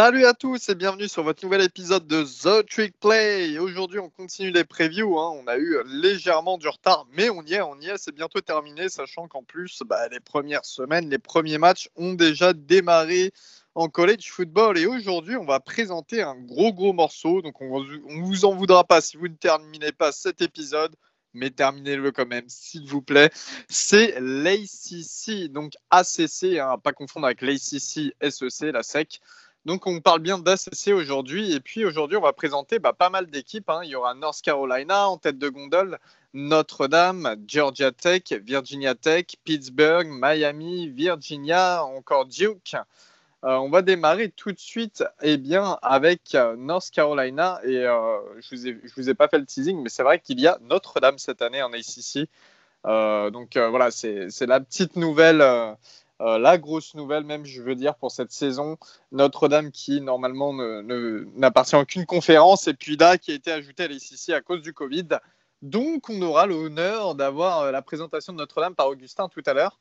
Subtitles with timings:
[0.00, 3.58] Salut à tous et bienvenue sur votre nouvel épisode de The Trick Play.
[3.58, 5.18] Aujourd'hui, on continue les previews.
[5.18, 5.42] Hein.
[5.42, 7.98] On a eu légèrement du retard, mais on y est, on y est.
[7.98, 12.52] C'est bientôt terminé, sachant qu'en plus, bah, les premières semaines, les premiers matchs ont déjà
[12.52, 13.32] démarré
[13.74, 14.78] en college football.
[14.78, 17.42] Et aujourd'hui, on va présenter un gros, gros morceau.
[17.42, 20.94] Donc, on ne vous en voudra pas si vous ne terminez pas cet épisode
[21.34, 23.30] mais terminez-le quand même, s'il vous plaît.
[23.68, 29.20] C'est l'ACC, donc ACC, hein, pas confondre avec l'ACC SEC, la SEC.
[29.64, 31.52] Donc on parle bien d'ACC aujourd'hui.
[31.52, 33.68] Et puis aujourd'hui, on va présenter bah, pas mal d'équipes.
[33.70, 33.80] Hein.
[33.84, 35.98] Il y aura North Carolina en tête de gondole,
[36.32, 42.76] Notre-Dame, Georgia Tech, Virginia Tech, Pittsburgh, Miami, Virginia, encore Duke.
[43.44, 47.60] Euh, on va démarrer tout de suite eh bien, avec euh, North Carolina.
[47.64, 50.48] Et euh, je ne vous, ai pas fait le teasing, mais c'est vrai qu'il y
[50.48, 52.28] a Notre-Dame cette année en ACC.
[52.84, 55.42] donc voilà, c'est la petite nouvelle
[56.20, 58.76] euh, la grosse nouvelle, même, je veux dire, pour cette saison,
[59.12, 60.52] Notre-Dame qui, normalement,
[61.36, 64.62] n'appartient à aucune conférence, et puis là, qui a été ajouté à l'ICC à cause
[64.62, 65.08] du Covid.
[65.62, 69.78] Donc, on aura l'honneur d'avoir euh, la présentation de Notre-Dame par Augustin tout à l'heure.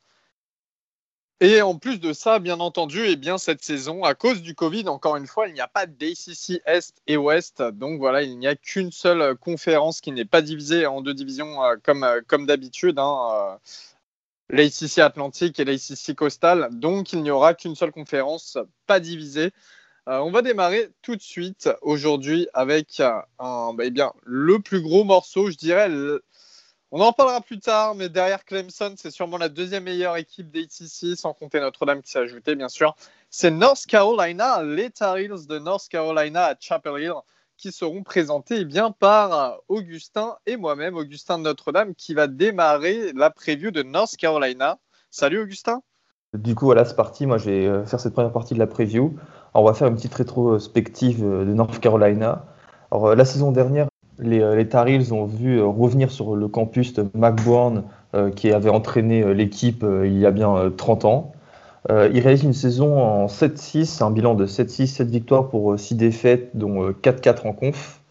[1.39, 4.55] Et en plus de ça, bien entendu, et eh bien cette saison, à cause du
[4.55, 7.61] Covid, encore une fois, il n'y a pas d'ACC Est et Ouest.
[7.61, 11.63] Donc voilà, il n'y a qu'une seule conférence qui n'est pas divisée en deux divisions
[11.63, 12.97] euh, comme, comme d'habitude.
[12.97, 13.59] Hein,
[14.49, 16.69] l'ACC Atlantique et l'ACC Coastal.
[16.71, 19.51] Donc, il n'y aura qu'une seule conférence, pas divisée.
[20.07, 24.81] Euh, on va démarrer tout de suite aujourd'hui avec euh, bah, eh bien, le plus
[24.81, 25.89] gros morceau, je dirais.
[26.91, 31.17] On en parlera plus tard, mais derrière Clemson, c'est sûrement la deuxième meilleure équipe d'ACC,
[31.17, 32.95] sans compter Notre-Dame qui s'est ajoutée, bien sûr.
[33.29, 37.13] C'est North Carolina, les Tar Heels de North Carolina à Chapel Hill
[37.57, 43.11] qui seront présentés eh bien, par Augustin et moi-même, Augustin de Notre-Dame, qui va démarrer
[43.13, 44.77] la preview de North Carolina.
[45.09, 45.81] Salut Augustin.
[46.33, 47.25] Du coup, voilà, c'est parti.
[47.25, 49.15] Moi, je vais euh, faire cette première partie de la preview.
[49.53, 52.45] on va faire une petite rétrospective euh, de North Carolina.
[52.91, 53.87] Alors, euh, la saison dernière,
[54.19, 57.83] les, les Tar Heels ont vu revenir sur le campus de McBourne,
[58.35, 61.33] qui avait entraîné l'équipe il y a bien 30 ans.
[61.89, 65.93] Euh, il réalise une saison en 7-6, un bilan de 7-6, 7 victoires pour 6
[65.93, 68.01] euh, défaites, dont 4-4 euh, en conf.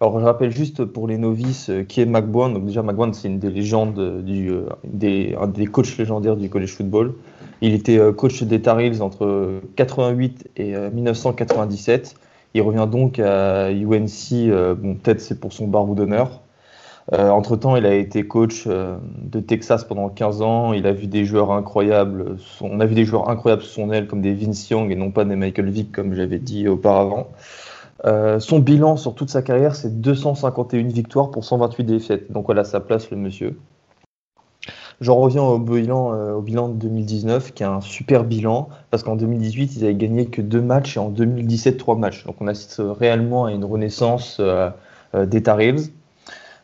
[0.00, 2.52] Alors je rappelle juste pour les novices qui est McBourne.
[2.54, 4.52] Donc déjà McBourne c'est une des légendes du,
[4.82, 7.14] des, un des coachs légendaires du college football.
[7.62, 12.16] Il était coach des Tar Heels entre 88 et 1997.
[12.54, 16.43] Il revient donc à UNC, bon peut-être c'est pour son barreau d'honneur.
[17.12, 20.72] Euh, entre-temps, il a été coach euh, de Texas pendant 15 ans.
[20.72, 22.36] Il a vu des joueurs incroyables.
[22.62, 25.10] on a vu des joueurs incroyables sous son aile, comme des Vince Young et non
[25.10, 27.28] pas des Michael Vick, comme j'avais dit auparavant.
[28.06, 32.32] Euh, son bilan sur toute sa carrière, c'est 251 victoires pour 128 défaites.
[32.32, 33.58] Donc voilà, ça place le monsieur.
[35.00, 39.84] J'en reviens au bilan, de 2019, qui est un super bilan, parce qu'en 2018, ils
[39.84, 42.24] avaient gagné que deux matchs et en 2017, trois matchs.
[42.24, 44.40] Donc on assiste réellement à une renaissance
[45.12, 45.90] des Tar Heels.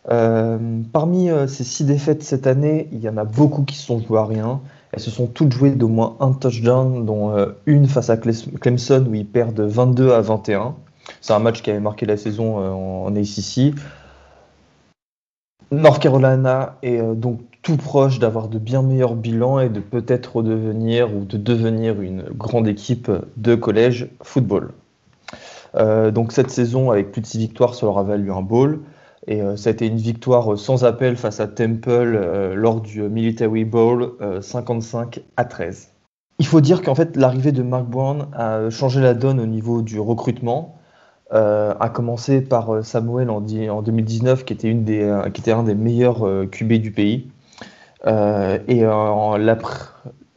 [0.08, 3.86] Euh, parmi euh, ces six défaites cette année, il y en a beaucoup qui se
[3.86, 4.60] sont jouées à rien.
[4.92, 9.06] Elles se sont toutes jouées d'au moins un touchdown, dont euh, une face à Clemson
[9.08, 10.74] où ils perdent 22 à 21.
[11.20, 13.74] C'est un match qui avait marqué la saison en ACC.
[15.72, 21.14] North Carolina est donc tout proche d'avoir de bien meilleurs bilans et de peut-être redevenir
[21.14, 24.72] ou de devenir une grande équipe de collège football.
[25.74, 28.80] donc cette saison, avec plus de six victoires, ça leur a valu un bowl.
[29.26, 32.80] Et euh, ça a été une victoire euh, sans appel face à Temple euh, lors
[32.80, 35.92] du Military Bowl 55 à 13.
[36.38, 39.82] Il faut dire qu'en fait, l'arrivée de Mark Brown a changé la donne au niveau
[39.82, 40.76] du recrutement.
[41.32, 45.62] Euh, a commencé par Samuel en, en 2019, qui était, une des, qui était un
[45.62, 47.30] des meilleurs QB du pays.
[48.06, 49.58] et la,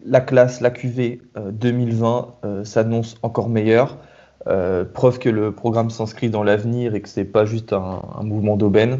[0.06, 1.22] la, classe, la QV
[1.52, 3.98] 2020 s'annonce encore meilleure.
[4.48, 8.57] Euh, preuve que le programme s'inscrit dans l'avenir et que c'est pas juste un, mouvement
[8.57, 9.00] d'aubaine.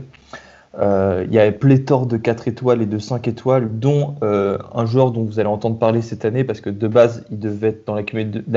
[0.80, 4.86] Euh, il y a pléthore de 4 étoiles et de 5 étoiles, dont euh, un
[4.86, 7.86] joueur dont vous allez entendre parler cette année, parce que de base, il devait être
[7.86, 8.04] dans la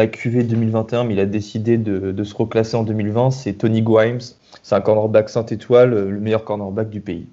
[0.06, 3.33] QV, 2021, mais il a décidé de, se reclasser en 2020.
[3.33, 4.21] C'est Tony Grimes.
[4.62, 7.27] C'est un cornerback 5 étoiles, le meilleur cornerback du pays.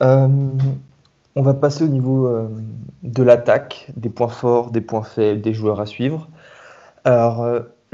[0.00, 2.32] on va passer au niveau
[3.02, 6.28] de l'attaque, des points forts, des points faibles, des joueurs à suivre.
[7.04, 7.46] Alors,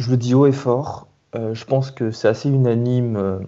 [0.03, 1.07] je le dis haut et fort.
[1.35, 3.39] Euh, je pense que c'est assez unanime euh,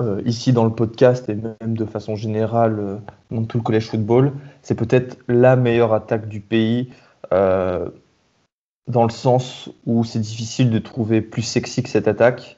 [0.00, 4.32] euh, ici dans le podcast et même de façon générale dans tout le collège football.
[4.62, 6.90] C'est peut-être la meilleure attaque du pays
[7.30, 12.56] dans le sens où c'est difficile de trouver plus sexy que cette attaque.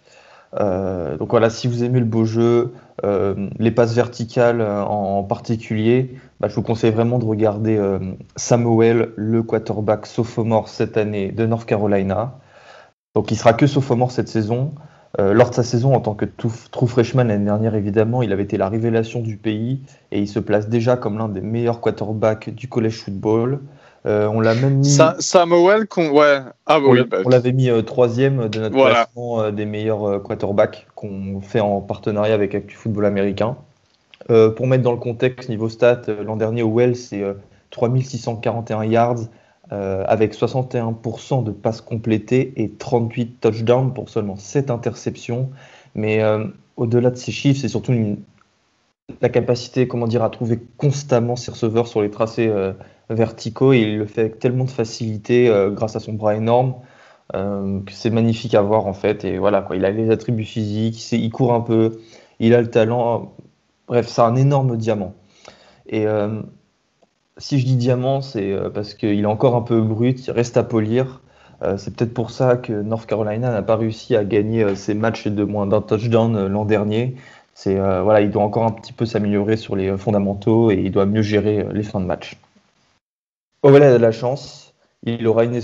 [0.56, 2.72] donc voilà, si vous aimez le beau jeu,
[3.02, 7.80] les passes verticales en, particulier, bah, je vous conseille vraiment de regarder
[8.36, 12.38] Samuel, le quarterback sophomore cette année de North Carolina.
[13.14, 14.72] Donc il sera que sophomore cette saison.
[15.18, 18.44] Euh, lors de sa saison en tant que true freshman l'année dernière, évidemment, il avait
[18.44, 19.80] été la révélation du pays
[20.12, 23.58] et il se place déjà comme l'un des meilleurs quarterbacks du college football.
[24.06, 24.96] Euh, on l'a même mis.
[25.18, 26.38] Samuel, ouais.
[26.66, 31.40] Ah, on, bah, on l'avait mis euh, troisième de notre classement des meilleurs quarterbacks qu'on
[31.40, 33.56] fait en partenariat avec Actu Football Américain.
[34.28, 37.24] pour mettre dans le contexte, niveau stats, l'an dernier, Well, c'est
[37.70, 39.18] 3641 yards,
[39.72, 45.50] euh, avec 61% de passes complétées et 38 touchdowns pour seulement 7 interceptions.
[45.94, 46.44] Mais euh,
[46.76, 47.92] au-delà de ces chiffres, c'est surtout
[49.20, 52.72] la capacité comment dire, à trouver constamment ses receveurs sur les tracés euh,
[53.10, 53.72] verticaux.
[53.72, 56.74] Et il le fait avec tellement de facilité grâce à son bras énorme
[57.32, 59.24] que c'est magnifique à voir en fait.
[59.24, 62.00] Et voilà, il a les attributs physiques, il, court un peu,
[62.40, 63.36] il a le talent.
[63.86, 65.14] Bref, c'est un énorme diamant.
[67.38, 70.56] Si je dis diamant, c'est euh, parce qu'il est encore un peu brut, il reste
[70.56, 71.20] à polir.
[71.62, 74.94] Euh, c'est peut-être pour ça que North Carolina n'a pas réussi à gagner euh, ses
[74.94, 77.16] matchs de moins d'un touchdown l'an dernier.
[77.54, 81.04] C'est voilà, il doit encore un petit peu s'améliorer sur les fondamentaux et il doit
[81.04, 82.38] mieux gérer les fins de match.
[83.62, 84.72] Owell a de la chance.
[85.02, 85.60] Il aura une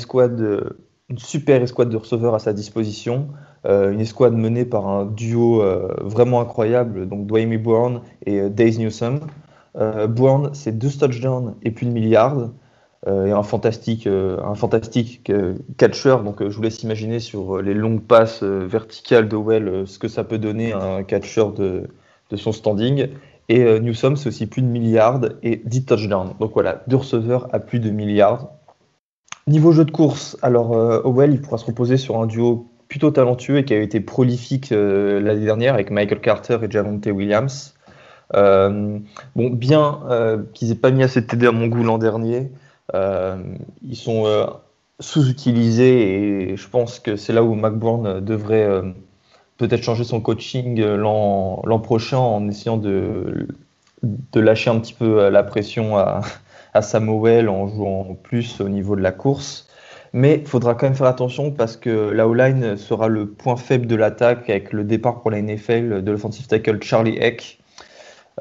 [1.09, 3.29] une super escouade de receveurs à sa disposition.
[3.65, 5.65] une escouade menée par un duo
[6.03, 9.21] vraiment incroyable, donc Dwayne Brown et Daze Newsom.
[9.79, 12.51] Euh, Bourne, c'est deux touchdowns et plus de milliards.
[13.07, 15.31] Euh, et un fantastique, euh, un fantastique
[15.77, 16.17] catcher.
[16.25, 20.25] Donc, je vous laisse imaginer sur les longues passes verticales de Well ce que ça
[20.25, 21.89] peut donner à un catcher de,
[22.31, 23.09] de son standing.
[23.49, 26.35] Et Newsom, c'est aussi plus de milliards et 10 touchdowns.
[26.41, 28.49] Donc voilà, deux receveurs à plus de milliards.
[29.47, 30.73] Niveau jeu de course, alors
[31.07, 34.71] Owell, il pourra se reposer sur un duo plutôt talentueux et qui a été prolifique
[34.71, 37.76] l'année dernière avec Michael Carter et Javonte Williams.
[38.35, 38.99] Euh,
[39.37, 42.51] bon, bien euh, qu'ils aient pas mis assez de TD à mon goût l'an dernier.
[42.95, 43.37] Euh,
[43.83, 44.25] ils sont
[45.01, 48.69] sous-utilisés et je pense que c'est là où McBourne devrait
[49.59, 53.49] peut-être changer son coaching l'an prochain en essayant de,
[54.35, 56.21] lâcher un petit peu la pression à,
[56.75, 59.69] à Samuel en jouant plus au niveau de la course.
[60.13, 63.87] Mais il faudra quand même faire attention parce que la O-line sera le point faible
[63.87, 67.59] de l'attaque avec le départ pour la NFL de l'offensive tackle Charlie Eck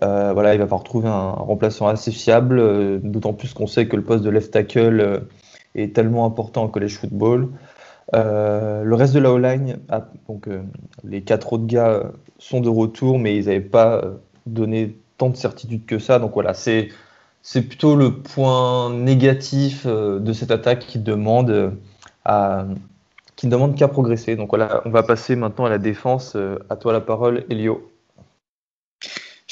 [0.04, 3.88] euh, voilà, il va falloir trouver un remplaçant assez fiable, euh, d'autant plus qu'on sait
[3.88, 5.20] que le poste de left tackle euh,
[5.74, 7.50] est tellement important en college football.
[8.14, 10.48] le reste de la O-line, ah, donc
[11.04, 14.04] les quatre autres gars sont de retour, mais ils n'avaient pas
[14.46, 16.20] donné tant de certitude que ça.
[16.20, 16.90] Donc voilà, c'est
[17.42, 21.74] c'est plutôt le point négatif de cette attaque qui demande
[23.36, 24.36] qui ne demande qu'à progresser.
[24.36, 26.38] Donc voilà, on va passer maintenant à la défense.
[26.70, 27.95] À toi la parole, Elio.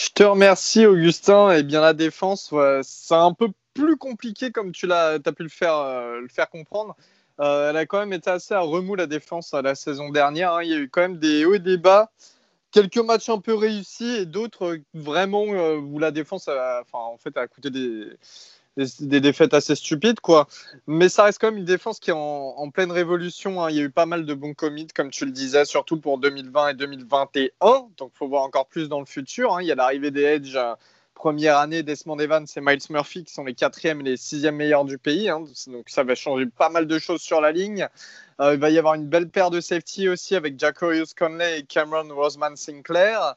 [0.03, 1.53] Je te remercie, Augustin.
[1.53, 5.44] Et eh bien, la défense, c'est un peu plus compliqué comme tu l'as, as pu
[5.44, 6.97] le faire, euh, le faire comprendre.
[7.39, 10.55] Euh, elle a quand même été assez à remous, la défense, la saison dernière.
[10.55, 10.63] Hein.
[10.63, 12.11] Il y a eu quand même des hauts et des bas.
[12.71, 17.38] Quelques matchs un peu réussis et d'autres vraiment euh, où la défense enfin, en fait,
[17.38, 18.10] a coûté des,
[18.77, 20.48] des, défaites assez stupides, quoi.
[20.88, 23.63] Mais ça reste quand même une défense qui est en, pleine révolution.
[23.63, 23.70] Hein.
[23.70, 26.18] Il y a eu pas mal de bons commits, comme tu le disais, surtout pour
[26.18, 27.50] 2020 et 2021.
[27.98, 29.56] Donc, il faut voir encore plus dans le futur.
[29.56, 29.62] Hein.
[29.62, 30.56] Il y a l'arrivée des Edge.
[30.56, 30.75] Euh,
[31.24, 34.84] première année, Desmond Evans et Miles Murphy qui sont les quatrièmes et les sixièmes meilleurs
[34.84, 35.30] du pays.
[35.30, 35.46] Hein.
[35.68, 37.88] Donc ça va changer pas mal de choses sur la ligne.
[38.42, 41.63] Euh, il va y avoir une belle paire de safety aussi avec Jacorius Conley et
[41.63, 43.36] Cameron Roseman Sinclair.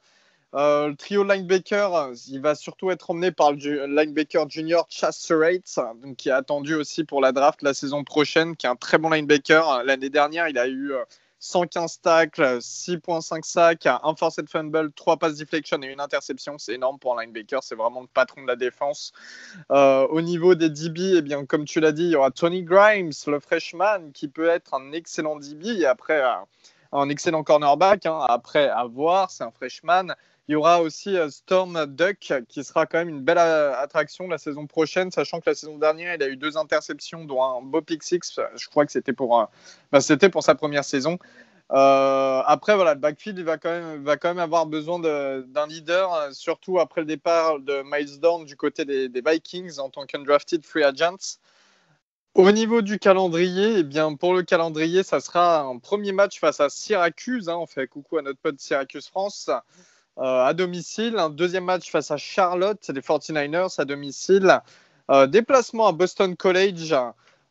[0.55, 5.62] Euh, le trio linebacker, il va surtout être emmené par le linebacker junior Chas Surratt,
[6.17, 9.11] qui est attendu aussi pour la draft la saison prochaine, qui est un très bon
[9.11, 9.83] linebacker.
[9.85, 10.93] L'année dernière, il a eu
[11.41, 16.57] 115 euh, tacles, 6.5 sacs, un forced fumble, 3 passes deflection et une interception.
[16.59, 19.12] C'est énorme pour un linebacker, c'est vraiment le patron de la défense.
[19.73, 22.62] Euh, au niveau des DB, eh bien, comme tu l'as dit, il y aura Tony
[22.62, 26.23] Grimes, le freshman, qui peut être un excellent DB et après
[26.93, 28.07] un excellent cornerback.
[28.07, 28.21] Hein.
[28.29, 30.15] après, à voir, c'est un freshman.
[30.49, 34.29] Il y aura aussi euh, Storm Duck qui sera quand même une belle euh, attraction
[34.29, 37.62] la saison prochaine, sachant que la saison dernière, il a eu deux interceptions, dont un
[37.62, 38.38] beau pick six.
[38.55, 39.49] Je crois que c'était pour,
[39.91, 41.19] bah, c'était pour sa première saison.
[41.69, 46.79] Après, voilà, le backfield va, quand même, va quand même avoir besoin d'un leader, surtout
[46.79, 51.38] après le départ de Miles Dorn du côté des, Vikings en tant qu'undrafted free agents.
[52.35, 56.61] Au niveau du calendrier, eh bien, pour le calendrier, ça sera un premier match face
[56.61, 57.49] à Syracuse.
[57.49, 57.57] Hein.
[57.57, 59.50] on fait coucou à notre pote Syracuse France.
[60.18, 61.18] Euh, à domicile.
[61.18, 64.61] Un deuxième match face à Charlotte, les 49ers à domicile.
[65.11, 66.94] Euh, déplacement à Boston College.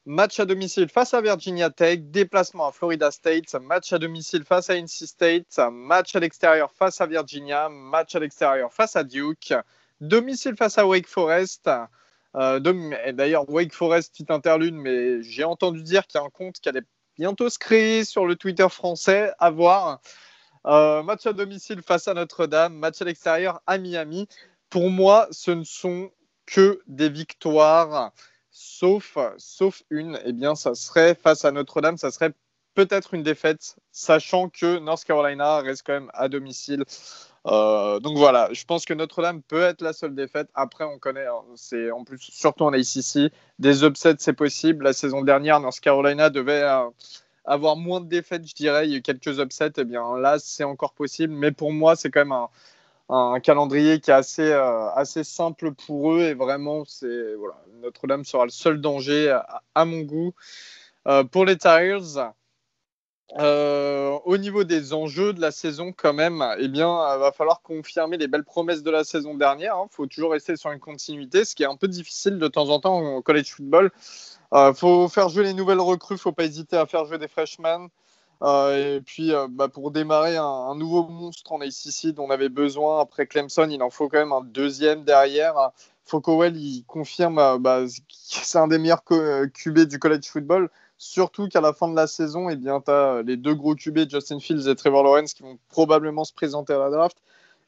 [0.07, 4.69] Match à domicile face à Virginia Tech, déplacement à Florida State, match à domicile face
[4.69, 9.55] à NC State, match à l'extérieur face à Virginia, match à l'extérieur face à Duke,
[10.01, 11.71] domicile face à Wake Forest.
[12.35, 12.59] Euh,
[13.13, 16.69] D'ailleurs, Wake Forest, petite interlude, mais j'ai entendu dire qu'il y a un compte qui
[16.69, 16.83] allait
[17.17, 20.01] bientôt se créer sur le Twitter français, à voir.
[20.65, 24.27] Euh, match à domicile face à Notre-Dame, match à l'extérieur à Miami.
[24.69, 26.11] Pour moi, ce ne sont
[26.47, 28.11] que des victoires,
[28.49, 30.19] sauf, sauf une.
[30.25, 32.33] Eh bien, ça serait face à Notre-Dame, ça serait
[32.73, 36.83] peut-être une défaite, sachant que North Carolina reste quand même à domicile.
[37.47, 40.49] Euh, donc voilà, je pense que Notre-Dame peut être la seule défaite.
[40.55, 44.83] Après, on connaît, hein, c'est en plus, surtout en ACC, des upsets, c'est possible.
[44.83, 46.89] La saison dernière, North Carolina devait euh,
[47.45, 48.89] avoir moins de défaites, je dirais.
[48.89, 49.67] Eu quelques upsets.
[49.77, 51.33] Et eh bien là, c'est encore possible.
[51.33, 52.37] Mais pour moi, c'est quand même
[53.09, 56.21] un, calendrier qui est assez, euh, assez simple pour eux.
[56.21, 56.83] Et vraiment,
[57.37, 59.37] voilà, Notre-Dame sera le seul danger
[59.75, 60.33] à, mon goût.
[61.31, 62.19] pour les Tigers,
[63.39, 67.61] euh, au niveau des enjeux de la saison, quand même, eh bien, il va falloir
[67.61, 69.75] confirmer les belles promesses de la saison dernière.
[69.77, 69.87] Il hein.
[69.89, 72.79] faut toujours rester sur une continuité, ce qui est un peu difficile de temps en
[72.79, 73.91] temps au college football.
[74.51, 77.05] Il euh, faut faire jouer les nouvelles recrues, il ne faut pas hésiter à faire
[77.05, 77.89] jouer des freshmen.
[78.43, 82.99] Euh, et puis, bah, pour démarrer un, nouveau monstre en ACC dont on avait besoin
[83.01, 85.71] après Clemson, il en faut quand même un deuxième derrière.
[86.03, 90.69] Focowell, il confirme bah, c'est un des meilleurs QB du college football.
[90.97, 94.39] Surtout qu'à la fin de la saison, eh tu as les deux gros QB, Justin
[94.39, 97.17] Fields et Trevor Lawrence, qui vont probablement se présenter à la draft.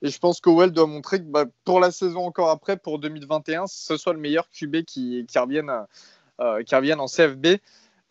[0.01, 3.67] Et je pense qu'Owell doit montrer que bah, pour la saison encore après, pour 2021,
[3.67, 5.71] ce soit le meilleur QB qui, revienne,
[6.39, 7.59] euh, qui revienne en CFB.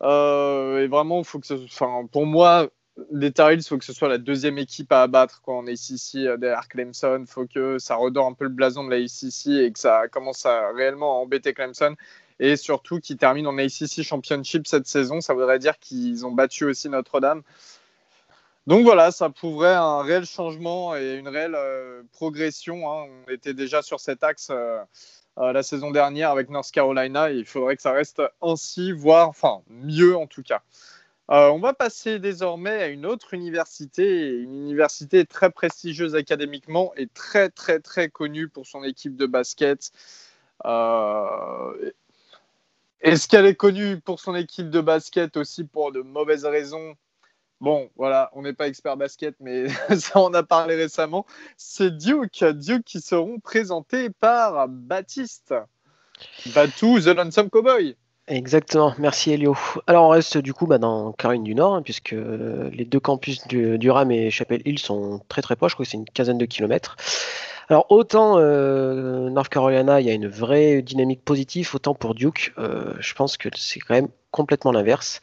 [0.03, 2.69] Euh, et vraiment, faut que enfin, pour moi,
[3.11, 6.37] les Tar il faut que ce soit la deuxième équipe à abattre est ici euh,
[6.37, 7.19] derrière Clemson.
[7.21, 10.07] Il faut que ça redore un peu le blason de la ACC et que ça
[10.09, 11.95] commence à réellement embêter Clemson
[12.39, 15.21] et surtout qui terminent en ACC Championship cette saison.
[15.21, 17.43] Ça voudrait dire qu'ils ont battu aussi Notre-Dame.
[18.67, 22.91] Donc voilà, ça prouverait un réel changement et une réelle euh, progression.
[22.91, 23.07] Hein.
[23.25, 24.79] On était déjà sur cet axe euh,
[25.37, 27.31] euh, la saison dernière avec North Carolina.
[27.31, 30.61] Il faudrait que ça reste ainsi, voire enfin mieux en tout cas.
[31.29, 37.49] on va passer désormais à une autre université, une université très prestigieuse académiquement et très
[37.49, 39.93] très très connue pour son équipe de basket.
[43.01, 46.95] Est-ce qu'elle est connue pour son équipe de basket aussi pour de mauvaises raisons?
[47.59, 51.25] Bon, voilà, on n'est pas expert basket, mais ça on a parlé récemment.
[51.57, 55.53] C'est Duke, Duke qui seront présentés par Baptiste.
[56.53, 57.95] Batou, The Lonesome Cowboy.
[58.27, 59.55] Exactement, merci Elio.
[59.87, 63.47] Alors on reste du coup bah, dans Caroline du Nord, hein, puisque les deux campus
[63.47, 66.37] du, Durham et Chapel Hill sont très très proches, je crois que c'est une quinzaine
[66.37, 66.97] de kilomètres.
[67.69, 72.53] Alors autant euh, North Carolina, il y a une vraie dynamique positive, autant pour Duke,
[72.57, 75.19] euh, je pense que c'est quand même complètement l'inverse.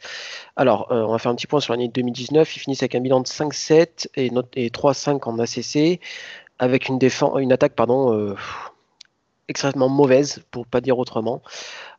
[0.55, 2.55] Alors, euh, on va faire un petit point sur l'année 2019.
[2.55, 5.99] Ils finissent avec un bilan de 5-7 et, et 3-5 en ACC,
[6.59, 6.99] avec une,
[7.39, 8.35] une attaque pardon,
[9.47, 11.41] extrêmement mauvaise, pour pas dire autrement.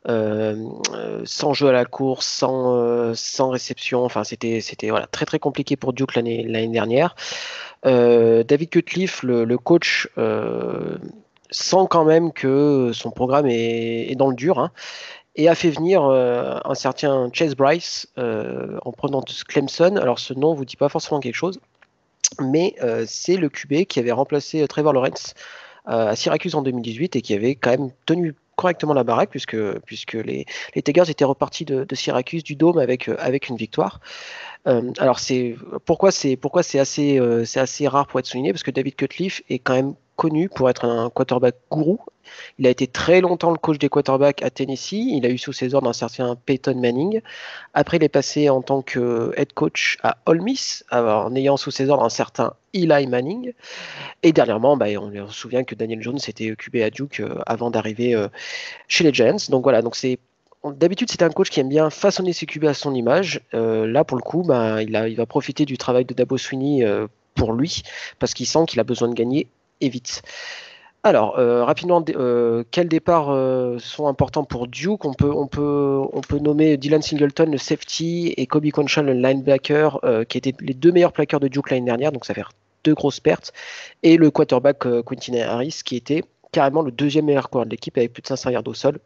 [0.07, 4.05] sans jeu à la course, sans, sans réception.
[4.05, 4.61] Enfin, c'était
[4.91, 7.17] voilà, très très compliqué pour Duke l'année dernière.
[7.85, 10.99] Euh, David Cutcliffe, le, coach, euh,
[11.50, 14.73] sent quand même que son programme est, dans le dur hein,
[15.35, 19.97] et a fait venir euh, un certain Chase Bryce en prenant Clemson.
[19.97, 21.61] Alors ce nom vous dit pas forcément quelque chose,
[22.40, 22.75] mais
[23.06, 25.35] c'est le QB qui avait remplacé Trevor Lawrence
[25.85, 30.14] à Syracuse en 2018 et qui avait quand même tenu correctement la baraque puisque, puisque
[30.14, 34.00] les, les Tigers étaient repartis de, Syracuse du Dôme avec, avec une victoire.
[34.66, 38.52] Euh, alors c'est pourquoi c'est pourquoi c'est assez euh, c'est assez rare pour être souligné
[38.52, 42.00] parce que David Cutcliffe est quand même connu pour être un quarterback gourou.
[42.58, 44.92] Il a été très longtemps le coach des quarterbacks à Tennessee.
[44.92, 47.20] Il a eu sous ses ordres un certain Peyton Manning.
[47.73, 51.70] Après, il est passé en tant que head coach à Ole Miss, en ayant sous
[51.70, 53.52] ses ordres un certain Eli Manning.
[54.23, 57.70] Et dernièrement, bah, on, se souvient que Daniel Jones s'était occupé à Duke euh, avant
[57.70, 58.16] d'arriver
[58.88, 59.37] chez les Giants.
[59.50, 60.18] Donc voilà, donc c'est
[60.73, 63.40] D'habitude, c'est un coach qui aime bien façonner ses QB à son image.
[63.54, 67.06] Euh, là, pour le coup, bah, il, va profiter du travail de Dabo Sweeney euh,
[67.35, 67.82] pour lui,
[68.18, 69.46] parce qu'il sent qu'il a besoin de gagner
[69.80, 69.92] et.
[71.02, 72.02] Alors, euh, rapidement,
[72.71, 73.26] quels départs
[73.78, 75.04] sont importants pour Duke?
[75.04, 80.75] On peut nommer Dylan Singleton, le safety, et Kobe Conchal, le linebacker, qui étaient les
[80.75, 82.42] deux meilleurs plaqueurs de Duke l'année dernière, donc ça fait
[82.83, 83.52] deux grosses pertes,
[84.02, 88.12] et le quarterback Quentin Harris, qui était carrément le deuxième meilleur coureur de l'équipe avec
[88.12, 88.99] plus de 500 yards au sol.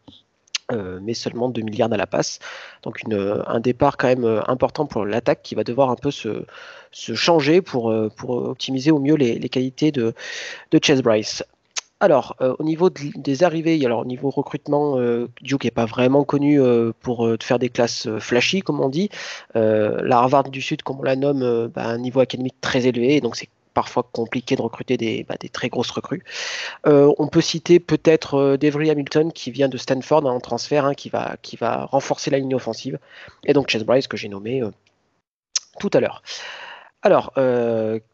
[0.72, 2.38] Euh, mais seulement 2 milliards à la passe.
[2.82, 6.10] Donc une, un départ quand même euh, important pour l'attaque qui va devoir un peu
[6.10, 6.44] se,
[6.92, 10.14] se changer pour, euh, pour optimiser au mieux les, les qualités de,
[10.70, 11.44] de Chase Bryce.
[12.02, 14.96] Alors, au niveau des arrivées, alors au niveau recrutement,
[15.42, 16.58] Duke n'est pas vraiment connu
[17.00, 19.10] pour faire des classes flashy, comme on dit.
[19.54, 23.36] la Harvard du Sud, comme on la nomme, bah, un niveau académique très élevé, donc
[23.36, 26.24] c'est parfois compliqué de recruter des, bah, très grosses recrues.
[26.86, 30.94] Euh, on peut citer peut-être euh, Devry Hamilton qui vient de Stanford en transfert, hein,
[30.94, 31.36] qui, va,
[31.86, 32.98] renforcer la ligne offensive.
[33.44, 34.70] Et donc Chase Bryce que j'ai nommé, euh,
[35.78, 36.22] tout à l'heure.
[37.02, 37.32] Alors,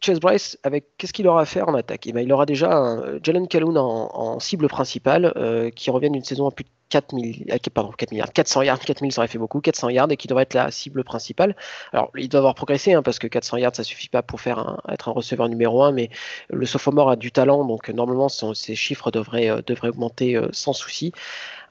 [0.00, 2.06] Chase Bryce, avec qu'est-ce qu'il aura à faire en attaque?
[2.06, 6.52] Eh ben, Il aura déjà Jalen Calhoun en, cible principale, qui revient d'une saison à
[6.52, 9.88] plus de 4 euh, pardon, 4 milliards, 400 yards, 4000 ça aurait fait beaucoup, 400
[9.90, 11.56] yards et qui devrait être la cible principale.
[11.92, 14.80] Alors, il doit avoir progressé hein, parce que 400 yards ça suffit pas pour faire
[14.88, 16.10] être un receveur numéro 1, mais
[16.50, 20.72] le sophomore a du talent donc normalement son, ses chiffres devraient, euh, augmenter euh, sans
[20.72, 21.12] souci.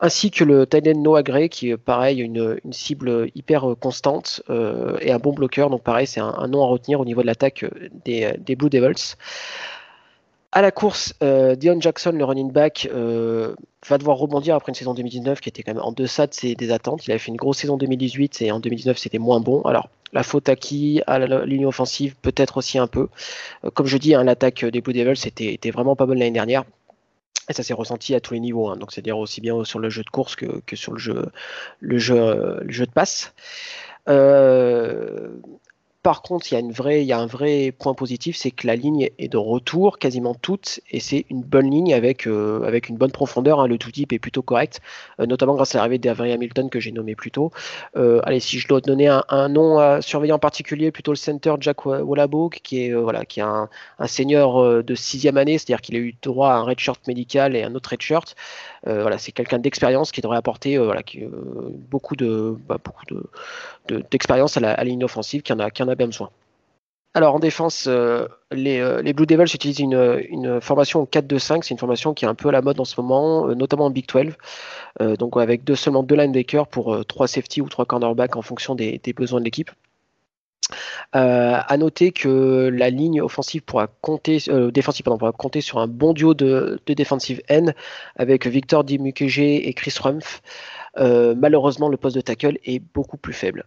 [0.01, 4.41] Ainsi que le tight Noah Gray qui est pareil, une, cible hyper constante
[5.00, 7.65] et un bon bloqueur, donc pareil, c'est un, nom à retenir au niveau de l'attaque
[8.03, 9.15] des Blue Devils.
[10.56, 13.54] À la course, euh, Dion Jackson, le running back, euh,
[13.90, 16.56] va devoir rebondir après une saison 2019 qui était quand même en deçà de ses,
[16.56, 17.06] des attentes.
[17.06, 19.64] Il avait fait une grosse saison 2018 et en 2019 c'était moins bon.
[19.64, 21.02] Alors la faute à qui?
[21.08, 23.10] À ligne offensive, peut-être aussi un peu.
[23.66, 26.64] Euh, comme je dis, hein, l'attaque des Blue Devils était, vraiment pas bonne l'année dernière.
[27.50, 28.78] Et ça s'est ressenti à tous les niveaux, hein.
[28.78, 31.26] donc c'est-à-dire aussi bien sur le jeu de course que, que sur le jeu,
[31.82, 33.34] le jeu, le jeu de passe.
[34.08, 35.30] Euh,
[36.06, 38.52] par contre, il y, a une vraie, il y a un vrai point positif, c'est
[38.52, 42.80] que la ligne est de retour quasiment toute, et c'est une bonne ligne avec, euh,
[42.88, 43.60] une bonne profondeur.
[43.60, 43.66] Hein.
[43.68, 44.82] le tout type est plutôt correct,
[45.20, 47.50] euh, notamment grâce à l'arrivée d'Avery Hamilton que j'ai nommé plus tôt.
[47.98, 51.56] Euh, allez, si je dois donner un, nom à surveiller en particulier, plutôt le center
[51.60, 53.68] Jack Wallabo, qui est, voilà, qui est un,
[54.06, 57.74] senior de sixième année, c'est-à-dire qu'il a eu droit à un redshirt médical et un
[57.74, 58.36] autre redshirt.
[58.86, 61.02] voilà, c'est quelqu'un d'expérience qui devrait apporter voilà,
[61.90, 63.24] beaucoup de bah, beaucoup de,
[64.12, 66.30] d'expérience à, la, ligne offensive, qui en a, qui en a bien besoin.
[67.16, 71.64] Alors en défense, euh, euh, les, Blue Devils utilisent une, formation au 4-2-5.
[71.64, 73.86] C'est une formation qui est un peu à la mode en ce moment, euh, notamment
[73.86, 74.34] en Big 12.
[75.18, 79.00] donc avec deux, seulement deux linebackers pour trois safety ou trois cornerbacks en fonction des,
[79.15, 79.72] besoins de l'équipe.
[81.13, 84.39] à noter que la ligne offensive pourra compter,
[84.74, 87.67] défensive pourra compter sur un bon duo de, de defensive end
[88.17, 90.41] avec Victor Dimukege et Chris Rumpf.
[90.98, 93.63] malheureusement, le poste de tackle est beaucoup plus faible.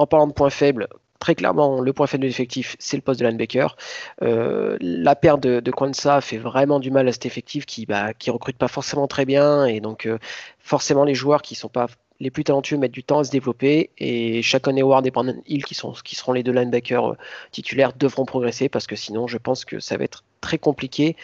[0.00, 3.20] En parlant de points faibles, très clairement, le point faible de l'effectif, c'est le poste
[3.20, 3.76] de linebacker.
[4.22, 8.14] Euh, la perte de, de Kwanzaa fait vraiment du mal à cet effectif qui bah,
[8.14, 10.16] qui recrute pas forcément très bien et donc euh,
[10.58, 13.90] forcément les joueurs qui sont pas les plus talentueux mettent du temps à se développer
[13.98, 17.16] et Chacon Howard et Brandon Hill qui seront les deux linebackers euh,
[17.50, 21.16] titulaires devront progresser parce que sinon je pense que ça va être très compliqué,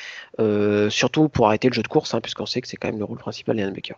[0.91, 3.07] surtout pour arrêter le jeu de course hein, puisqu'on sait que c'est quand même le
[3.07, 3.97] rôle principal des linebackers.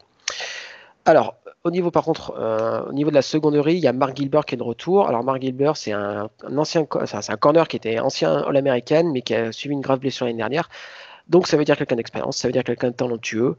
[1.09, 4.14] Alors, au niveau, par contre, euh, au niveau de la seconderie, il y a Mark
[4.14, 5.09] Gilbert qui est de retour.
[5.09, 9.35] Alors, Mark Gilbert, c'est un, ancien, c'est un corner qui était ancien All-American, mais qui
[9.35, 10.68] a subi une grave blessure l'année dernière.
[11.29, 13.57] Donc ça veut dire quelqu'un d'expérience, ça veut dire quelqu'un de talentueux.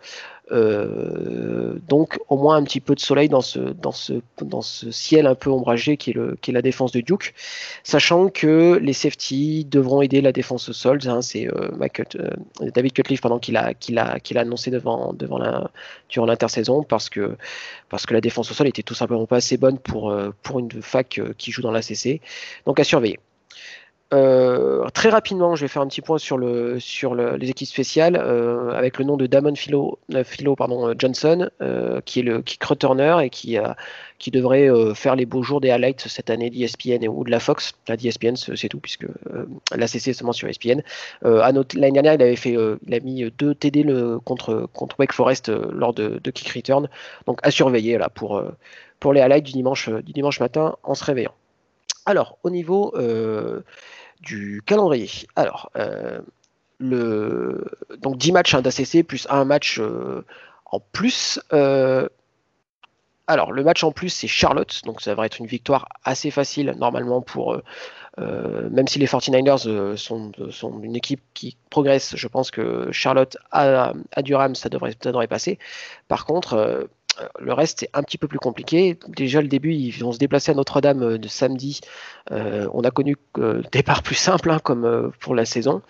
[0.51, 4.89] Euh, donc au moins un petit peu de soleil dans ce, dans ce, dans ce
[4.89, 7.35] ciel un peu ombragé qui est, le, qui est la défense de Duke,
[7.83, 10.99] sachant que les safety devront aider la défense au sol.
[11.05, 11.69] Hein, c'est euh,
[12.15, 15.39] euh, David Cutcliffe pendant qu'il a, a, a annoncé devant, devant
[16.09, 17.37] durant l'intersaison parce que,
[17.89, 20.71] parce que la défense au sol était tout simplement pas assez bonne pour, pour une
[20.81, 22.21] fac qui joue dans la CC.
[22.65, 23.19] Donc à surveiller.
[24.11, 28.15] Euh, très rapidement, je vais faire un petit point sur, le, sur les équipes spéciales
[28.15, 32.63] avec le nom de Damon Philo, euh, Philo pardon, Johnson, euh, qui est le kick
[32.63, 33.57] returner et qui,
[34.17, 37.73] qui devrait faire les beaux jours des highlights cette année d'ESPN ou de la Fox.
[37.87, 39.05] La d'ESPN, c'est tout, puisque
[39.75, 40.81] la CC est seulement sur ESPN.
[41.21, 42.55] L'année dernière, il avait fait,
[42.87, 46.89] il a mis deux TD le, contre, contre Wake Forest lors de, de, kick return.
[47.27, 48.41] Donc à surveiller là, pour,
[48.99, 51.33] pour les highlights du dimanche, du dimanche matin en se réveillant.
[52.05, 52.93] Alors, au niveau
[54.19, 55.09] du calendrier.
[55.35, 56.19] Alors, euh,
[56.79, 57.65] le,
[57.99, 60.25] donc 10 matchs d'ACC plus un match euh,
[60.65, 61.39] en plus.
[61.53, 62.07] Euh,
[63.27, 66.73] alors, le match en plus, c'est Charlotte, donc ça devrait être une victoire assez facile
[66.77, 67.61] normalement pour.
[68.17, 73.93] même si les 49ers sont, sont, une équipe qui progresse, je pense que Charlotte à,
[74.23, 75.59] Durham, ça devrait passer.
[76.07, 76.89] Par contre,
[77.39, 78.97] le reste est un petit peu plus compliqué.
[79.07, 81.81] Déjà le début, ils vont se déplacer à Notre-Dame euh, de samedi.
[82.31, 85.81] Euh, on a connu euh, départ plus simple hein, comme pour la saison.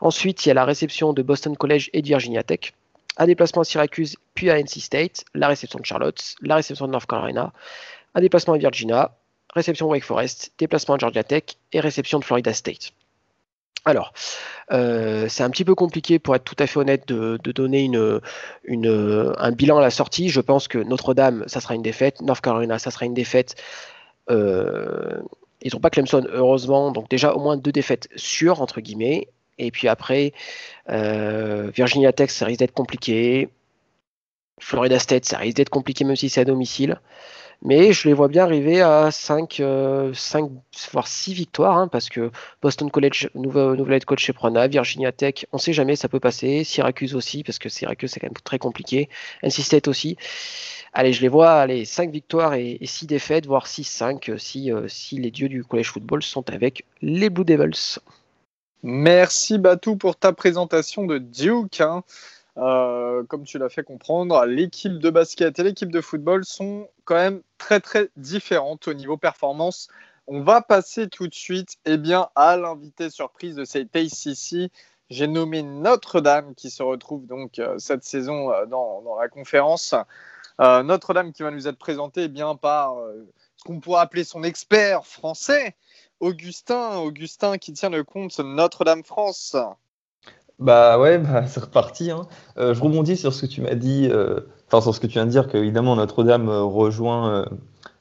[0.00, 2.74] Ensuite, il y a la réception de Boston College et de Virginia Tech.
[3.16, 6.92] Un déplacement à Syracuse, puis à NC State, la réception de Charlotte, la réception de
[6.92, 7.52] North Carolina,
[8.14, 9.16] un déplacement à Virginia,
[9.54, 12.92] réception Wake Forest, déplacement à Georgia Tech et réception de Florida State.
[13.84, 14.14] Alors,
[14.72, 19.52] euh, c'est un petit peu compliqué pour être tout à fait honnête de, donner un
[19.52, 20.30] bilan à la sortie.
[20.30, 22.22] Je pense que Notre-Dame, ça sera une défaite.
[22.22, 23.56] North Carolina, ça sera une défaite.
[24.30, 25.20] Euh,
[25.60, 26.92] ils n'ont pas Clemson, heureusement.
[26.92, 29.28] Donc déjà au moins deux défaites sûres, entre guillemets.
[29.58, 30.32] Et puis après,
[30.90, 33.48] euh, Virginia Tech, ça risque d'être compliqué.
[34.60, 37.00] Florida State, ça risque d'être compliqué même si c'est à domicile.
[37.62, 39.62] Mais je les vois bien arriver à 5,
[40.12, 40.50] 5
[40.92, 42.30] voire 6 victoires, hein, parce que
[42.62, 46.08] Boston College, nouveau, nouvel head coach chez Prana, Virginia Tech, on ne sait jamais, ça
[46.08, 46.64] peut passer.
[46.64, 49.08] Syracuse aussi, parce que Syracuse c'est quand même très compliqué.
[49.42, 50.16] NC State aussi.
[50.92, 55.30] Allez, je les vois, allez, 5 victoires et, 6 défaites, voire 6-5 si, si les
[55.30, 57.98] dieux du college football sont avec les Blue Devils.
[58.86, 61.80] Merci Batou pour ta présentation de Duke.
[61.80, 62.04] Hein.
[62.56, 67.16] Euh, comme tu l'as fait comprendre, l'équipe de basket et l'équipe de football sont quand
[67.16, 69.88] même très très différentes au niveau performance.
[70.26, 74.70] On va passer tout de suite eh bien, à l'invité surprise de cette ACC.
[75.10, 79.94] J'ai nommé Notre-Dame qui se retrouve donc euh, cette saison euh, dans, la conférence.
[80.60, 82.94] Notre-Dame qui va nous être présentée eh bien, par
[83.56, 85.74] ce qu'on pourrait appeler son expert français,
[86.20, 89.56] Augustin, Augustin qui tient le compte Notre-Dame France.
[90.58, 92.10] Bah ouais, bah, c'est reparti.
[92.10, 92.22] Hein.
[92.58, 95.14] Euh, je rebondis sur ce que tu m'as dit, euh, enfin sur ce que tu
[95.14, 97.46] viens de dire, qu'évidemment Notre-Dame euh, rejoint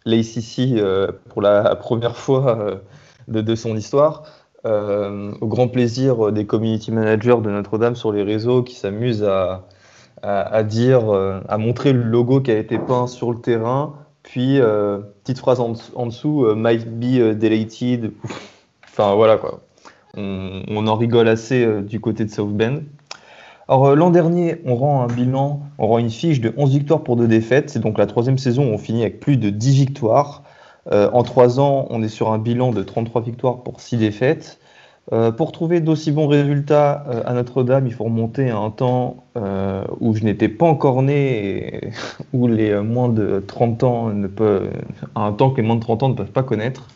[0.06, 0.82] l'ACC
[1.30, 2.80] pour la première fois
[3.28, 4.24] de, son histoire.
[4.66, 9.68] au grand plaisir des community managers de Notre-Dame sur les réseaux qui s'amusent à,
[10.22, 11.12] à, dire,
[11.48, 15.60] à montrer le logo qui a été peint sur le terrain puis, euh, petite phrase
[15.60, 15.70] en,
[16.08, 18.13] dessous, euh, might be euh, deleted.
[18.86, 19.60] enfin, voilà quoi.
[20.15, 22.82] On, en rigole assez du côté de South Bend.
[23.67, 27.15] Alors, l'an dernier, on rend un bilan, on rend une fiche de 11 victoires pour
[27.15, 27.69] 2 défaites.
[27.69, 30.43] C'est donc la troisième saison où on finit avec plus de 10 victoires.
[30.91, 34.60] en 3 ans, on est sur un bilan de 33 victoires pour 6 défaites.
[35.12, 39.26] Euh, pour trouver d'aussi bons résultats euh, à Notre-Dame, il faut remonter à un temps
[39.36, 41.89] euh, où je n'étais pas encore né et
[42.34, 44.69] où les moins de 30 ans ne peuvent,
[45.15, 46.88] à un temps que les moins de 30 ans ne peuvent pas connaître,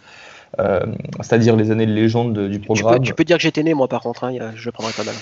[0.57, 3.01] c'est-à-dire les années de légende du programme.
[3.01, 5.15] Tu peux, dire que j'étais né, moi, par contre, hein, je prendrai pas mal.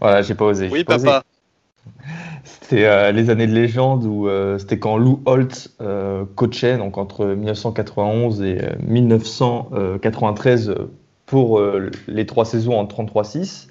[0.00, 0.68] voilà, j'ai pas osé.
[0.70, 1.22] Oui, papa.
[2.44, 5.70] C'était les années de légende où c'était quand Lou Holt
[6.34, 10.74] coachait, donc entre 1991 et 1993
[11.26, 13.66] pour euh, les trois saisons en 33-6.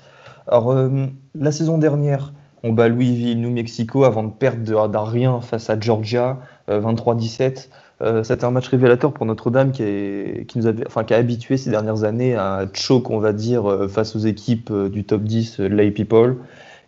[0.47, 5.41] Alors, euh, la saison dernière, on bat Louisville, New Mexico, avant de perdre d'un rien
[5.41, 7.69] face à Georgia, 23-17.
[8.01, 12.59] Euh, c'était un match révélateur pour Notre-Dame qui, nous a habitué ces dernières années à
[12.59, 16.37] un choke, on va dire, face aux équipes du top 10 de l'A People.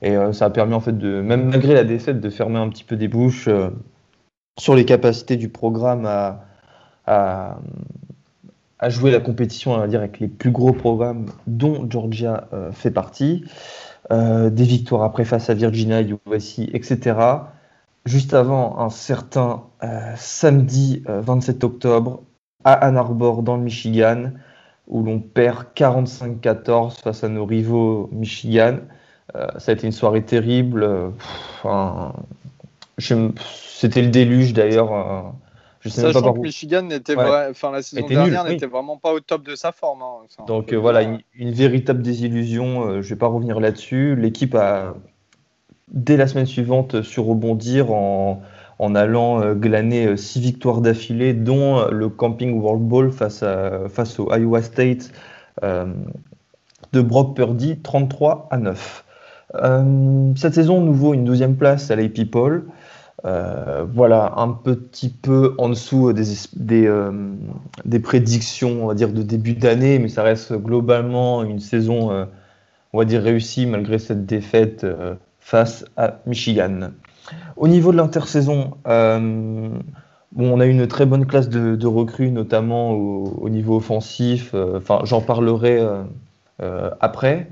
[0.01, 2.83] Et ça a permis, en fait, de, même malgré la défaite, de fermer un petit
[2.83, 3.49] peu des bouches
[4.57, 6.05] sur les capacités du programme
[7.05, 7.59] à,
[8.89, 12.91] jouer la compétition on va dire, avec les plus gros programmes dont Georgia euh, fait
[12.91, 13.45] partie.
[14.11, 17.15] Euh, des victoires après face à Virginia, USC, etc.
[18.07, 22.23] Juste avant un certain euh, samedi 27 octobre
[22.63, 24.31] à Ann Arbor dans le Michigan,
[24.87, 28.79] où l'on perd 45-14 face à nos rivaux Michigan.
[29.33, 31.11] ça a été une soirée terrible.
[32.97, 35.33] C'était le déluge d'ailleurs
[35.89, 39.71] Sachant que Michigan n'était enfin la saison dernière n'était vraiment pas au top de sa
[39.71, 40.01] forme.
[40.01, 40.45] Hein.
[40.47, 42.85] Donc euh, voilà, une, véritable désillusion.
[42.85, 44.15] Euh, je vais pas revenir là-dessus.
[44.15, 44.95] L'équipe a
[45.91, 48.41] dès la semaine suivante su rebondir en,
[48.79, 54.19] en allant euh, glaner six victoires d'affilée, dont le Camping World Bowl face, à, face
[54.19, 55.11] au Iowa State
[56.93, 59.05] de Brock Purdy, 33 à 9.
[60.35, 62.19] cette saison, nouveau une deuxième place à l'AP.
[63.25, 66.23] Euh, voilà, un petit peu en dessous des,
[66.55, 67.11] des, euh,
[67.83, 72.25] des, prédictions, on va dire, de début d'année, mais ça reste globalement une saison, euh,
[72.93, 74.85] on va dire, réussie malgré cette défaite
[75.47, 76.91] face à Michigan.
[77.55, 79.71] Au niveau de l'intersaison, bon,
[80.35, 84.53] on a une très bonne classe de, recrues, notamment au, au niveau offensif.
[84.53, 85.81] Enfin, j'en parlerai
[86.99, 87.47] après.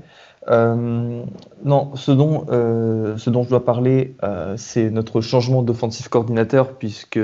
[0.48, 1.24] Euh,
[1.64, 6.74] non, ce dont, euh, ce dont je dois parler, euh, c'est notre changement d'offensive coordinateur,
[6.74, 7.20] puisque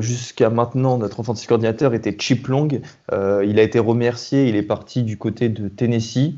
[0.00, 2.68] jusqu'à maintenant, notre offensive coordinateur était Chip Long.
[2.68, 6.34] il a été remercié, il est parti du côté de Tennessee.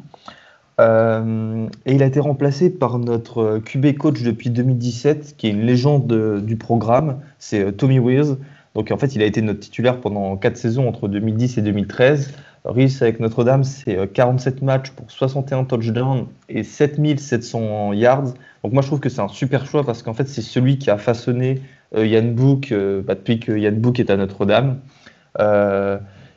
[0.78, 6.06] Et il a été remplacé par notre QB coach depuis 2017, qui est une légende
[6.44, 8.36] du programme, c'est Tommy Weirs.
[8.74, 12.32] Donc en fait, il a été notre titulaire pendant 4 saisons entre 2010 et 2013.
[12.64, 18.34] Rhys avec Notre-Dame, c'est 47 euh, matchs pour 61 touchdowns et 7700 yards.
[18.62, 20.88] Donc moi je trouve que c'est un super choix parce qu'en fait c'est celui qui
[20.90, 21.60] a façonné
[21.96, 24.78] euh, Yann Book euh, bah, depuis que Yann Book est à Notre-Dame.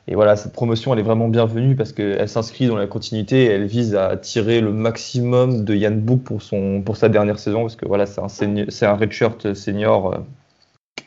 [0.07, 3.49] Et voilà, cette promotion elle est vraiment bienvenue parce qu'elle s'inscrit dans la continuité et
[3.49, 7.61] elle vise à tirer le maximum de Yann Book pour, son, pour sa dernière saison
[7.61, 10.23] parce que voilà, c'est un, c'est un redshirt senior.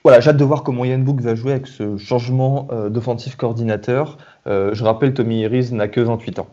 [0.04, 4.18] Voilà, j'ai hâte de voir comment Yann Book va jouer avec ce changement d'offensive coordinateur.
[4.48, 6.48] Euh, je rappelle, Tommy Harris n'a que 28 ans.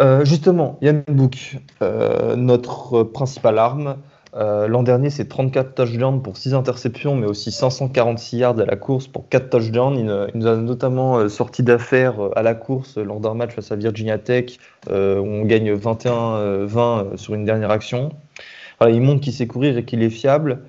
[0.00, 3.96] Euh, justement, Yann Book, euh, notre principale arme,
[4.36, 9.06] L'an dernier, c'est 34 touchdowns pour 6 interceptions, mais aussi 546 yards à la course
[9.06, 9.96] pour 4 touchdowns.
[9.96, 14.18] Il, nous a notamment sorti d'affaires à la course lors d'un match face à Virginia
[14.18, 18.10] Tech, où on gagne 21-20 sur une dernière action.
[18.84, 20.62] il montre qu'il sait courir et qu'il est fiable.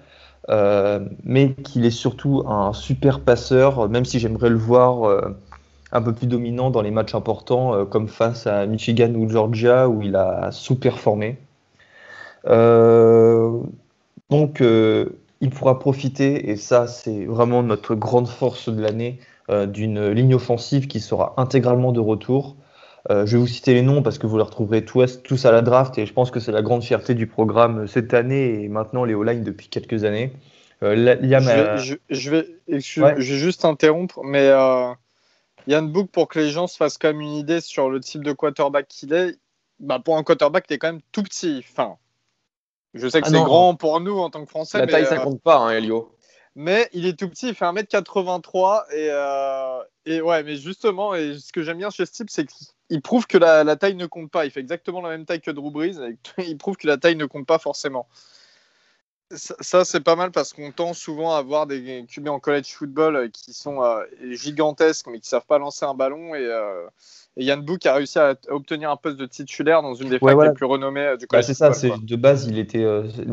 [0.49, 5.35] Euh, mais qu'il est surtout un super passeur, même si j'aimerais le voir euh,
[5.91, 9.89] un peu plus dominant dans les matchs importants, euh, comme face à Michigan ou Georgia,
[9.89, 11.39] où il a sous-performé.
[14.29, 20.35] Donc, il pourra profiter, et ça, c'est vraiment notre grande force de l'année, d'une ligne
[20.35, 22.55] offensive qui sera intégralement de retour.
[23.09, 25.61] je vais vous citer les noms parce que vous les retrouverez tous, tous à la
[25.61, 29.03] draft et je pense que c'est la grande fierté du programme cette année et maintenant
[29.03, 30.33] les O-line depuis quelques années.
[30.83, 31.17] Euh,
[32.09, 34.93] je, vais, je, juste interrompre, mais euh,
[35.67, 38.23] Yann Book, pour que les gens se fassent quand même une idée sur le type
[38.23, 39.35] de quarterback qu'il est,
[39.79, 41.63] bah, pour un quarterback, tu es quand même tout petit.
[41.69, 41.95] Enfin,
[42.95, 44.79] je sais que ah c'est grand pour nous en tant que Français.
[44.79, 46.11] La taille, ça euh, compte pas, hein, Elio.
[46.55, 51.51] Mais il est tout petit, il fait 1m83 et, et ouais, mais justement, et ce
[51.51, 54.31] que j'aime bien chez ce type, c'est qu'il prouve que la, la, taille ne compte
[54.31, 54.45] pas.
[54.45, 57.17] Il fait exactement la même taille que Drew Brees et il prouve que la taille
[57.17, 58.07] ne compte pas forcément.
[59.31, 63.15] Ça, c'est pas mal parce qu'on tend souvent à voir des QB en college football
[63.15, 66.35] euh, qui sont euh, gigantesques mais qui savent pas lancer un ballon.
[66.35, 66.85] Et, euh,
[67.35, 70.53] Yann Book a réussi à, obtenir un poste de titulaire dans une des facs les
[70.53, 72.85] plus renommées du bah, college C'est ça, de base, il était,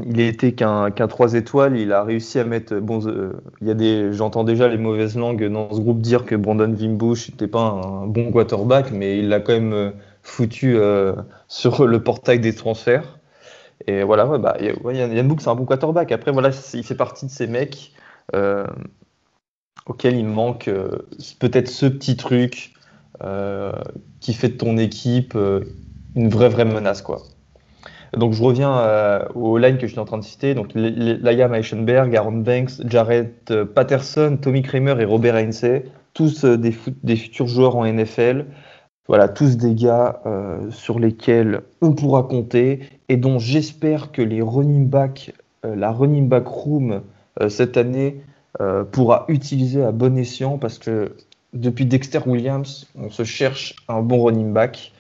[0.07, 1.77] il était qu'un 3 étoiles.
[1.77, 2.75] Il a réussi à mettre.
[2.77, 2.99] Bon,
[3.61, 6.75] il y a des, j'entends déjà les mauvaises langues dans ce groupe dire que Brandon
[6.75, 10.79] Wimbush n'était pas un bon quarterback, mais il l'a quand même foutu
[11.47, 13.21] sur le portail des transferts.
[13.87, 16.13] Et voilà, ouais, bah, Yann Book, c'est un bon quarterback.
[16.13, 17.93] Après, voilà, il fait partie de ces mecs
[18.35, 18.67] euh,
[19.87, 21.07] auxquels il manque euh,
[21.41, 22.73] peut-être ce petit truc
[23.23, 23.73] euh,
[24.21, 25.37] qui fait de ton équipe
[26.15, 27.03] une vraie, vraie menace.
[27.03, 27.23] Quoi.
[28.17, 30.55] Donc, je reviens au line que j'étais en train de citer.
[30.55, 33.33] Donc, Liam Eichenberg, Aaron Banks, Jared
[33.75, 38.47] Patterson, Tommy Kramer et Robert Heinze, tous des futurs joueurs en NFL.
[39.09, 40.23] Voilà, tous des gars
[40.71, 42.81] sur lesquels on pourra compter
[43.13, 45.35] et dont j'espère que les running back,
[45.67, 47.03] euh, la running back room
[47.41, 48.23] euh, cette année
[48.63, 51.15] euh, pourra utiliser à bon escient parce que
[51.53, 54.93] depuis Dexter Williams, on se cherche un bon running back.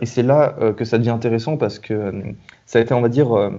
[0.00, 2.12] et c'est là que ça devient intéressant parce que
[2.66, 3.50] ça a été, on va dire,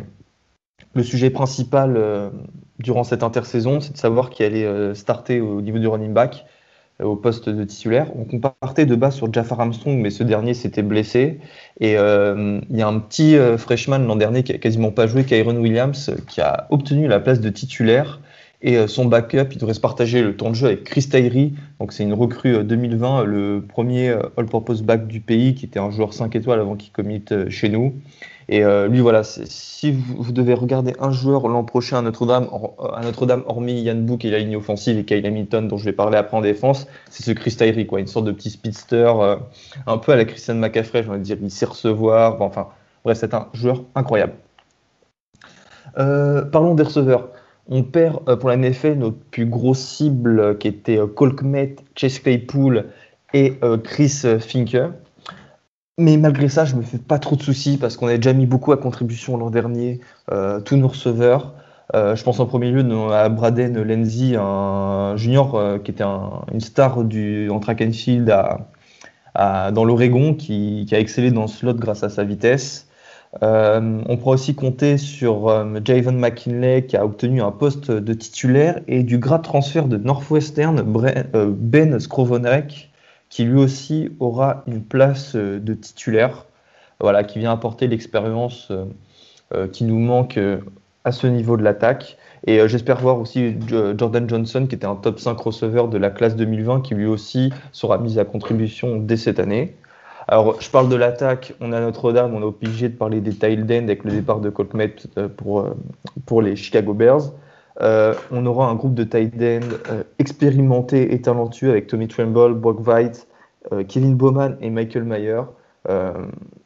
[0.94, 2.32] le sujet principal
[2.80, 6.46] durant cette intersaison, c'est de savoir qui allait starter au niveau du running back.
[7.02, 8.10] Euh, au poste de titulaire.
[8.16, 11.40] On partait de bas sur Jafar Armstrong, mais ce dernier s'était blessé.
[11.82, 15.06] Et euh, il y a un petit euh, freshman l'an dernier qui a quasiment pas
[15.06, 18.22] joué, Kyron Williams, qui a obtenu la place de titulaire.
[18.62, 21.54] Et son backup, il devrait se partager le temps de jeu avec Chris Tyree.
[21.80, 26.14] Donc c'est une recrue 2020, le premier all-purpose back du pays, qui était un joueur
[26.14, 27.94] 5 étoiles avant qu'il commite chez nous.
[28.48, 32.48] Et euh, lui, voilà, si vous, devez regarder un joueur l'an prochain à Notre-Dame,
[32.94, 35.94] à Notre-Dame, hormis Yann Book et la ligne offensive et Kyle Hamilton, dont je vais
[35.94, 39.38] parler après en défense, c'est ce Chris Tyree, quoi, une sorte de petit speedster, euh,
[39.88, 42.68] un peu à la Christian McCaffrey, j'ai dire, il sait recevoir, enfin,
[43.04, 44.34] bref, c'est un joueur incroyable.
[45.98, 47.30] Euh, parlons des receveurs.
[47.68, 52.86] On perd pour la NFL notre plus grosse cible qui était Colkmet, Chase Claypool
[53.34, 53.54] et
[53.84, 54.78] Chris Finke.
[55.98, 58.46] Mais malgré ça, je me fais pas trop de soucis parce qu'on a déjà mis
[58.46, 61.54] beaucoup à contribution l'an dernier, euh, tous nos receveurs.
[61.94, 66.60] Euh, je pense en premier lieu à Braden Lenzi, un junior euh, qui était une
[66.60, 68.26] star du, en track and field
[69.36, 72.90] dans l'Oregon, qui, a excellé dans le slot grâce à sa vitesse.
[73.42, 75.48] on pourra aussi compter sur
[75.86, 80.84] Javon McKinley qui a obtenu un poste de titulaire et du grade transfert de Northwestern,
[81.58, 82.92] Ben Skrovonek,
[83.36, 86.46] qui lui aussi aura une place euh, de titulaire,
[87.02, 88.86] voilà, qui vient apporter l'expérience euh,
[89.54, 90.40] euh, qui nous manque
[91.04, 92.16] à ce niveau de l'attaque.
[92.48, 93.58] Et j'espère voir aussi
[93.98, 97.52] Jordan Johnson, qui était un top 5 receveur de la classe 2020, qui lui aussi
[97.74, 99.76] sera mis à contribution dès cette année.
[100.30, 103.60] Alors, je parle de l'attaque, on a Notre-Dame, on est obligé de parler des tail
[103.70, 104.96] avec le départ de Colkmet
[105.36, 105.68] pour,
[106.26, 107.34] pour les Chicago Bears.
[107.82, 112.54] Euh, on aura un groupe de tight end euh, expérimenté et talentueux avec Tommy Tremble,
[112.54, 113.28] Brock White,
[113.74, 115.42] euh, Kevin Bowman et Michael Mayer.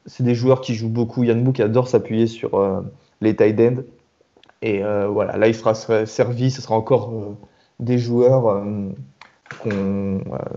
[0.06, 1.24] c'est des joueurs qui jouent beaucoup.
[1.24, 2.84] Yann Book adore s'appuyer sur
[3.22, 3.84] les tight ends.
[4.62, 5.74] Et voilà, là, il sera
[6.06, 6.52] servi.
[6.52, 7.12] Ce sera encore
[7.80, 8.64] des joueurs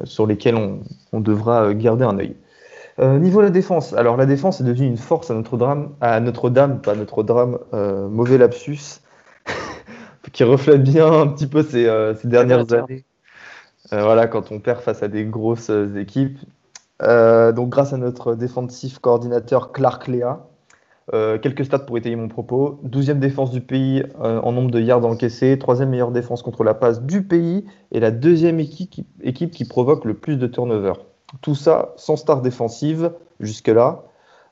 [0.05, 0.57] sur lesquels
[1.13, 2.37] on, devra garder un œil.
[3.01, 6.81] niveau de la défense, alors la défense est devenue une force à Notre-Dame, à Notre-Dame,
[6.81, 7.59] pas Notre-Dame,
[8.11, 9.02] mauvais lapsus
[10.31, 13.05] qui reflète bien un petit peu ces, euh, dernières années.
[13.93, 16.39] Euh, voilà, quand on perd face à des grosses euh, équipes.
[17.01, 20.47] donc, grâce à notre défensif coordinateur Clark Lea,
[21.11, 22.79] quelques stats pour étayer mon propos.
[22.87, 27.03] 12e défense du pays en nombre de yards encaissés, troisième meilleure défense contre la passe
[27.03, 31.01] du pays et la deuxième équipe qui, équipe qui provoque le plus de turnovers.
[31.41, 34.05] Tout ça sans star défensive jusque-là.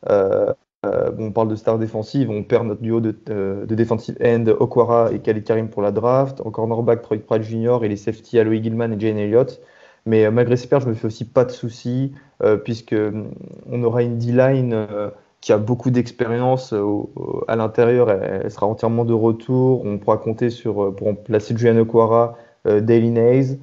[0.09, 0.52] Euh,
[0.83, 5.12] on parle de star défensive, on perd notre duo de, euh, de defensive end, Okwara
[5.12, 7.79] et Khalid Karim pour la draft, encore cornerback Troy Pratt Jr.
[7.83, 9.61] et les safety Aloy Gilman et Jane Elliott.
[10.07, 12.12] Mais euh, malgré ces pertes, je me fais aussi pas de soucis,
[12.64, 12.97] puisque
[13.71, 14.87] on aura une D-line
[15.43, 16.75] qui a beaucoup d'expérience
[17.49, 19.85] à l'intérieur, elle, sera entièrement de retour.
[19.85, 23.59] On pourra compter sur pour placer Julian Okwara, Daily Nays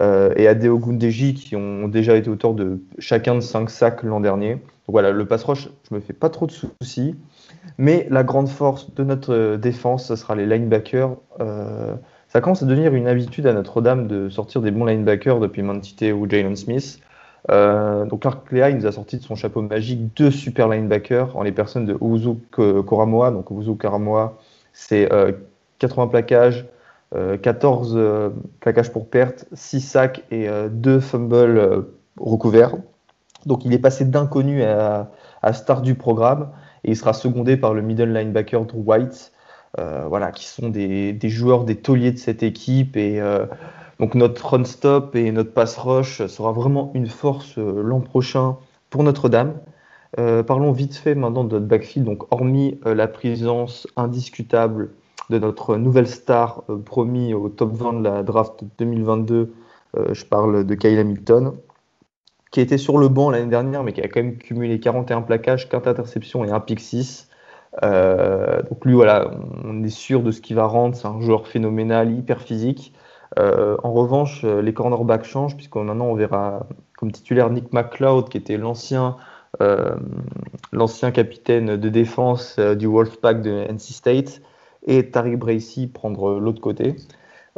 [0.00, 4.58] et Adeo Gundeji qui ont déjà été auteurs de chacun de 5 sacs l'an dernier
[4.90, 7.16] voilà, le pass rush, je me fais pas trop de soucis.
[7.78, 11.16] Mais la grande force de notre défense, ce sera les linebackers.
[11.40, 11.94] Euh,
[12.28, 16.04] ça commence à devenir une habitude à Notre-Dame de sortir des bons linebackers depuis Mantite
[16.14, 17.00] ou Jalen Smith.
[17.50, 21.36] Euh, donc Clark Lea, il nous a sorti de son chapeau magique deux super linebackers
[21.36, 23.30] en les personnes de Uzu Koramoa.
[23.30, 24.38] Donc Uzu Koramoa,
[24.72, 25.08] c'est
[25.78, 26.66] 80 euh, plaquages,
[27.42, 27.98] 14
[28.60, 31.86] plaquages pour perte, 6 sacs et 2 fumbles
[32.18, 32.76] recouverts.
[33.46, 35.08] Donc il est passé d'inconnu à,
[35.52, 36.50] star du programme
[36.84, 39.32] et il sera secondé par le middle linebacker Drew White,
[39.78, 42.96] euh, voilà, qui sont des, joueurs, des tauliers de cette équipe.
[42.96, 43.46] Et euh,
[43.98, 48.56] donc notre run stop et notre pass rush sera vraiment une force euh, l'an prochain
[48.90, 49.54] pour Notre-Dame.
[50.16, 52.06] parlons vite fait maintenant de notre backfield.
[52.06, 54.90] Donc hormis la présence indiscutable
[55.30, 59.54] de notre nouvelle star promis au top 20 de la draft 2022,
[60.10, 61.52] je parle de Kyle Hamilton
[62.50, 65.68] qui était sur le banc l'année dernière, mais qui a quand même cumulé 41 plaquages,
[65.68, 67.28] 4 interceptions et un pick 6.
[67.84, 69.30] Euh, donc lui, voilà,
[69.64, 70.96] on est sûr de ce qu'il va rendre.
[70.96, 72.92] C'est un joueur phénoménal, hyper physique.
[73.38, 76.66] Euh, en revanche, euh, les cornerbacks changent, puisque maintenant on verra
[76.98, 79.16] comme titulaire Nick McLeod, qui était l'ancien
[80.72, 84.42] l'ancien capitaine de défense du Wolfpack de NC State,
[84.86, 86.94] et Tariq Bracy prendre l'autre côté.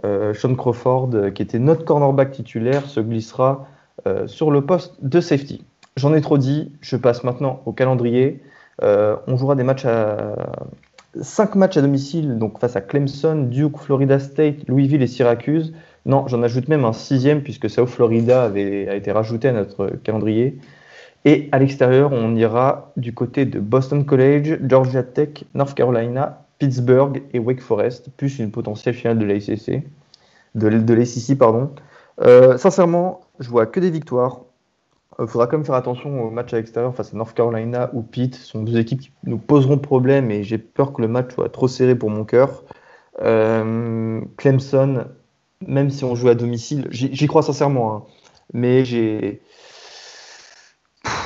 [0.02, 3.66] Sean Crawford, qui était notre cornerback titulaire, se glissera
[4.06, 5.64] euh, sur le poste de safety.
[5.96, 8.42] J'en ai trop dit, je passe maintenant au calendrier.
[8.82, 10.34] Euh, on jouera des matchs à
[11.20, 15.74] 5 matchs à domicile, donc face à Clemson, Duke, Florida State, Louisville et Syracuse.
[16.06, 19.88] Non, j'en ajoute même un sixième puisque South Florida avait, a été rajouté à notre
[20.02, 20.58] calendrier.
[21.24, 27.22] Et à l'extérieur, on ira du côté de Boston College, Georgia Tech, North Carolina, Pittsburgh
[27.32, 29.84] et Wake Forest, plus une potentielle finale de l'ACC,
[30.54, 31.70] de, de pardon.
[32.20, 34.42] Euh, sincèrement, je vois que des victoires.
[35.18, 37.90] Il euh, faudra quand même faire attention au match à l'extérieur face à North Carolina
[37.92, 38.34] ou Pitt.
[38.34, 41.48] Ce sont deux équipes qui nous poseront problème et j'ai peur que le match soit
[41.50, 42.64] trop serré pour mon cœur.
[43.20, 45.06] Euh, Clemson,
[45.66, 48.02] même si on joue à domicile, j'y crois sincèrement, hein.
[48.52, 49.42] mais j'ai.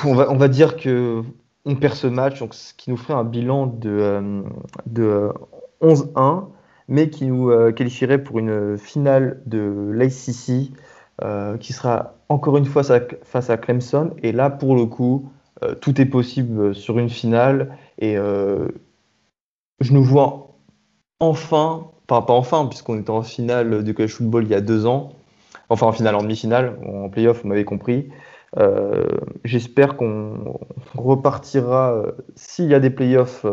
[0.05, 1.23] On va, dire que
[1.65, 4.43] on perd ce match, donc ce qui nous ferait un bilan de,
[4.85, 5.31] de
[5.81, 6.45] 11-1,
[6.87, 10.71] mais qui nous qualifierait pour une finale de l'ACC
[11.23, 14.11] euh, qui sera encore une fois face à Clemson.
[14.21, 15.31] Et là, pour le coup,
[15.63, 17.75] euh, tout est possible sur une finale.
[17.97, 18.67] Et euh,
[19.79, 20.55] je nous vois
[21.19, 24.85] enfin, pas, pas enfin, puisqu'on était en finale du college football il y a deux
[24.85, 25.13] ans,
[25.69, 28.09] enfin en finale, en demi-finale, en playoff, vous m'avez compris.
[29.43, 30.59] J'espère qu'on
[30.95, 32.03] repartira,
[32.35, 33.45] s'il y a des playoffs,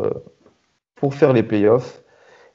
[0.94, 2.03] pour faire les playoffs.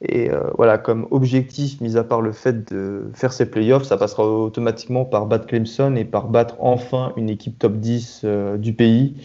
[0.02, 3.98] Et euh, voilà, comme objectif, mis à part le fait de faire ces playoffs, ça
[3.98, 8.74] passera automatiquement par battre Clemson et par battre enfin une équipe top 10 euh, du
[8.74, 9.16] pays.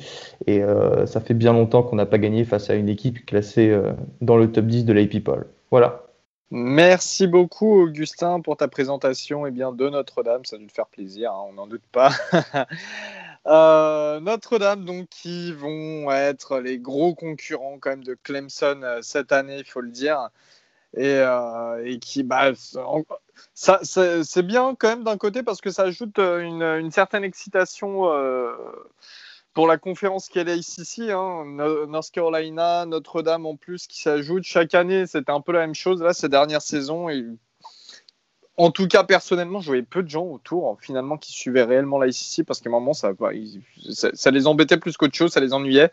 [0.47, 3.77] Et euh, ça fait bien longtemps qu'on n'a pas gagné face à une équipe classée
[4.21, 5.15] dans le top 10 de l'AP.
[5.71, 6.03] Voilà.
[6.51, 10.87] Merci beaucoup Augustin pour ta présentation eh bien, de Notre-Dame, ça a dû te faire
[10.87, 12.11] plaisir, hein, on n'en doute pas.
[14.21, 19.65] Notre-Dame, donc, qui vont être les gros concurrents quand même de Clemson cette année, il
[19.65, 20.31] faut le dire
[20.97, 22.53] et, euh, et qui bah,
[23.55, 28.13] c'est bien quand même d'un côté parce que ça ajoute euh, une, une certaine excitation
[28.13, 28.53] euh,
[29.53, 31.45] pour la conférence qu'elle est ici, hein,
[31.89, 34.45] North Carolina, Notre-Dame en plus qui s'ajoute.
[34.45, 36.03] Chaque année, c'était un peu la même chose.
[36.03, 37.25] Là ces dernières saisons et
[38.57, 42.07] en tout cas personnellement, je voyais peu de gens autour finalement qui suivaient réellement la
[42.07, 43.13] ICC parce qu'à un moment ça,
[43.91, 45.91] ça, ça les embêtait plus qu'autre chose, ça les ennuyait.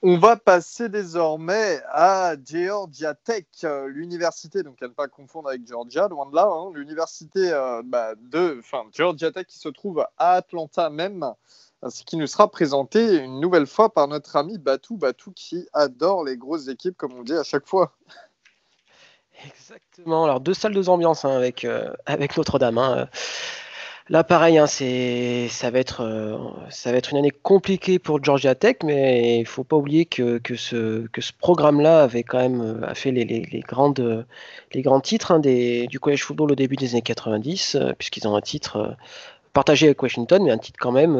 [0.00, 5.66] On va passer désormais à Georgia Tech, euh, l'université, donc à ne pas confondre avec
[5.66, 10.06] Georgia, loin de là, hein, l'université euh, bah, de enfin, Georgia Tech qui se trouve
[10.16, 11.26] à Atlanta même,
[11.88, 16.22] ce qui nous sera présenté une nouvelle fois par notre ami Batou, Batou qui adore
[16.22, 17.92] les grosses équipes, comme on dit à chaque fois.
[19.44, 22.78] Exactement, alors deux salles, deux ambiances hein, avec, euh, avec Notre-Dame.
[22.78, 23.08] Hein.
[24.10, 26.38] Là, pareil, hein, c'est, ça, va être, euh,
[26.70, 30.06] ça va être une année compliquée pour Georgia Tech, mais il ne faut pas oublier
[30.06, 31.06] que, ce,
[31.38, 33.24] programme-là avait quand même euh, a fait les,
[33.68, 34.26] grandes,
[34.72, 38.34] les grands titres hein, du college football au début des années 90, euh, puisqu'ils ont
[38.34, 38.96] un titre
[39.52, 41.14] partagé avec Washington, mais un titre quand même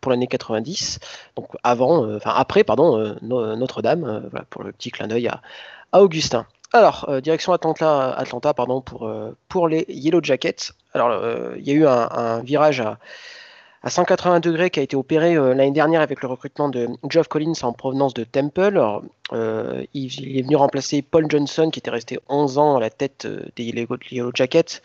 [0.00, 0.98] pour l'année 90.
[1.36, 6.46] Donc avant, enfin après, pardon, Notre-Dame, voilà, pour le petit clin d'œil à Augustin.
[6.74, 9.34] Alors, euh, direction Atlanta, Atlanta pardon, pour, euh,
[9.68, 10.72] les Yellow Jackets.
[10.94, 12.98] Alors, euh, il y a eu un, virage à,
[13.82, 17.52] à, 180 degrés qui a été opéré l'année dernière avec le recrutement de Geoff Collins
[17.62, 18.80] en provenance de Temple.
[19.32, 23.64] il, est venu remplacer Paul Johnson qui était resté 11 ans à la tête des
[23.64, 24.80] Yellow, Jackets.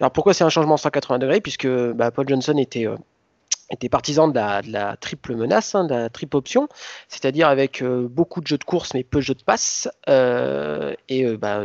[0.00, 1.40] Alors, pourquoi c'est un changement à 180 degrés?
[1.40, 2.86] Puisque bah, Paul Johnson était
[3.70, 6.68] était partisan de la, triple menace, hein, de la triple option,
[7.08, 9.88] c'est-à-dire avec euh, beaucoup de jeux de course mais peu de jeux de passe.
[10.08, 11.62] Euh, et euh, bah,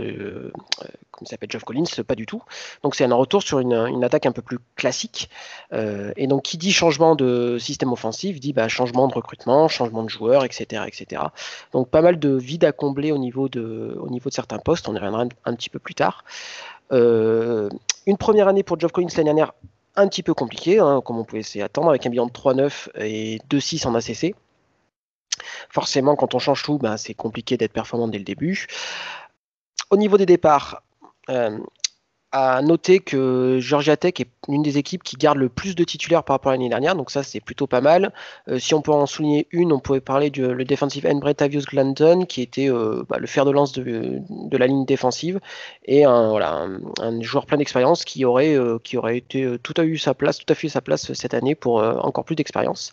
[1.12, 2.42] comme s'appelle Geoff Collins, pas du tout.
[2.84, 5.30] Donc c'est un retour sur une, attaque un peu plus classique.
[5.72, 10.10] et donc qui dit changement de système offensif dit bah, changement de recrutement, changement de
[10.10, 11.22] joueurs, etc., etc.
[11.74, 14.88] Donc pas mal de vides à combler au niveau de, au niveau de certains postes.
[14.88, 16.24] On y reviendra un, petit peu plus tard.
[16.92, 19.52] une première année pour Geoff Collins l'année dernière
[19.96, 22.90] un petit peu compliqué, hein, comme on pouvait s'y attendre, avec un bilan de 3-9
[22.96, 24.36] et 2-6 en ACC.
[25.70, 28.68] Forcément, quand on change tout, ben, c'est compliqué d'être performant dès le début.
[29.90, 30.84] Au niveau des départs,
[31.30, 31.58] euh,
[32.32, 36.24] à noter que Georgia Tech est l'une des équipes qui garde le plus de titulaires
[36.24, 38.14] par rapport à l'année dernière, donc ça c'est plutôt pas mal.
[38.48, 41.66] Euh, si on peut en souligner une, on pourrait parler du le defensive end Bretavius
[41.66, 44.22] Glanton, qui était euh, bah, le fer de lance de,
[44.52, 45.40] la ligne défensive,
[45.86, 46.68] et un, voilà,
[47.00, 50.38] un, joueur plein d'expérience qui aurait, euh, qui aurait été tout à eu sa place,
[50.38, 52.92] tout à fait sa place cette année pour encore plus d'expérience.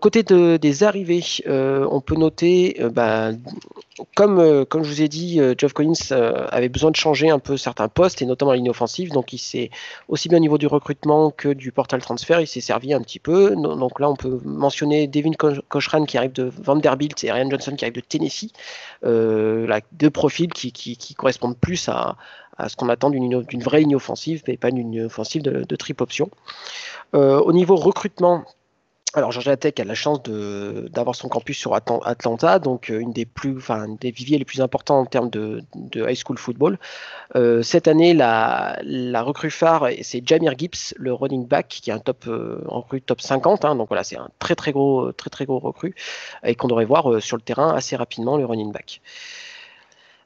[0.00, 3.30] Côté des arrivées, on peut noter, bah,
[4.14, 5.92] comme, je vous ai dit, Geoff Collins
[6.50, 9.38] avait besoin de changer un peu certains postes, et notamment la ligne offensive, donc il
[9.38, 9.70] s'est
[10.08, 13.18] aussi bien au niveau du recrutement que du portal transfert, il s'est servi un petit
[13.18, 13.54] peu.
[13.56, 17.84] Donc là, on peut mentionner Devin Cochran qui arrive de Vanderbilt et Ryan Johnson qui
[17.84, 18.52] arrive de Tennessee.
[19.04, 22.16] Euh, deux profils qui, correspondent plus à,
[22.68, 26.30] ce qu'on attend d'une vraie ligne offensive, mais pas d'une offensive de, de triple option.
[27.14, 28.44] Euh, au niveau recrutement,
[29.14, 33.24] alors Georgia Tech a la chance d'avoir son campus sur Atlanta, donc euh, une des
[33.24, 35.62] plus, enfin des viviers les plus importants en termes de,
[35.94, 36.78] high school football.
[37.34, 38.76] Euh, cette année, la,
[39.22, 43.00] recrue phare, c'est Jamir Gibbs, le running back, qui est un top euh, en recrue
[43.00, 43.64] top 50.
[43.64, 43.76] Hein.
[43.76, 45.94] donc voilà, c'est un très très gros, très très gros recrue
[46.44, 49.00] et qu'on devrait voir sur le terrain assez rapidement le running back.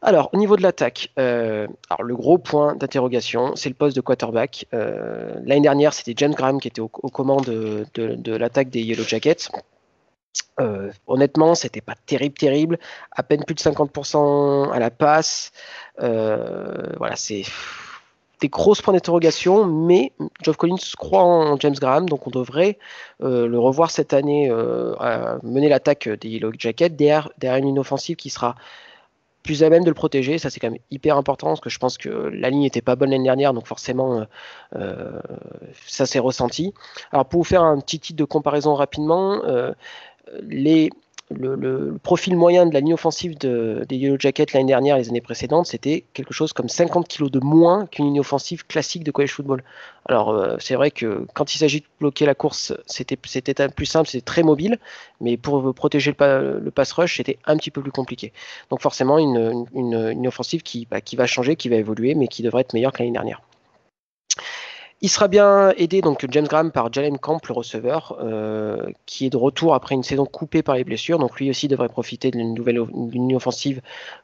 [0.03, 1.67] Alors, au niveau de l'attaque, euh,
[2.03, 4.67] le gros point d'interrogation, c'est le poste de quarterback.
[4.73, 9.51] Euh, l'année dernière, c'était James Graham qui était aux commandes de, l'attaque des Yellow Jackets.
[10.59, 12.79] Euh, honnêtement, c'était pas terrible, terrible.
[13.13, 15.53] À peine plus de 50% à la passe.
[15.99, 17.43] voilà, c'est
[18.41, 22.79] des grosses points d'interrogation, mais Geoff Collins croit en James Graham, donc on devrait
[23.21, 24.51] le revoir cette année
[25.43, 28.55] mener l'attaque des Yellow Jackets derrière, derrière une offensive qui sera
[29.43, 30.39] plus à même de le protéger.
[30.39, 32.97] Ça, c'est quand même hyper important parce que je pense que la ligne n'était pas
[32.97, 34.25] bonne l'année dernière, donc forcément, euh,
[34.77, 35.21] euh,
[35.87, 36.75] ça s'est ressenti.
[37.13, 39.73] Alors, pour vous faire un petit titre de comparaison rapidement, euh,
[40.43, 40.91] les
[41.31, 45.67] le, profil moyen de la ligne offensive des Yellow Jackets l'année dernière, les années précédentes,
[45.67, 49.63] c'était quelque chose comme 50 kg de moins qu'une ligne offensive classique de college football.
[50.07, 54.09] Alors euh, c'est vrai que quand il s'agit de bloquer la course, c'était plus simple,
[54.09, 54.79] c'était très mobile,
[55.21, 58.33] mais pour protéger le, pass rush, c'était un petit peu plus compliqué.
[58.71, 62.43] Donc forcément une, une, offensive qui, bah, qui va changer, qui va évoluer, mais qui
[62.43, 63.43] devrait être meilleure que l'année dernière.
[65.03, 69.31] Il sera bien aidé donc James Graham par Jalen Camp, le receveur, euh, qui est
[69.31, 71.19] de retour après une saison coupée par les blessures.
[71.19, 73.81] Donc lui aussi devrait profiter d'une nouvelle ligne offensive,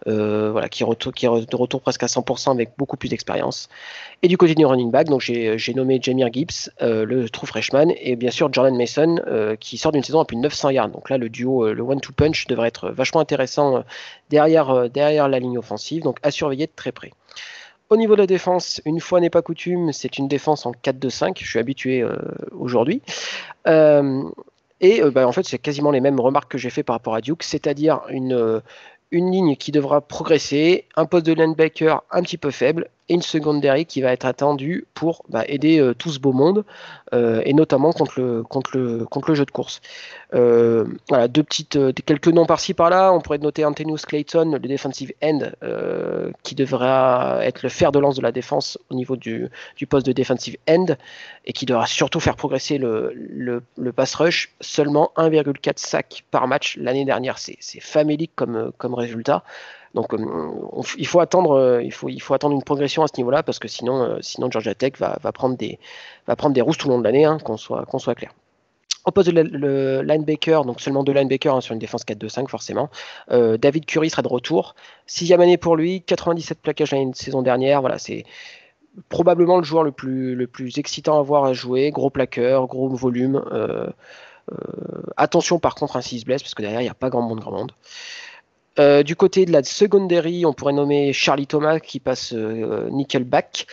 [0.07, 3.71] euh, voilà, qui, est de retour presque à 100% avec beaucoup plus d'expérience.
[4.23, 7.95] Et du côté du running back, donc j'ai nommé Jamir Gibbs, euh, le true freshman,
[7.99, 9.17] et bien sûr Jordan Mason,
[9.59, 10.91] qui sort d'une saison à plus de 900 yards.
[10.91, 13.83] Donc là, le duo, le one-two punch devrait être vachement intéressant
[14.29, 16.03] derrière, derrière la ligne offensive.
[16.03, 17.13] Donc à surveiller de très près.
[17.89, 21.39] Au niveau de la défense, une fois n'est pas coutume, c'est une défense en 4-2-5.
[21.39, 22.17] Je suis habitué euh,
[22.51, 23.01] aujourd'hui.
[23.69, 24.25] Euh,
[24.81, 27.15] et euh, bah, en fait, c'est quasiment les mêmes remarques que j'ai fait par rapport
[27.15, 28.61] à Duke, c'est-à-dire une,
[29.13, 33.23] une ligne qui devra progresser, un poste de linebacker un petit peu faible, et une
[33.23, 36.65] secondary qui va être attendue pour bah, aider euh, tout ce beau monde,
[37.13, 39.81] euh, et notamment contre le, contre, le, contre le jeu de course.
[40.35, 43.13] Euh, voilà, deux petites, quelques noms par-ci par-là.
[43.13, 45.51] On pourrait noter Antonius Clayton, le defensive end,
[46.43, 50.07] qui devra être le fer de lance de la défense au niveau du, du poste
[50.07, 50.87] de defensive end,
[51.45, 54.53] et qui devra surtout faire progresser le, le, le pass rush.
[54.61, 57.39] Seulement 1,4 sac par match l'année dernière.
[57.39, 59.45] C'est famélique comme, comme résultat.
[59.97, 60.19] Donc euh,
[60.97, 64.19] il, faut attendre, euh, il, faut, attendre une progression à ce niveau-là parce que sinon,
[64.21, 65.81] sinon Georgia Tech va, prendre des,
[66.29, 68.33] va prendre des rousses tout le long de l'année, hein, qu'on soit, soit clair.
[69.15, 72.91] Poste de le linebacker, donc seulement deux linebackers hein, sur une défense 4-2-5 forcément.
[73.31, 74.75] David Curry sera de retour.
[75.07, 77.81] Sixième année pour lui, 97 plaquages l'année saison dernière.
[77.81, 78.25] Voilà, c'est
[79.09, 81.91] probablement le joueur le plus, le plus excitant à voir à jouer.
[81.91, 83.43] Gros plaqueur, gros volume.
[83.53, 83.87] Euh,
[84.53, 86.95] euh, attention par contre, ainsi hein, il se blesse, parce que derrière, il n'y a
[86.95, 87.73] pas grand monde, grand monde.
[88.79, 93.67] Euh, du côté de la secondary, on pourrait nommer Charlie Thomas qui passe nickelback,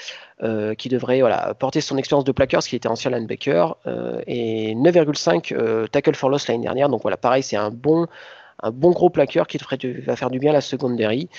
[0.78, 3.78] qui devrait voilà, porter son expérience de plaqueur, ce qui était ancien linebacker,
[4.28, 6.90] et 9,5 tackle for loss l'année dernière.
[6.90, 8.08] Donc voilà, pareil, c'est un bon,
[8.74, 11.30] gros plaqueur qui devrait, va faire du bien à la secondary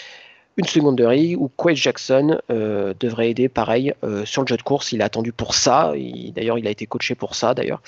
[0.56, 4.92] une seconderie où Quay Jackson euh, devrait aider pareil euh, sur le jeu de course.
[4.92, 5.92] Il a attendu pour ça.
[6.34, 7.82] D'ailleurs, il a été coaché pour ça d'ailleurs.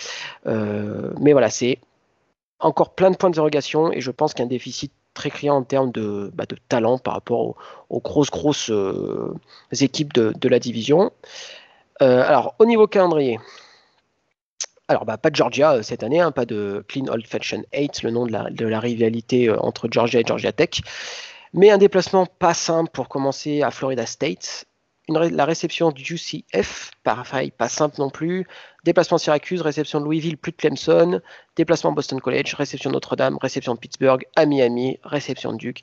[0.47, 1.79] Euh, mais voilà, c'est
[2.59, 5.57] encore plein de points d'interrogation et je pense qu'il y a un déficit très criant
[5.57, 7.57] en termes de, bah, talent par rapport
[7.91, 8.71] aux, grosses grosses
[9.73, 11.11] équipes de, la division.
[12.01, 13.41] alors au niveau calendrier.
[14.89, 18.11] Alors, bah, pas de Georgia cette année, hein, pas de Clean Old Fashion 8, le
[18.13, 20.81] nom de la rivalité entre Georgia et Georgia Tech.
[21.53, 24.67] Mais un déplacement pas simple pour commencer à Florida State.
[25.09, 28.47] La réception du UCF, pareil, pas simple non plus.
[28.85, 31.21] Déplacement Syracuse, réception de Louisville, plus de Clemson.
[31.55, 35.83] Déplacement Boston College, réception Notre-Dame, réception de Pittsburgh, à Miami, réception de Duke,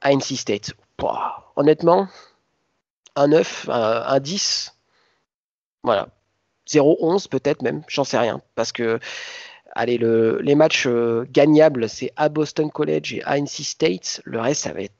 [0.00, 0.72] à NC State.
[1.54, 2.08] honnêtement,
[3.14, 4.74] un 9, un, 10,
[5.82, 6.08] voilà.
[6.68, 8.42] 0-11 peut-être même, j'en sais rien.
[8.56, 8.98] Parce que
[9.76, 14.20] allez, les matchs euh, gagnables, c'est à Boston College et à NC State.
[14.24, 14.94] Le reste, ça va être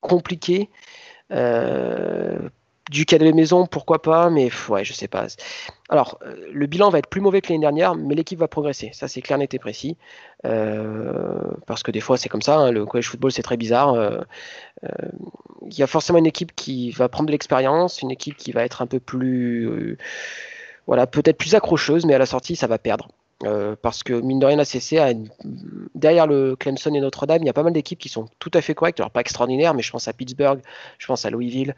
[0.00, 0.70] compliqué.
[1.30, 2.48] Euh,
[2.90, 5.26] du cas de la maison, pourquoi pas, mais ouais, je sais pas.
[5.88, 8.90] Alors, euh, le bilan va être plus mauvais que l'année dernière, mais l'équipe va progresser.
[8.92, 9.96] Ça, c'est clair, net et précis.
[10.44, 12.56] Euh, parce que des fois, c'est comme ça.
[12.56, 14.24] Hein, le college football, c'est très bizarre.
[14.82, 18.64] Il y a forcément une équipe qui va prendre de l'expérience, une équipe qui va
[18.64, 19.96] être un peu plus,
[20.86, 23.08] voilà, peut-être plus accrocheuse, mais à la sortie, ça va perdre.
[23.44, 25.12] Euh, parce que mine de rien, la CC a
[25.94, 28.60] derrière le Clemson et Notre-Dame, il y a pas mal d'équipes qui sont tout à
[28.60, 29.00] fait correctes.
[29.00, 30.60] Alors pas extraordinaires, mais je pense à Pittsburgh,
[30.98, 31.74] je pense à Louisville,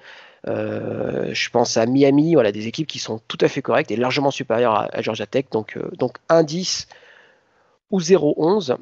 [0.47, 2.35] euh, je pense à Miami.
[2.35, 5.47] Voilà, des équipes qui sont tout à fait correctes et largement supérieures à, Georgia Tech.
[5.51, 6.87] Donc, euh, donc 1-10
[7.91, 8.77] ou 0-11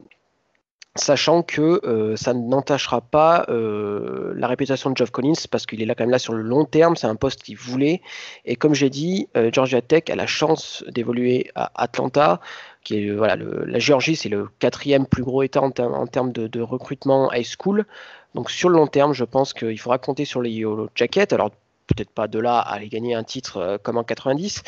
[0.95, 5.86] sachant que euh, ça n'entachera pas euh, la réputation de Geoff Collins parce qu'il est
[5.86, 8.03] là quand même là sur le long terme, c'est un poste qu'il voulait.
[8.45, 12.40] Et comme j'ai dit, euh, Georgia Tech a la chance d'évoluer à Atlanta,
[12.84, 17.32] qui est voilà, la Géorgie, c'est le quatrième plus gros État en, termes de, recrutement
[17.32, 17.86] high school.
[18.34, 21.32] Donc sur le long terme, je pense qu'il faudra compter sur les Yellow Jackets.
[21.32, 21.51] Alors
[21.86, 24.62] peut-être pas de là à aller gagner un titre comme en 90,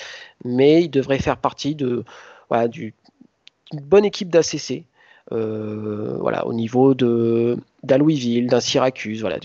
[0.45, 2.05] mais il devrait faire partie de
[2.49, 2.93] voilà, d'une
[3.73, 4.85] bonne équipe d'ACC
[6.21, 9.21] voilà, au niveau de d'un Louisville, d'un Syracuse.
[9.21, 9.39] Voilà,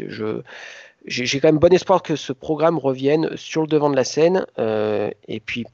[1.05, 4.45] j'ai quand même bon espoir que ce programme revienne sur le devant de la scène
[4.57, 5.65] euh, et puis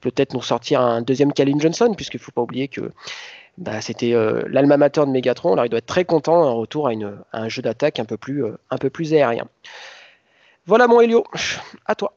[0.00, 2.92] peut-être nous sortir un deuxième Calvin Johnson, puisqu'il ne faut pas oublier que
[3.56, 5.52] bah, c'était euh, l'alma mater de Megatron.
[5.52, 8.16] Alors il doit être très content en retour à, une, un jeu d'attaque un, peu
[8.16, 9.46] plus, un peu plus aérien.
[10.66, 11.24] Voilà mon Helio,
[11.86, 12.14] à toi.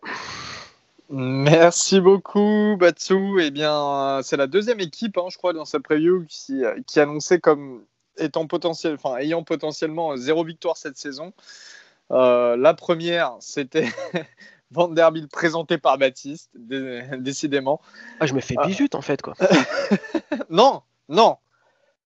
[1.09, 3.41] Merci beaucoup, Batsu.
[3.41, 7.39] Eh bien, c'est la deuxième équipe, hein, je crois, dans sa preview qui, qui annonçait
[7.39, 7.85] comme
[8.17, 11.33] étant potentiel, enfin, ayant potentiellement zéro victoire cette saison.
[12.11, 13.87] Euh, la première, c'était
[14.71, 17.81] Vanderbilt présenté par Baptiste, décidément.
[18.19, 19.33] Ah, je me fais bisute en fait, quoi.
[20.49, 21.37] non, non.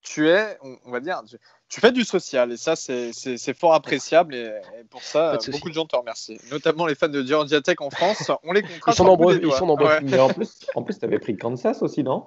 [0.03, 1.21] Tu es, on va dire,
[1.69, 4.51] tu fais du social et ça, c'est fort appréciable et,
[4.89, 6.39] pour ça, beaucoup de gens te remercient.
[6.51, 8.31] Notamment les fans de Georgia Tech en France.
[8.43, 9.39] On les Ils sont nombreux.
[9.43, 9.99] Ils sont nombreux.
[10.01, 12.25] Mais en plus, en plus tu avais pris Kansas aussi, non?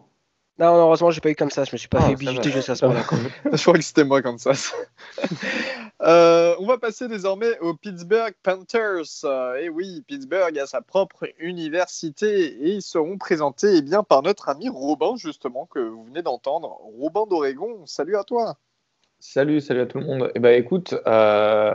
[0.59, 1.69] Non, heureusement, j'ai pas eu Kansas.
[1.69, 3.05] Je me suis pas ah, fait visiter jusqu'à ce moment-là.
[3.53, 4.75] je crois que c'était moi, Kansas.
[6.03, 9.25] euh, on va passer désormais aux Pittsburgh Panthers.
[9.25, 14.23] Euh, et oui, Pittsburgh a sa propre université et ils seront présentés eh bien, par
[14.23, 16.79] notre ami Robin, justement, que vous venez d'entendre.
[16.99, 18.57] Robin d'Oregon, salut à toi.
[19.27, 20.31] Salut, salut à tout le monde.
[20.35, 21.75] Eh ben, écoute, euh,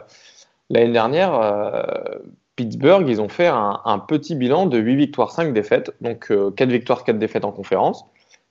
[0.69, 2.19] l'année dernière, euh,
[2.55, 5.91] Pittsburgh, ils ont fait un, petit bilan de 8 victoires, 5 défaites.
[5.99, 8.05] Donc 4 euh, victoires, 4 défaites en conférence.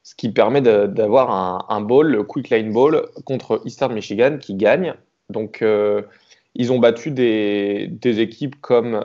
[0.08, 4.94] Ce qui permet d'avoir un, bowl, le Quick Line Bowl, contre Eastern Michigan qui gagne.
[5.28, 5.62] Donc
[6.54, 9.04] ils ont battu des, équipes comme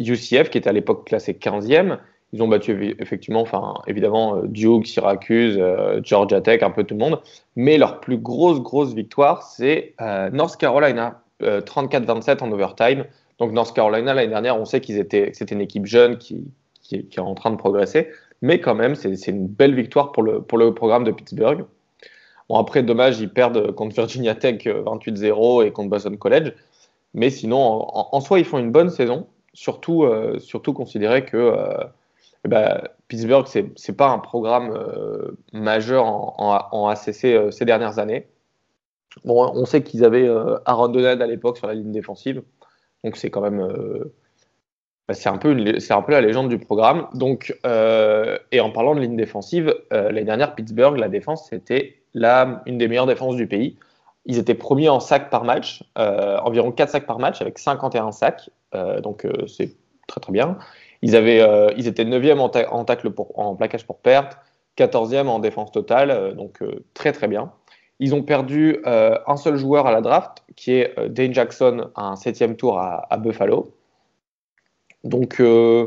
[0.00, 1.98] UCF, qui était à l'époque classé 15e.
[2.34, 6.94] Ils ont battu effectivement, enfin, évidemment, euh, Duke, Syracuse, euh, Georgia Tech, un peu tout
[6.94, 7.20] le monde.
[7.54, 13.04] Mais leur plus grosse, grosse victoire, c'est euh, North Carolina, 34-27 en overtime.
[13.38, 16.44] Donc North Carolina, l'année dernière, on sait qu'ils étaient, c'était une équipe jeune qui,
[16.90, 18.08] est en train de progresser.
[18.42, 21.64] Mais quand même, c'est, une belle victoire pour le, programme de Pittsburgh.
[22.48, 26.52] Bon, après, dommage, ils perdent contre Virginia Tech 28-0 et contre Boston College.
[27.14, 29.26] Mais sinon, en, en, soi, ils font une bonne saison.
[29.54, 30.04] surtout,
[30.38, 31.54] surtout considérer que
[32.44, 34.78] eh ben, Pittsburgh, ce n'est pas un programme
[35.52, 38.28] majeur en, ACC ces dernières années.
[39.24, 40.28] Bon, on sait qu'ils avaient
[40.66, 42.42] Aaron Donald à l'époque sur la ligne défensive,
[43.04, 43.66] donc c'est quand même
[45.12, 47.08] c'est un, peu la légende du programme.
[47.12, 51.96] Donc, euh, et en parlant de ligne défensive, euh, l'année dernière, Pittsburgh, la défense, c'était
[52.14, 53.76] une des meilleures défenses du pays.
[54.24, 58.12] Ils étaient premiers en sacs par match, euh, environ 4 sacs par match, avec 51
[58.12, 58.48] sacs.
[59.02, 59.76] donc, c'est
[60.06, 60.56] très très bien.
[61.02, 61.44] Ils, avaient,
[61.76, 64.38] ils étaient 9e en, tacle pour, en plaquage pour perte,
[64.78, 66.60] 14e en défense totale, donc
[66.94, 67.52] très très bien.
[68.00, 72.56] Ils ont perdu un seul joueur à la draft, qui est Dane Jackson, un 7e
[72.56, 73.74] tour à Buffalo.
[75.04, 75.86] Donc euh,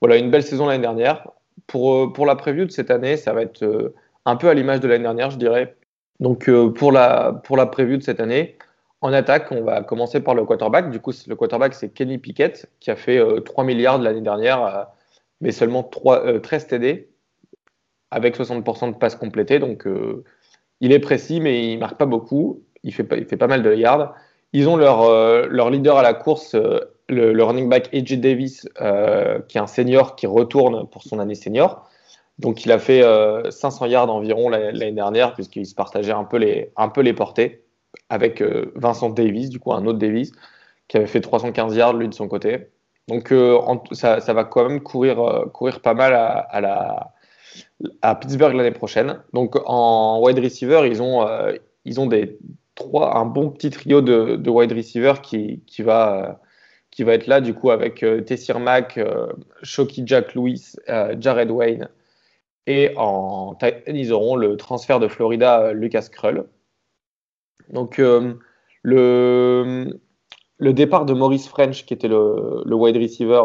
[0.00, 1.28] voilà, une belle saison l'année dernière.
[1.66, 3.94] Pour, euh, pour la preview de cette année, ça va être euh,
[4.24, 5.76] un peu à l'image de l'année dernière, je dirais.
[6.20, 8.58] Donc pour, la, pour la de cette année,
[9.00, 10.90] en attaque, on va commencer par le quarterback.
[10.90, 14.88] Du coup, le quarterback, c'est Kenny Pickett, qui a fait 3 milliards l'année dernière,
[15.40, 17.08] mais seulement 3, 13 TD,
[18.10, 19.60] avec 60% de passes complétées.
[19.60, 19.86] Donc,
[20.80, 22.64] il est précis, mais il marque pas beaucoup.
[22.82, 24.16] Il fait, il fait pas mal de yards.
[24.52, 25.08] Ils ont leur,
[25.48, 26.56] leur leader à la course,
[27.08, 31.34] le, running back AJ Davis, euh, qui est un senior qui retourne pour son année
[31.34, 31.88] senior.
[32.38, 33.02] Donc il a fait
[33.50, 37.64] 500 euh, yards environ l'année dernière, puisqu'il se partageait un peu les, portées
[38.10, 40.32] avec euh, Vincent Davis, du coup un autre Davis,
[40.86, 42.68] qui avait fait 315 yards lui de son côté.
[43.08, 43.32] Donc
[43.92, 47.14] ça, va quand même courir, courir pas mal à,
[48.20, 49.22] Pittsburgh l'année prochaine.
[49.32, 55.82] Donc en wide receiver, ils ont, un bon petit trio de, de wide receiver qui
[55.82, 56.38] va
[56.98, 59.28] qui va être là du coup avec euh, Tessir Mack, euh,
[59.62, 61.88] Shoki Jack Lewis, euh, Jared Wayne.
[62.66, 66.48] Et en ils auront le transfert de Florida, Lucas Krull.
[67.70, 68.36] Donc le,
[68.82, 73.42] le départ de Maurice French, qui était le, le wide receiver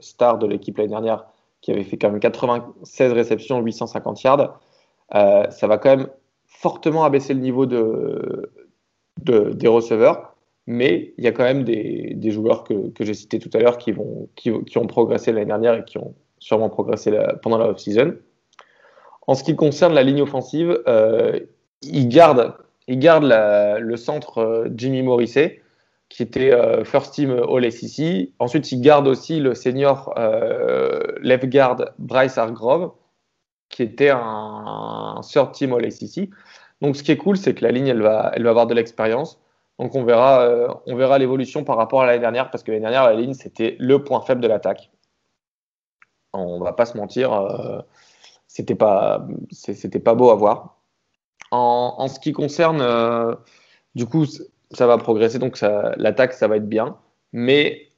[0.00, 1.26] star de l'équipe l'année dernière,
[1.60, 4.58] qui avait fait quand même 96 réceptions, 850 yards,
[5.12, 6.08] ça va quand même
[6.46, 8.50] fortement abaisser le niveau de,
[9.22, 10.35] de des receveurs
[10.66, 13.92] mais il y a quand même des, joueurs que, j'ai cités tout à l'heure qui,
[13.94, 18.16] ont progressé l'année dernière et qui ont sûrement progressé pendant la off-season.
[19.26, 21.40] En ce qui concerne la ligne offensive, euh,
[21.82, 22.54] ils gardent,
[22.88, 25.62] le centre euh, Jimmy Morrissey,
[26.08, 28.30] qui était euh, first team All SEC.
[28.38, 30.14] Ensuite, ils gardent aussi le senior
[31.20, 32.92] left guard Bryce Hargrove,
[33.68, 36.28] qui était un, third team All SEC.
[36.80, 39.40] Donc, ce qui est cool, c'est que la ligne, elle va avoir de l'expérience.
[39.78, 42.82] Donc on verra, euh, on verra l'évolution par rapport à l'année dernière, parce que l'année
[42.82, 44.90] dernière, la ligne, c'était le point faible de l'attaque.
[46.32, 47.80] On va pas se mentir, euh,
[48.46, 49.18] c'était pas,
[50.14, 50.76] beau à voir.
[51.50, 53.34] En, ce qui concerne, euh,
[53.94, 54.24] du coup,
[54.70, 56.98] ça va progresser, donc l'attaque, ça va être bien.
[57.32, 57.88] Mais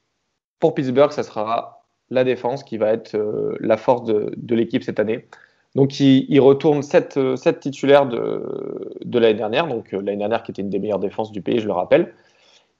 [0.59, 3.17] pour Pittsburgh, ça sera la défense qui va être
[3.59, 5.27] la force de l'équipe cette année.
[5.75, 10.63] Donc, il, retourne 7, euh, titulaires de, l'année dernière, donc euh, l'année dernière qui était
[10.63, 12.13] une des meilleures défenses du pays, je le rappelle.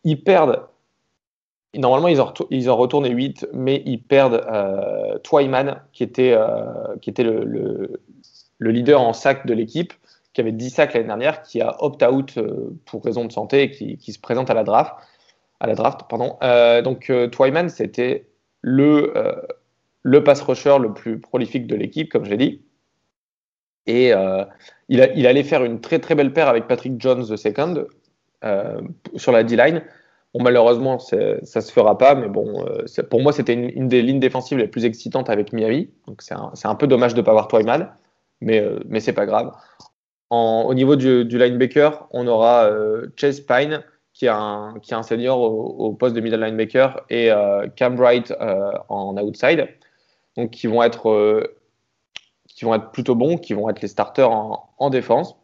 [0.03, 0.63] Ils perdent,
[1.75, 7.43] normalement ils en, ils en retournent 8, mais ils perdent euh, Twyman, qui était, le,
[7.43, 8.01] le,
[8.57, 9.93] le, leader en sac de l'équipe,
[10.33, 12.39] qui avait 10 sacs l'année dernière, qui a opt-out
[12.85, 14.95] pour raison de santé et qui, se présente à la draft.
[15.59, 16.37] À la draft pardon.
[16.81, 18.29] donc, Twyman, c'était
[18.61, 19.13] le,
[20.01, 22.61] le pass rusher le plus prolifique de l'équipe, comme j'ai dit.
[23.89, 24.45] Et euh,
[24.87, 27.85] il, allait faire une très très belle paire avec Patrick Jones II
[28.45, 28.81] euh,
[29.15, 29.81] sur la D-line.
[30.35, 34.19] Malheureusement, ça ne se fera pas, mais bon, euh, pour moi, c'était une, des lignes
[34.19, 35.89] défensives les plus excitantes avec Miami.
[36.05, 36.35] Donc, c'est
[36.67, 37.89] un, peu dommage de ne pas avoir Twyman,
[38.41, 39.51] mais, mais c'est pas grave.
[40.29, 42.69] au niveau du, linebacker, on aura
[43.15, 43.83] Chase Pine,
[44.13, 47.31] qui est un, senior au, poste de middle linebacker, et
[47.75, 48.31] Cam Wright
[48.87, 49.67] en outside.
[50.37, 51.49] Donc, qui vont être
[52.55, 55.37] qui vont être plutôt bons, qui vont être les starters en, défense.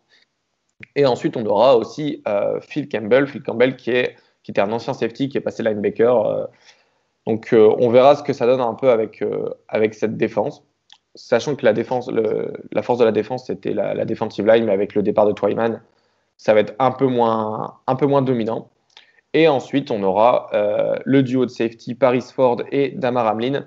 [0.96, 4.72] Et ensuite, on aura aussi euh, Phil Campbell, Phil Campbell qui, est, qui était un
[4.72, 6.26] ancien safety, qui est passé linebacker.
[6.26, 6.46] Euh.
[7.26, 9.24] donc, euh, on verra ce que ça donne un peu avec,
[9.70, 10.64] avec cette défense.
[11.14, 14.74] Sachant que la, défense, la force de la défense, c'était la, la, defensive line, mais
[14.74, 15.82] avec le départ de Twyman,
[16.36, 18.70] ça va être un peu moins, un peu moins dominant.
[19.34, 20.50] Et ensuite, on aura
[21.06, 23.66] le duo de safety Paris Ford et Damar Hamlin,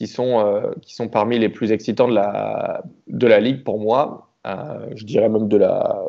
[0.00, 3.78] qui sont, euh, qui sont parmi les plus excitants de la, de la ligue pour
[3.78, 4.30] moi.
[4.46, 6.02] Euh, je dirais même de la,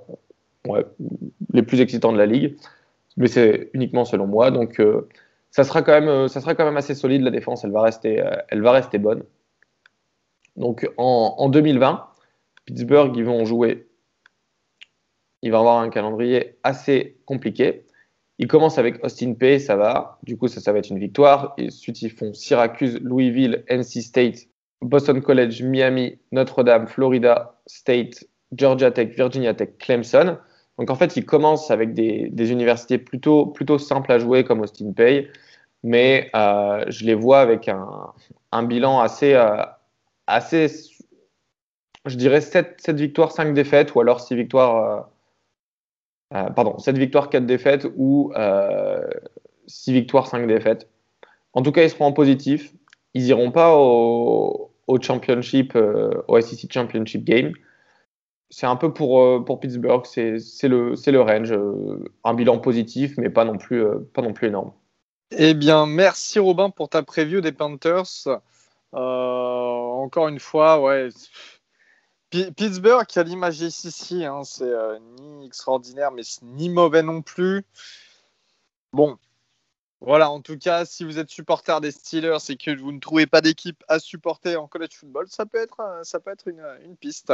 [1.52, 2.56] les plus excitants de la ligue.
[3.18, 4.50] Mais c'est uniquement selon moi.
[4.50, 5.10] Donc, euh,
[5.50, 7.22] ça, sera quand même, ça sera quand même assez solide.
[7.22, 9.24] La défense, elle va rester, elle va rester bonne.
[10.56, 12.08] Donc, en, en 2020,
[12.64, 13.90] Pittsburgh, ils vont jouer.
[15.42, 17.84] Il va avoir un calendrier assez compliqué.
[18.42, 20.18] Ils commencent avec Austin Pay, ça va.
[20.24, 21.54] Du coup, ça, va être une victoire.
[21.60, 24.48] Et ensuite, ils font Syracuse, Louisville, NC State,
[24.82, 30.40] Boston College, Miami, Notre-Dame, Florida State, Georgia Tech, Virginia Tech, Clemson.
[30.80, 35.28] Donc en fait, ils commencent avec des, universités plutôt, simples à jouer comme Austin Pay,
[35.84, 39.62] mais euh, je les vois avec un, bilan assez, euh,
[40.26, 40.68] assez,
[42.08, 45.11] je dirais 7, 7, victoires, 5 défaites, ou alors 6 victoires,
[46.34, 50.90] euh, pardon, 7 victoires, 4 défaites, ou 6 euh, victoires, 5 défaites.
[51.54, 52.74] En tout cas, ils seront en positif.
[53.14, 54.72] Ils iront pas au,
[55.02, 57.52] championship, euh, au SEC Championship Game.
[58.50, 61.54] C'est un peu pour, Pittsburgh, c'est le, le range.
[62.24, 64.74] un bilan positif, mais pas non plus, pas non plus énorme.
[65.38, 68.28] Eh bien, merci Robin pour ta preview des Panthers.
[68.92, 71.10] Encore une fois, ouais.
[72.32, 77.66] Pittsburgh, qui a l'image ici, hein, c'est euh, ni extraordinaire, mais ni mauvais non plus.
[78.94, 79.18] Bon,
[80.00, 83.28] voilà, en tout cas, si vous êtes supporter des Steelers et que vous ne trouvez
[83.28, 86.96] pas d'équipe à supporter en college football, ça peut être, ça peut être une, une
[86.96, 87.34] piste.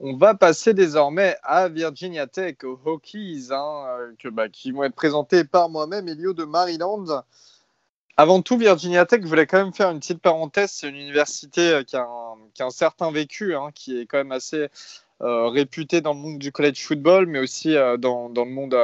[0.00, 5.44] On va passer désormais à Virginia Tech, aux Hokies, hein, bah, qui vont être présentés
[5.44, 7.24] par moi-même, Elio de Maryland.
[8.20, 10.72] Avant tout, Virginia Tech, je voulais quand même faire une petite parenthèse.
[10.72, 12.04] C'est une université euh, qui a
[12.58, 14.66] un, certain vécu, hein, qui est quand même assez
[15.22, 18.76] euh, réputée dans le monde du college football, mais aussi euh, dans, le monde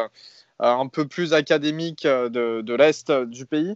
[0.60, 3.74] un peu plus académique de l'Est du pays.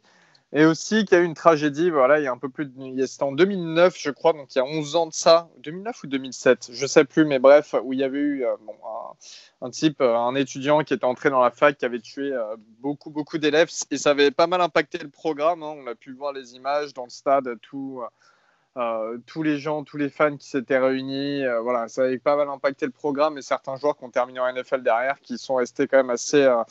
[0.55, 2.64] Et aussi qu'il y a eu une tragédie, voilà, il y a un peu plus
[2.64, 3.07] de.
[3.07, 5.51] C'était en 2009, je crois, donc il y a 11 ans de ça.
[5.59, 8.57] 2009 ou 2007, je sais plus, mais bref, où il y avait eu euh,
[9.61, 12.57] un, type, euh, un étudiant qui était entré dans la fac, qui avait tué euh,
[12.80, 13.68] beaucoup, beaucoup d'élèves.
[13.90, 15.62] Et ça avait pas mal impacté le programme.
[15.62, 15.74] Hein.
[15.78, 18.03] On a pu voir les images dans le stade, tout.
[19.26, 22.49] Tous les gens, tous les fans qui s'étaient réunis, euh, voilà, ça avait pas mal
[22.49, 25.89] impacté le programme et certains joueurs qui ont terminé en NFL derrière qui sont restés
[25.89, 26.62] quand même assez, euh,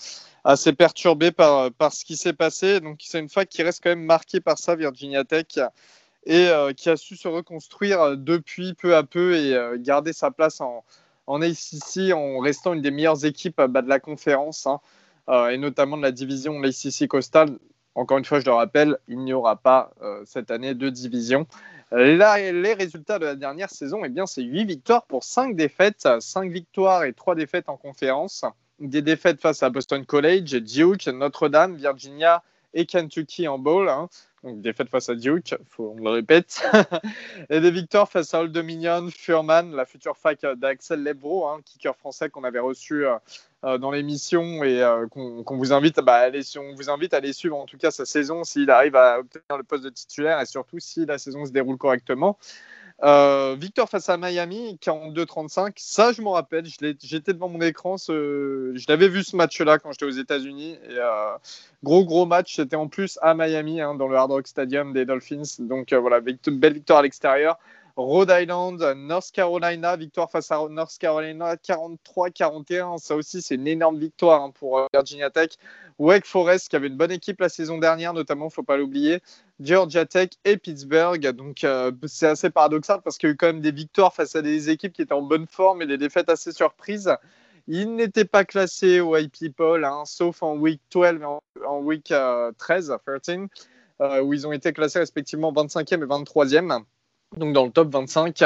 [0.43, 2.79] assez perturbés par, par ce qui s'est passé.
[2.79, 5.57] Donc c'est une fac qui reste quand même marquée par ça, Virginia Tech,
[6.27, 10.29] et euh, qui a su se reconstruire depuis peu à peu et euh, garder sa
[10.29, 10.83] place en,
[11.25, 14.81] en ACC en restant une des meilleures équipes bah, de la conférence hein,
[15.29, 17.57] euh, et notamment de la division l'ACC Coastal.
[17.95, 19.91] Encore une fois, je le rappelle, il n'y aura pas
[20.23, 21.47] cette année de division.
[21.91, 26.51] Les résultats de la dernière saison, eh bien, c'est 8 victoires pour 5 défaites, 5
[26.51, 28.43] victoires et 3 défaites en conférence.
[28.79, 33.87] Des défaites face à Boston College, Duke, Notre-Dame, Virginia et Kentucky en bowl.
[33.89, 34.09] Hein.
[34.43, 36.63] Donc, défaite face à Duke, on le répète.
[37.49, 41.95] et des victoires face à Old Dominion, Furman, la future fac d'Axel Lebro, hein, kicker
[41.95, 47.33] français qu'on avait reçu euh, dans l'émission et euh, qu'on bah, vous invite à aller
[47.33, 50.45] suivre en tout cas sa saison s'il arrive à obtenir le poste de titulaire et
[50.45, 52.37] surtout si la saison se déroule correctement.
[53.03, 55.73] Euh, victoire face à Miami, 42-35.
[55.77, 56.65] Ça, je m'en rappelle.
[56.65, 57.95] J'étais devant mon écran.
[57.97, 60.77] Je l'avais vu ce match-là quand j'étais aux États-Unis.
[60.89, 61.37] Euh,
[61.83, 62.55] gros, gros match.
[62.55, 65.43] C'était en plus à Miami, hein, dans le Hard Rock Stadium des Dolphins.
[65.59, 67.59] Donc euh, voilà, belle victoire à l'extérieur.
[67.97, 72.99] Rhode Island, North Carolina, victoire face à North Carolina, 43-41.
[72.99, 75.49] Ça aussi, c'est une énorme victoire hein, pour Virginia Tech.
[75.97, 79.19] Wake Forest, qui avait une bonne équipe la saison dernière, notamment, il faut pas l'oublier.
[79.59, 81.27] Georgia Tech et Pittsburgh.
[81.31, 84.35] Donc, euh, c'est assez paradoxal parce qu'il y a eu quand même des victoires face
[84.35, 87.11] à des équipes qui étaient en bonne forme et des défaites assez surprises.
[87.67, 92.11] Ils n'étaient pas classés au IP People, hein, sauf en week 12 et en, week
[92.11, 93.47] euh, 13, 13
[94.01, 96.83] euh, où ils ont été classés respectivement 25e et 23e
[97.35, 98.43] donc dans le top 25.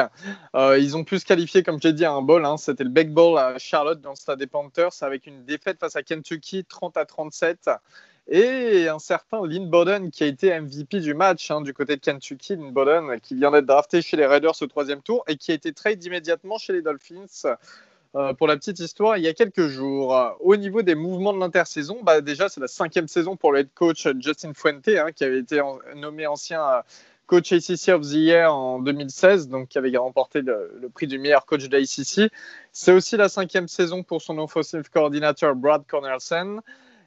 [0.55, 2.45] Euh, ils ont pu se qualifier, comme j'ai dit, à un bowl.
[2.45, 2.57] Hein.
[2.57, 5.95] C'était le Big Bowl à Charlotte dans le stade des Panthers avec une défaite face
[5.95, 7.69] à Kentucky 30 à 37.
[8.27, 12.01] Et un certain Lynn Bowden qui a été MVP du match hein, du côté de
[12.01, 12.55] Kentucky.
[12.55, 15.55] Lynn Bowden qui vient d'être drafté chez les Raiders au troisième tour et qui a
[15.55, 17.55] été trade immédiatement chez les Dolphins.
[18.13, 21.39] Euh, pour la petite histoire, il y a quelques jours, au niveau des mouvements de
[21.39, 25.23] l'intersaison, bah déjà c'est la cinquième saison pour le head coach Justin Fuente, hein, qui
[25.23, 25.61] avait été
[25.95, 26.84] nommé ancien
[27.32, 31.45] coach ACC of the Year en 2016, donc qui avait remporté le, prix du meilleur
[31.45, 32.29] coach de l'ACC.
[32.73, 36.59] C'est aussi la cinquième saison pour son offensive coordinateur Brad Cornelsen.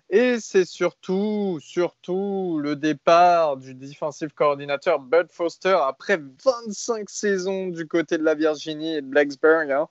[0.08, 7.86] Et c'est surtout, surtout le départ du defensive coordinateur Bud Foster après 25 saisons du
[7.86, 9.70] côté de la Virginie et de Blacksburg.
[9.70, 9.88] Hein.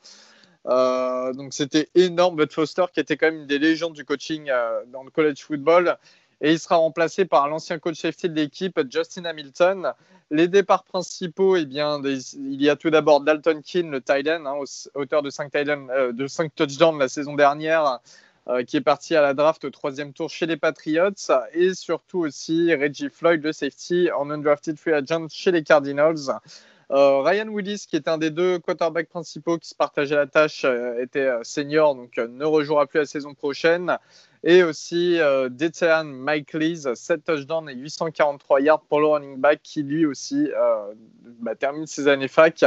[0.65, 2.37] Euh, donc c'était énorme.
[2.37, 5.43] Bud Foster qui était quand même une des légendes du coaching euh, dans le college
[5.43, 5.95] football
[6.41, 9.93] et il sera remplacé par l'ancien coach safety de l'équipe, Justin Hamilton.
[10.31, 14.45] Les départs principaux, eh bien, il y a tout d'abord Dalton Keane, le tight end,
[14.45, 14.63] hein,
[14.95, 17.99] auteur de 5, euh, de 5 touchdowns la saison dernière,
[18.47, 21.11] euh, qui est parti à la draft au troisième tour chez les Patriots,
[21.53, 26.39] et surtout aussi Reggie Floyd, le safety, en undrafted free agent chez les Cardinals.
[26.95, 30.65] Ryan Willis, qui est un des deux quarterbacks principaux qui se partageaient la tâche,
[30.99, 33.97] était senior, donc ne rejouera plus la saison prochaine.
[34.45, 35.49] Et aussi euh,
[36.03, 40.93] Mike Lees, 7 touchdowns et 843 yards pour le running back qui lui aussi euh,
[41.39, 42.65] bah, termine ses années fac.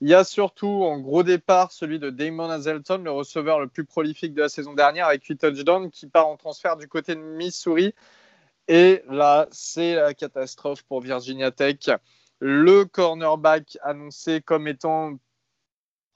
[0.00, 3.84] Il y a surtout en gros départ celui de Damon Hazelton, le receveur le plus
[3.84, 7.20] prolifique de la saison dernière avec 8 touchdowns qui part en transfert du côté de
[7.20, 7.94] Missouri.
[8.68, 11.88] Et là, c'est la catastrophe pour Virginia Tech.
[12.40, 15.18] Le cornerback annoncé comme étant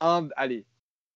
[0.01, 0.65] un, allez,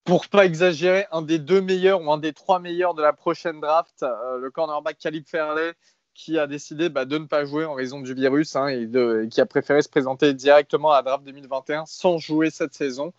[0.05, 3.61] pour pas exagérer, un des deux meilleurs ou un des trois meilleurs de la prochaine
[3.61, 5.75] draft, euh, le cornerback Caleb Fairley,
[6.15, 8.89] qui a décidé bah, de ne pas jouer en raison du virus hein, et,
[9.29, 13.13] qui a préféré se présenter directement à la draft 2021 sans jouer cette saison.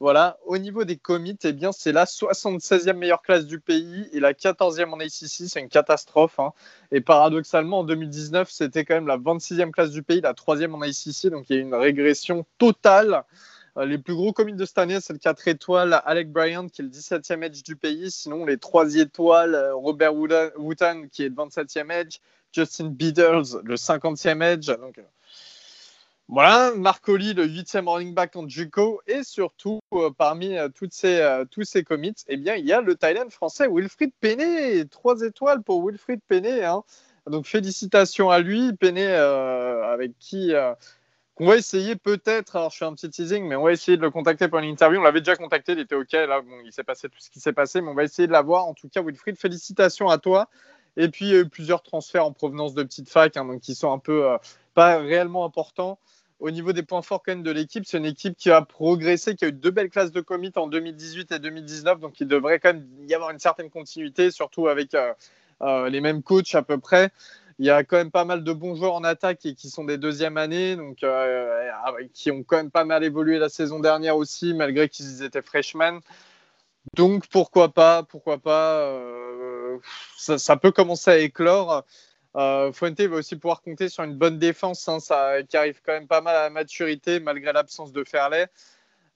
[0.00, 4.20] Voilà, au niveau des commits, eh bien, c'est la 76e meilleure classe du pays et
[4.20, 6.38] la 14e en ACC, c'est une catastrophe.
[6.38, 6.52] Hein.
[6.92, 10.82] Et paradoxalement, en 2019, c'était quand même la 26e classe du pays, la 3e en
[10.82, 13.24] ACC, donc il y a une régression totale.
[13.76, 16.82] Euh, les plus gros commits de cette année, c'est le 4 étoiles Alec Bryant, qui
[16.82, 18.10] est le 17e edge du pays.
[18.12, 22.18] Sinon, les 3 étoiles, euh, Robert Wooten, qui est le 27e edge.
[22.52, 24.68] Justin Beadles, le 50e edge.
[24.68, 25.02] Donc, euh,
[26.28, 29.00] voilà, Marcoli, le 8e running back en Juco.
[29.06, 29.80] Et surtout,
[30.18, 34.12] parmi toutes ces, tous ces commits, eh bien, il y a le Thailand français Wilfried
[34.20, 34.84] Penney.
[34.84, 36.62] 3 étoiles pour Wilfried Penney.
[36.64, 36.82] Hein.
[37.26, 38.74] Donc, félicitations à lui.
[38.74, 40.52] Penney, avec qui
[41.40, 44.02] on va essayer peut-être, alors je fais un petit teasing, mais on va essayer de
[44.02, 44.98] le contacter pour une interview.
[44.98, 46.12] On l'avait déjà contacté, il était OK.
[46.12, 48.66] Là, il s'est passé tout ce qui s'est passé, mais on va essayer de l'avoir.
[48.66, 50.48] En tout cas, Wilfried, félicitations à toi.
[50.96, 53.60] Et puis, il y a eu plusieurs transferts en provenance de petites facs, hein, donc
[53.60, 54.38] qui sont un peu euh,
[54.74, 56.00] pas réellement importants.
[56.40, 59.34] Au niveau des points forts quand même de l'équipe, c'est une équipe qui a progressé,
[59.34, 62.60] qui a eu deux belles classes de commit en 2018 et 2019, donc il devrait
[62.60, 65.12] quand même y avoir une certaine continuité, surtout avec euh,
[65.62, 67.10] euh, les mêmes coachs à peu près.
[67.58, 69.82] Il y a quand même pas mal de bons joueurs en attaque et qui sont
[69.82, 71.70] des deuxième années, donc euh,
[72.14, 75.98] qui ont quand même pas mal évolué la saison dernière aussi, malgré qu'ils étaient freshmen.
[76.94, 78.88] Donc pourquoi pas, pourquoi pas,
[80.16, 81.84] ça, peut commencer à éclore.
[82.38, 84.98] Euh, Fuente va aussi pouvoir compter sur une bonne défense, hein,
[85.48, 88.48] qui arrive quand même pas mal à la maturité malgré l'absence de Fairley.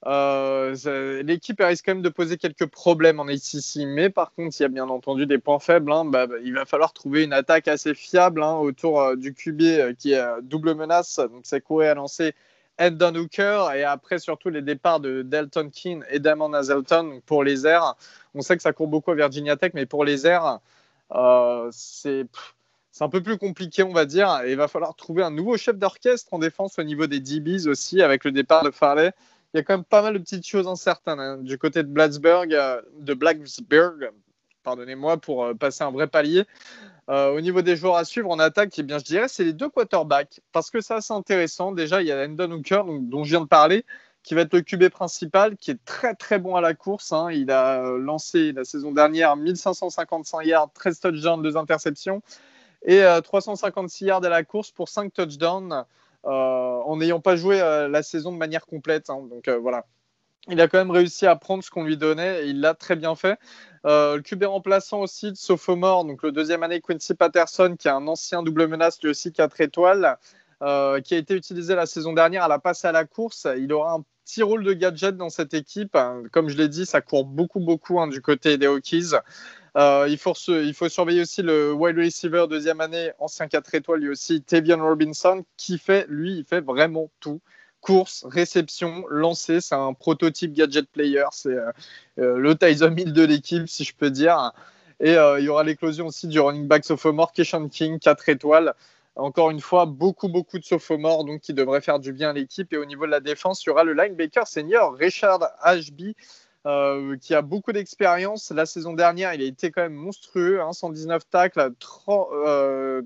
[0.05, 4.63] Euh, l'équipe risque quand même de poser quelques problèmes en ACC, mais par contre, il
[4.63, 5.91] y a bien entendu des points faibles.
[5.91, 9.33] Hein, bah, bah, il va falloir trouver une attaque assez fiable hein, autour euh, du
[9.33, 11.19] QB euh, qui est double menace.
[11.19, 12.35] Donc, c'est courir à lancer
[12.79, 17.65] Endon Hooker et après, surtout, les départs de Delton Keane et Damon Hazelton pour les
[17.65, 17.95] airs.
[18.35, 20.59] On sait que ça court beaucoup à Virginia Tech, mais pour les airs,
[21.71, 22.25] c'est
[22.93, 24.41] c'est un peu plus compliqué, on va dire.
[24.45, 27.67] Et il va falloir trouver un nouveau chef d'orchestre en défense au niveau des DBs
[27.67, 29.11] aussi, avec le départ de Farley
[29.53, 31.37] il y a quand même pas mal de petites choses incertaines hein.
[31.37, 34.11] du côté de Blacksburg, euh, de Blacksburg,
[34.63, 36.45] pardonnez-moi, pour euh, passer un vrai palier.
[37.09, 39.53] Euh, au niveau des joueurs à suivre en attaque, eh bien, je dirais c'est les
[39.53, 41.71] deux quarterbacks parce que ça c'est intéressant.
[41.71, 43.85] Déjà, il y a Endon Hooker dont je viens de parler,
[44.23, 47.11] qui va être le QB principal, qui est très très bon à la course.
[47.11, 47.29] Hein.
[47.31, 52.23] Il a lancé la saison dernière 1555 yards, 13 touchdowns, 2 interceptions
[52.85, 55.85] et 356 yards à la course pour 5 touchdowns.
[56.25, 59.09] Euh, en n'ayant pas joué euh, la saison de manière complète.
[59.09, 59.27] Hein.
[59.29, 59.85] donc euh, voilà
[60.47, 62.97] il a quand même réussi à prendre ce qu'on lui donnait et il l'a très
[62.97, 63.39] bien fait.
[63.85, 68.05] le QB remplaçant aussi de sophomore, donc le deuxième année Quincy Patterson, qui est un
[68.07, 70.17] ancien double menace, lui aussi 4 étoiles,
[70.59, 70.65] qui
[71.15, 73.47] a été utilisé la saison dernière à la passe à la course.
[73.57, 75.97] Il aura un petit rôle de gadget dans cette équipe.
[76.33, 79.13] Comme je l'ai dit, ça court beaucoup, beaucoup hein, du côté des Hokies.
[79.75, 84.01] Euh, il, faut il, faut surveiller aussi le wide receiver deuxième année, ancien 4 étoiles,
[84.01, 87.41] lui aussi, Tavion Robinson, qui fait, lui, il fait vraiment tout.
[87.81, 91.71] Course, réception, lancer, c'est un prototype gadget player, c'est euh,
[92.19, 94.53] euh, le Tyson Hill de l'équipe, si je peux dire.
[94.99, 98.73] Et il y aura l'éclosion aussi du running back sophomore, Keshan King, 4 étoiles.
[99.15, 102.71] Encore une fois, beaucoup, beaucoup de sophomores, donc qui devrait faire du bien à l'équipe.
[102.71, 106.15] Et au niveau de la défense, il y aura le linebacker senior, Richard Ashby,
[106.65, 108.51] euh, qui a beaucoup d'expérience.
[108.51, 113.01] La saison dernière, il a été quand même monstrueux, 119 hein, tacles, 3, euh,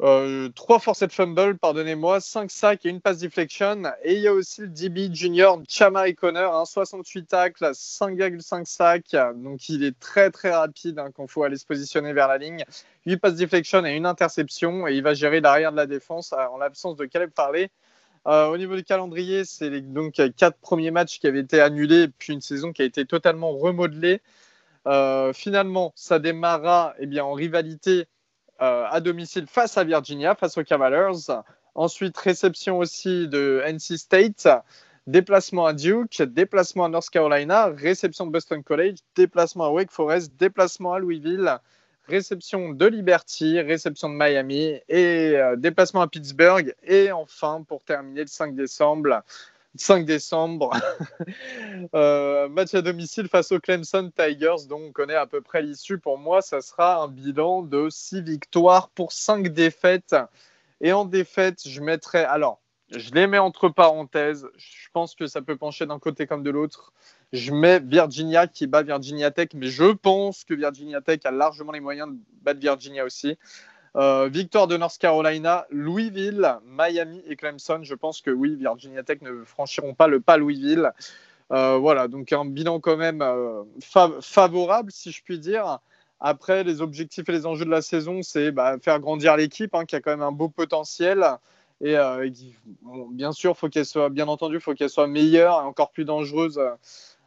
[0.00, 0.50] euh,
[1.08, 3.82] fumbles, pardonnez-moi, 5 sacs et une pass deflection.
[4.02, 9.16] Et il y a aussi le DB junior Chamari Connor, 68 hein, tacles, 5,5 sacs.
[9.36, 12.38] Donc il est très très rapide hein, quand il faut aller se positionner vers la
[12.38, 12.64] ligne.
[13.06, 14.88] 8 passes deflection et une interception.
[14.88, 17.70] Et il va gérer l'arrière de la défense en l'absence de Caleb Farley.
[18.26, 22.32] Euh, au niveau du calendrier, c'est donc quatre premiers matchs qui avaient été annulés, puis
[22.32, 24.22] une saison qui a été totalement remodelée.
[24.86, 28.06] Euh, finalement, ça démarra eh bien, en rivalité
[28.62, 31.18] euh, à domicile face à Virginia, face aux Cavaliers.
[31.74, 34.48] Ensuite, réception aussi de NC State,
[35.06, 40.32] déplacement à Duke, déplacement à North Carolina, réception de Boston College, déplacement à Wake Forest,
[40.38, 41.58] déplacement à Louisville,
[42.08, 46.74] réception de Liberty, réception de Miami et déplacement à Pittsburgh.
[46.82, 49.22] Et enfin, pour terminer le 5 décembre,
[49.76, 50.70] 5 décembre,
[51.92, 55.98] match à domicile face aux Clemson Tigers, dont on connaît à peu près l'issue.
[55.98, 60.14] Pour moi, ça sera un bilan de 6 victoires pour 5 défaites.
[60.80, 62.24] Et en défaite, je mettrai.
[62.24, 64.46] Alors, je les mets entre parenthèses.
[64.56, 66.92] Je pense que ça peut pencher d'un côté comme de l'autre.
[67.34, 71.72] Je mets Virginia qui bat Virginia Tech, mais je pense que Virginia Tech a largement
[71.72, 73.36] les moyens de battre Virginia aussi.
[73.96, 77.80] Euh, victoire de North Carolina, Louisville, Miami et Clemson.
[77.82, 80.92] Je pense que oui, Virginia Tech ne franchiront pas le pas Louisville.
[81.50, 83.64] Euh, voilà, donc un bilan quand même euh,
[84.20, 85.80] favorable, si je puis dire.
[86.20, 89.86] Après, les objectifs et les enjeux de la saison, c'est bah, faire grandir l'équipe, hein,
[89.86, 91.26] qui a quand même un beau potentiel.
[91.80, 92.30] Et euh,
[93.10, 96.60] bien sûr, faut qu'elle soit, bien entendu, faut qu'elle soit meilleure et encore plus dangereuse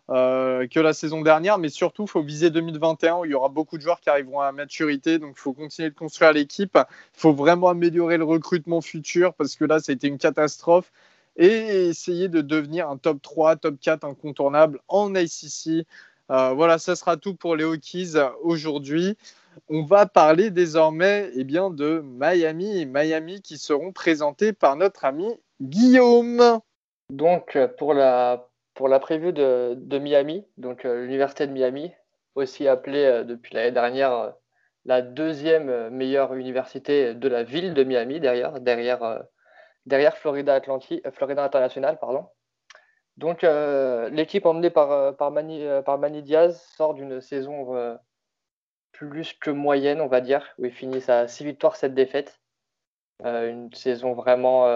[0.10, 1.58] euh, que la saison dernière.
[1.58, 4.42] Mais surtout, il faut viser 2021 où il y aura beaucoup de joueurs qui arriveront
[4.42, 5.20] à maturité.
[5.20, 6.78] Donc, il faut continuer de construire l'équipe.
[6.78, 10.92] Il faut vraiment améliorer le recrutement futur parce que là, ça a été une catastrophe.
[11.40, 15.86] Et essayer de devenir un top 3, top 4 incontournable en ACC.
[16.32, 19.16] Euh, voilà, ça sera tout pour les Hokies aujourd'hui
[19.70, 25.06] on va parler désormais eh bien, de Miami et Miami qui seront présentés par notre
[25.06, 25.28] ami
[25.62, 26.60] Guillaume.
[27.10, 28.47] Donc, pour la,
[28.78, 31.92] pour la preview de, Miami, donc euh, l'Université de Miami,
[32.36, 34.30] aussi appelée euh, depuis l'année dernière euh,
[34.86, 39.24] la deuxième meilleure université de la ville de Miami, derrière, derrière,
[39.86, 40.62] derrière Florida,
[41.12, 41.98] Florida International.
[42.00, 42.28] Pardon.
[43.18, 45.66] Donc, l'équipe emmenée par, par, Mani,
[46.00, 48.00] Mani Diaz sort d'une saison
[48.94, 52.40] plus que moyenne, on va dire, où ils finissent à 6 victoires, 7 défaites.
[53.26, 54.68] Une saison vraiment,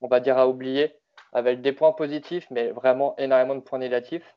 [0.00, 0.99] on va dire, à oublier,
[1.32, 4.36] avec des points positifs, mais vraiment énormément de points négatifs.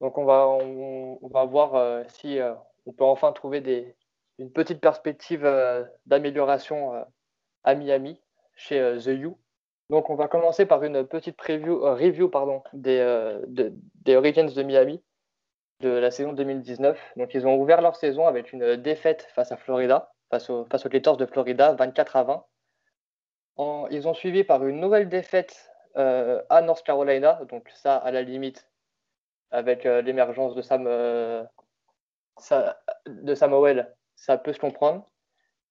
[0.00, 2.38] Donc on va, on, va voir euh, si
[2.84, 3.96] on peut enfin trouver des,
[4.38, 5.42] une petite perspective
[6.06, 6.92] d'amélioration
[7.64, 8.20] à Miami,
[8.54, 9.30] chez The U.
[9.88, 15.02] Donc on va commencer par une petite preview, review pardon, des, des Hurricanes de Miami
[15.80, 17.12] de la saison 2019.
[17.16, 21.16] Donc, ils ont ouvert leur saison avec une défaite face à Florida, face, aux Gators
[21.16, 22.46] de Florida, 24 à 20.
[23.90, 28.22] ils ont suivi par une nouvelle défaite euh, à North Carolina, donc ça, à la
[28.22, 28.68] limite,
[29.50, 31.44] avec euh, l'émergence de Sam, euh,
[33.06, 35.06] de Samuel, ça peut se comprendre.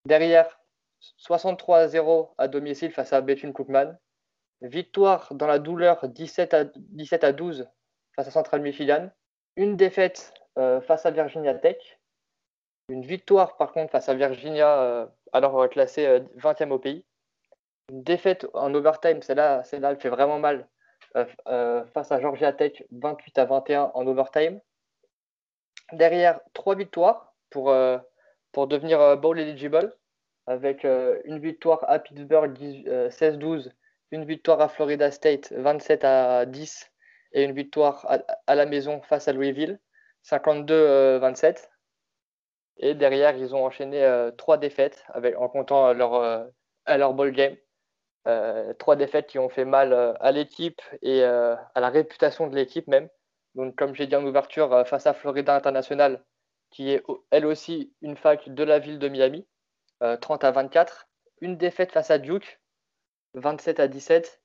[0.05, 0.59] Derrière,
[1.17, 3.97] 63 à 0 à domicile face à Bethune Cookman.
[4.61, 7.67] Victoire dans la douleur 17 à, 17 à 12
[8.15, 9.09] face à Central Michigan
[9.57, 11.99] une défaite face à Virginia Tech,
[12.89, 16.05] une victoire par contre face à Virginia, euh, alors classée
[16.38, 17.05] 20e euh, au pays,
[17.89, 20.67] une défaite en overtime, celle-là, celle-là elle fait vraiment mal,
[21.13, 24.59] face à Georgia Tech 28 à 21 en overtime.
[25.93, 27.73] Derrière, trois victoires pour,
[28.51, 29.95] pour devenir bowl eligible,
[30.47, 33.71] avec une victoire à Pittsburgh 16-12,
[34.11, 36.91] une victoire à Florida State 27 à 10
[37.33, 38.05] et une victoire
[38.47, 39.79] à, la maison face à Louisville,
[40.23, 41.45] 52-27.
[41.45, 41.53] Euh,
[42.77, 45.05] et derrière, ils ont enchaîné euh, trois défaites
[45.38, 46.45] en comptant leur, euh,
[46.86, 47.55] à leur ball game.
[48.80, 53.09] Trois défaites qui ont fait mal à l'équipe et à la réputation de l'équipe même.
[53.53, 56.23] Donc, comme j'ai dit en ouverture, face à Florida International,
[56.71, 59.47] qui est elle aussi une fac de la ville de Miami,
[60.21, 61.07] 30 à 24.
[61.41, 62.59] Une défaite face à Duke,
[63.36, 64.41] 27 à 17.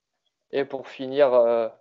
[0.51, 1.71] Et pour finir,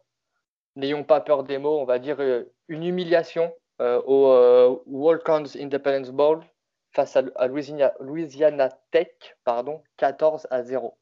[0.77, 5.57] n'ayons pas peur des mots, on va dire euh, une humiliation euh, au euh, Walk-Ons
[5.57, 6.45] Independence Bowl
[6.93, 10.99] face à, Louisiana, Tech, pardon, 14 à 0.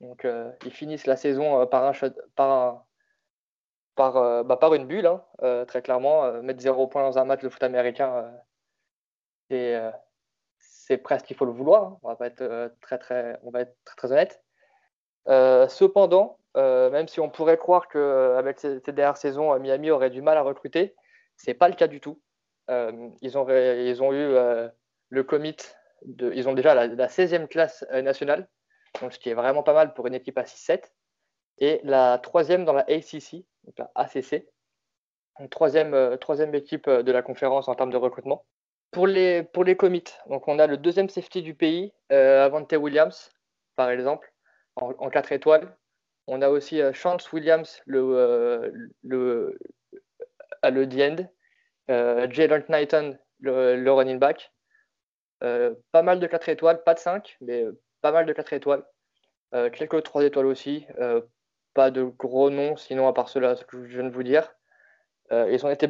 [0.00, 0.26] Donc
[0.64, 1.92] ils finissent la saison par, un,
[2.34, 2.84] par,
[3.94, 6.30] par, bah, par une bulle, hein, très clairement.
[6.42, 8.30] mettre 0 points dans un match de foot américain,
[9.48, 11.84] c'est presque il faut le vouloir.
[11.84, 11.98] Hein.
[12.02, 14.42] On va être très très, on va être très, très honnête.
[15.70, 20.10] cependant, euh, même si on pourrait croire qu'avec euh, cette dernière saison, euh, Miami aurait
[20.10, 20.94] du mal à recruter,
[21.36, 22.20] ce n'est pas le cas du tout.
[22.68, 24.34] ils, ont, ils ont eu
[25.10, 25.56] le commit,
[26.02, 28.48] ils ont déjà la, 16e classe nationale,
[29.00, 30.82] donc ce qui est vraiment pas mal pour une équipe à 6-7,
[31.58, 34.46] et la troisième dans la ACC, donc la ACC,
[35.50, 38.44] troisième, troisième équipe de la conférence en termes de recrutement.
[38.90, 43.30] Pour les, pour les commits, donc on a le deuxième safety du pays, Avante Williams,
[43.74, 44.32] par exemple,
[44.76, 45.76] en, en 4 étoiles,
[46.26, 48.70] on a aussi euh, Chance Williams, le, euh,
[49.02, 49.58] le,
[50.62, 51.28] à le end.
[51.88, 54.52] Euh, Jalen Knighton, le, running back.
[55.40, 57.64] pas mal de 4 étoiles, pas de 5, mais
[58.06, 58.84] pas mal de 4 étoiles.
[59.52, 60.86] quelques 3 étoiles aussi.
[61.74, 64.54] pas de gros noms, sinon à part cela, ce que je viens de vous dire.
[65.32, 65.88] ils ont été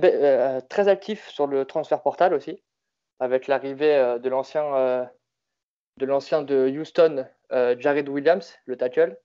[0.71, 2.63] très actifs sur le transfert portal aussi.
[3.21, 5.11] avec l'arrivée de l'ancien
[5.99, 9.19] de l'ancien de Houston, Jared Williams, le tackle,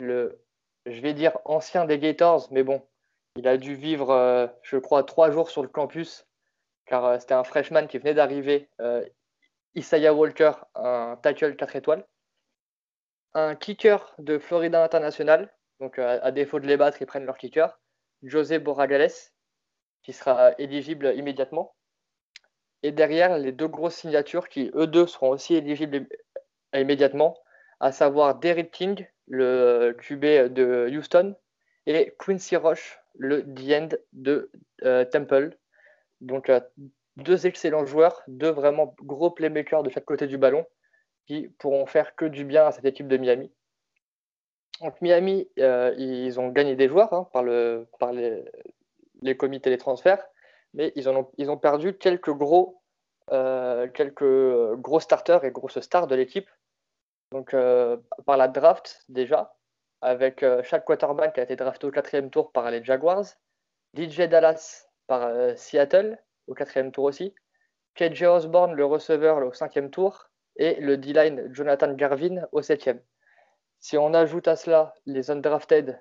[0.00, 0.40] le,
[0.86, 2.82] je vais dire ancien des Gators, mais bon,
[3.36, 6.26] il a dû vivre, je crois, trois jours sur le campus,
[6.86, 8.68] car c'était un freshman qui venait d'arriver,
[9.74, 12.06] Isaiah Walker, un tackle 4 étoiles,
[13.34, 17.78] un kicker de Florida International, donc à, défaut de les battre, ils prennent leur kicker,
[18.22, 19.10] José Borragales,
[20.02, 21.74] qui sera éligible immédiatement.
[22.82, 26.06] Et derrière, les deux grosses signatures qui, eux deux, seront aussi éligibles
[26.74, 27.38] immédiatement,
[27.78, 31.36] à savoir Derrick King, le QB de Houston,
[31.86, 34.50] et Quincy Roche, le D-end de
[34.84, 35.56] euh, Temple.
[36.20, 36.60] Donc, euh,
[37.22, 40.66] deux excellents joueurs, deux vraiment gros playmakers de chaque côté du ballon,
[41.26, 43.52] qui pourront faire que du bien à cette équipe de Miami.
[44.80, 48.44] Donc, Miami, euh, ils ont gagné des joueurs hein, par, le, par les,
[49.22, 50.26] les comités transferts,
[50.72, 52.82] mais ils, ont, perdu quelques gros,
[53.30, 56.48] euh, quelques gros starters et grosses stars de l'équipe.
[57.32, 59.54] Donc, euh, par la draft déjà,
[60.00, 63.26] avec chaque quarterback qui a été drafté au quatrième tour par les Jaguars,
[63.94, 66.18] DJ Dallas par Seattle
[66.50, 67.34] au quatrième tour aussi,
[67.94, 73.00] KJ Osborne, le receveur, au cinquième tour, et le D-line Jonathan Garvin au septième.
[73.78, 75.98] Si on ajoute à cela les undrafted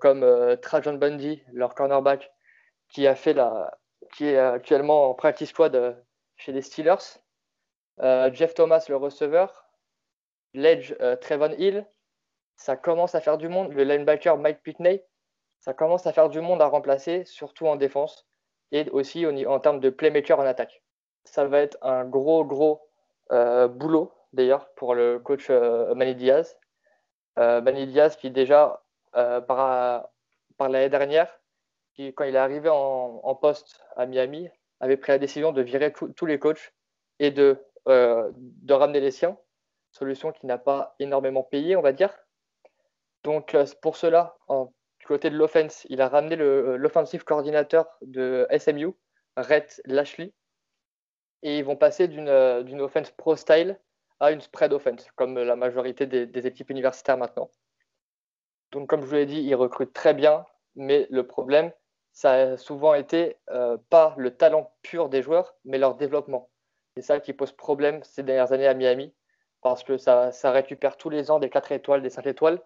[0.00, 2.32] comme Trajan Bundy, leur cornerback,
[2.88, 3.70] qui a fait la,
[4.12, 5.92] qui est actuellement en practice squad euh,
[6.36, 7.20] chez les Steelers.
[8.00, 9.66] Euh, Jeff Thomas, le receveur.
[10.54, 11.86] Ledge, euh, Trevon Hill.
[12.56, 13.72] Ça commence à faire du monde.
[13.72, 15.04] Le linebacker Mike Pitney.
[15.60, 18.28] Ça commence à faire du monde à remplacer, surtout en défense
[18.72, 20.82] et aussi en termes de playmaker en attaque.
[21.24, 22.82] Ça va être un gros, gros
[23.30, 26.58] boulot d'ailleurs pour le coach Manny Diaz.
[27.36, 30.08] Manny Diaz qui déjà par,
[30.56, 31.38] par l'année dernière
[32.14, 34.48] quand il est arrivé en, poste à Miami,
[34.80, 36.72] avait pris la décision de virer tous les coachs
[37.18, 39.36] et de, euh, de ramener les siens.
[39.90, 42.16] Solution qui n'a pas énormément payé, on va dire.
[43.24, 44.36] Donc, euh, pour cela,
[45.02, 48.92] du côté de l'offense, il a ramené euh, l'offensive coordinateur de SMU,
[49.36, 50.32] Rhett Lashley.
[51.42, 53.80] Et ils vont passer d'une offense pro-style
[54.20, 57.50] à une spread offense, comme la majorité des, équipes universitaires maintenant.
[58.70, 60.46] Donc, comme je vous l'ai dit, ils recrutent très bien,
[60.76, 61.72] mais le problème,
[62.12, 66.48] ça a souvent été euh, pas le talent pur des joueurs, mais leur développement.
[66.96, 69.12] C'est ça qui pose problème ces dernières années à Miami,
[69.62, 72.62] parce que ça, récupère tous les ans des 4 étoiles, des 5 étoiles,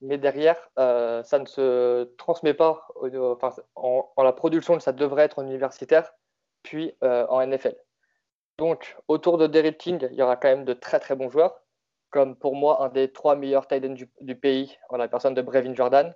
[0.00, 2.86] mais derrière, euh, ça ne se transmet pas
[3.74, 6.12] en, la production ça devrait être en universitaire,
[6.62, 7.76] puis euh, en NFL.
[8.58, 11.60] Donc, autour de Derrick King, il y aura quand même de très très bons joueurs,
[12.10, 15.74] comme pour moi un des trois meilleurs tight ends du, pays, la personne de Brevin
[15.74, 16.14] Jordan,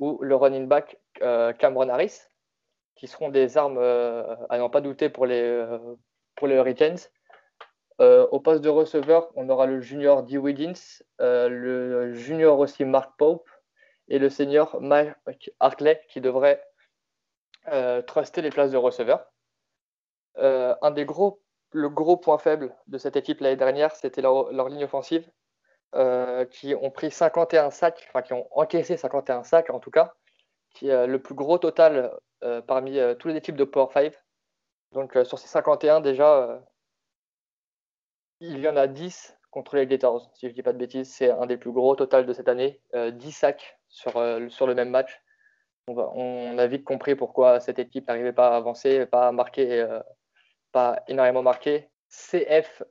[0.00, 2.20] ou le running back euh, Cameron Harris,
[2.96, 5.64] qui seront des armes à n'en pas douter pour les,
[6.34, 6.98] pour les Hurricanes.
[7.98, 13.48] Au poste de receveur, on aura le junior Dee Wiggins, le junior aussi Mark Pope
[14.08, 16.62] et le senior Mike Hartley qui devrait
[18.06, 19.26] truster les places de receveur.
[20.36, 21.40] un des gros,
[21.72, 25.30] le gros point faible de cette équipe l'année dernière, c'était leur, ligne offensive,
[26.50, 30.14] qui ont pris 51 sacs, enfin qui ont encaissé 51 sacs en tout cas,
[30.74, 32.12] qui est le plus gros total
[32.44, 34.12] euh, parmi euh, toutes les équipes de Power 5.
[34.92, 36.62] Donc euh, sur ces 51 déjà,
[38.40, 41.10] il y en a 10 contre les Gators, si je ne dis pas de bêtises.
[41.10, 42.80] C'est un des plus gros total de cette année.
[42.94, 45.22] Euh, 10 sacs sur, euh, sur le même match.
[45.88, 50.00] On, a vite compris pourquoi cette équipe n'arrivait pas à avancer, pas à marquer, euh,
[50.72, 51.88] pas énormément marqué.
[52.08, 52.82] CF,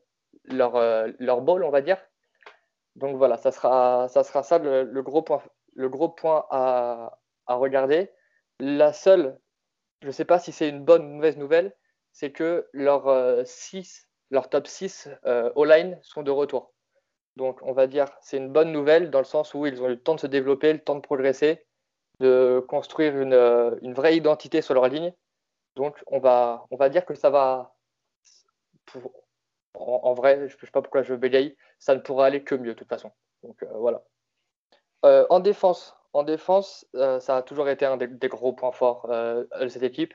[0.45, 1.97] leur, euh, leur ball, on va dire.
[2.95, 5.43] Donc voilà, ça sera ça, le, gros point,
[5.75, 8.11] le gros point à, à regarder.
[8.59, 9.37] La seule,
[10.01, 11.75] je ne sais pas si c'est une bonne ou mauvaise nouvelle,
[12.13, 16.73] c'est que leurs 6 leurs top 6 euh, all-line sont de retour.
[17.35, 19.91] Donc, on va dire, c'est une bonne nouvelle dans le sens où ils ont eu
[19.91, 21.65] le temps de se développer, le temps de progresser,
[22.19, 25.13] de construire une, euh, vraie identité sur leur ligne.
[25.75, 27.75] Donc, on va, dire que ça va,
[29.73, 32.73] en, vrai, je ne sais pas pourquoi je bégaye, ça ne pourra aller que mieux
[32.73, 33.11] de toute façon.
[33.43, 34.03] Donc, euh, voilà.
[35.03, 39.67] Euh, en défense, en défense ça a toujours été un des gros points forts de
[39.67, 40.13] cette équipe.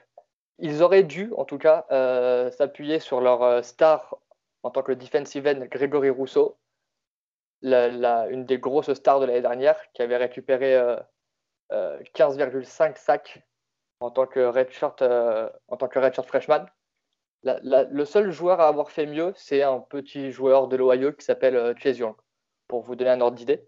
[0.61, 4.17] Ils auraient dû, en tout cas, euh, s'appuyer sur leur star
[4.63, 6.59] en tant que defensive end, Grégory Rousseau,
[7.63, 10.79] une des grosses stars de l'année dernière, qui avait récupéré
[11.71, 13.43] 15,5 sacs
[14.01, 16.67] en tant que redshirt, en freshman.
[17.43, 21.75] le seul joueur à avoir fait mieux, c'est un petit joueur de l'Ohio qui s'appelle
[21.79, 22.17] Chase Young,
[22.69, 23.67] pour vous donner un ordre d'idée.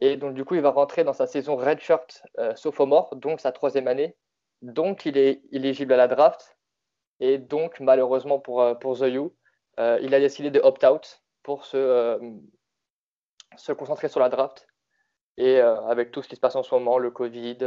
[0.00, 3.52] Et donc, du coup, il va rentrer dans sa saison redshirt euh, sophomore, donc sa
[3.52, 4.16] troisième année.
[4.66, 6.56] Donc, il est éligible à la draft.
[7.20, 9.34] Et donc, malheureusement pour, The You,
[9.78, 12.18] il a décidé de opt-out pour se,
[13.56, 14.66] se concentrer sur la draft.
[15.36, 17.58] Et avec tout ce qui se passe en ce moment, le Covid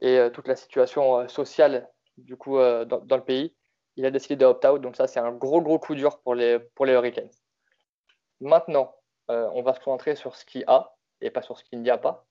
[0.00, 1.88] et toute la situation sociale
[2.18, 3.54] du coup dans, le pays,
[3.96, 4.80] il a décidé de opt-out.
[4.80, 7.30] Donc ça, c'est un gros, gros coup dur pour les, pour les Hurricanes.
[8.40, 8.94] Maintenant,
[9.28, 11.98] on va se concentrer sur ce qui a et pas sur ce qu'il n'y a
[11.98, 12.26] pas.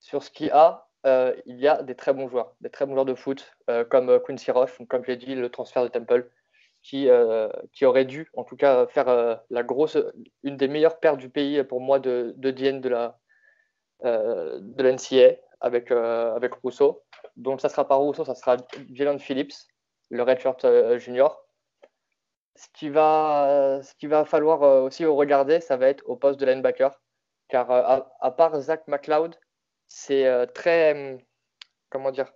[0.00, 2.92] Sur ce qu'il a, euh, il y a des très bons joueurs, des très bons
[2.92, 5.88] joueurs de foot, euh, comme euh, Quincy Roche, comme je l'ai dit, le transfert de
[5.88, 6.30] Temple,
[6.82, 7.08] qui,
[7.72, 9.98] qui aurait dû, en tout cas, faire la grosse,
[10.44, 13.18] une des meilleures paires du pays pour moi de, de DN de la
[14.04, 17.02] de l'NCA avec, avec Rousseau.
[17.34, 18.56] Donc, ça sera pas Rousseau, ça sera
[18.92, 19.54] Jalen Phillips,
[20.10, 20.64] le redshirt
[20.98, 21.44] junior.
[22.54, 26.46] Ce qui, va, ce qui va falloir aussi regarder, ça va être au poste de
[26.46, 26.96] linebacker
[27.48, 27.70] car
[28.20, 29.36] à, part Zach McLeod,
[29.88, 30.92] c'est euh, très.
[30.92, 31.20] Hum,
[31.90, 32.32] comment dire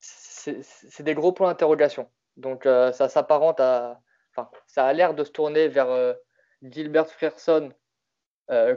[0.00, 2.10] C'est des gros points d'interrogation.
[2.36, 4.00] Donc euh, ça s'apparente à.
[4.34, 6.14] Enfin, ça a l'air de se tourner vers euh,
[6.62, 7.72] Gilbert Frierson,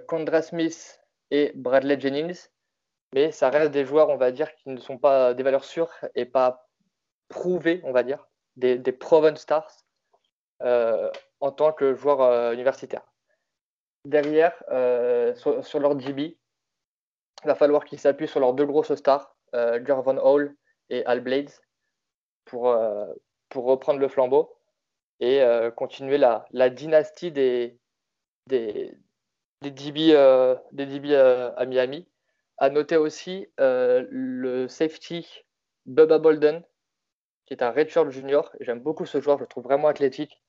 [0.08, 2.48] Condra Smith et Bradley Jennings.
[3.14, 5.94] Mais ça reste des joueurs, on va dire, qui ne sont pas des valeurs sûres
[6.16, 6.70] et pas
[7.28, 8.26] prouvées, on va dire,
[8.56, 9.86] des, proven stars
[10.62, 13.06] en tant que joueurs universitaires.
[14.06, 14.56] Derrière,
[15.36, 16.38] sur, sur, leur DB,
[17.44, 19.80] il va falloir qu'ils s'appuient sur leurs deux grosses stars, euh,
[20.24, 20.56] Hall
[20.90, 21.52] et Al Blades,
[22.46, 23.06] pour, euh,
[23.50, 24.56] pour reprendre le flambeau
[25.20, 27.80] et euh, continuer la, la, dynastie des,
[28.48, 28.98] des,
[29.62, 32.08] des DB, euh, des à Miami.
[32.58, 35.46] À noter aussi le safety
[35.88, 36.64] Bubba Bolden,
[37.48, 38.52] qui est un redshirt junior.
[38.60, 40.44] J'aime beaucoup ce joueur, je le trouve vraiment athlétique.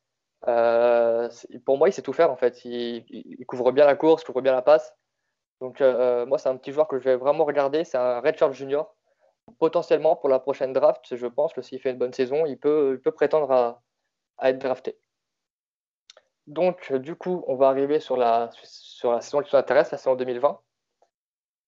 [0.44, 2.66] pour moi, il sait tout faire en fait.
[2.66, 4.92] Il, il, couvre bien la course, couvre bien la passe.
[5.62, 7.84] Donc, euh, moi, c'est un petit joueur que je vais vraiment regarder.
[7.84, 8.96] C'est un Redshirt Junior.
[9.60, 13.00] Potentiellement, pour la prochaine draft, je pense que s'il fait une bonne saison, il peut,
[13.04, 14.98] peut prétendre à, être drafté.
[16.48, 19.98] Donc, du coup, on va arriver sur la, sur la saison qui nous intéresse, la
[19.98, 20.60] saison 2020.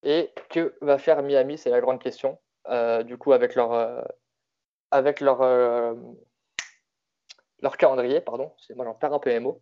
[0.02, 2.40] Et que va faire Miami C'est la grande question.
[2.70, 4.02] Euh, du coup, avec leur, euh,
[4.90, 5.40] avec leur,
[7.60, 8.50] leur calendrier, pardon.
[8.74, 9.54] Moi, j'en perds un peu mes.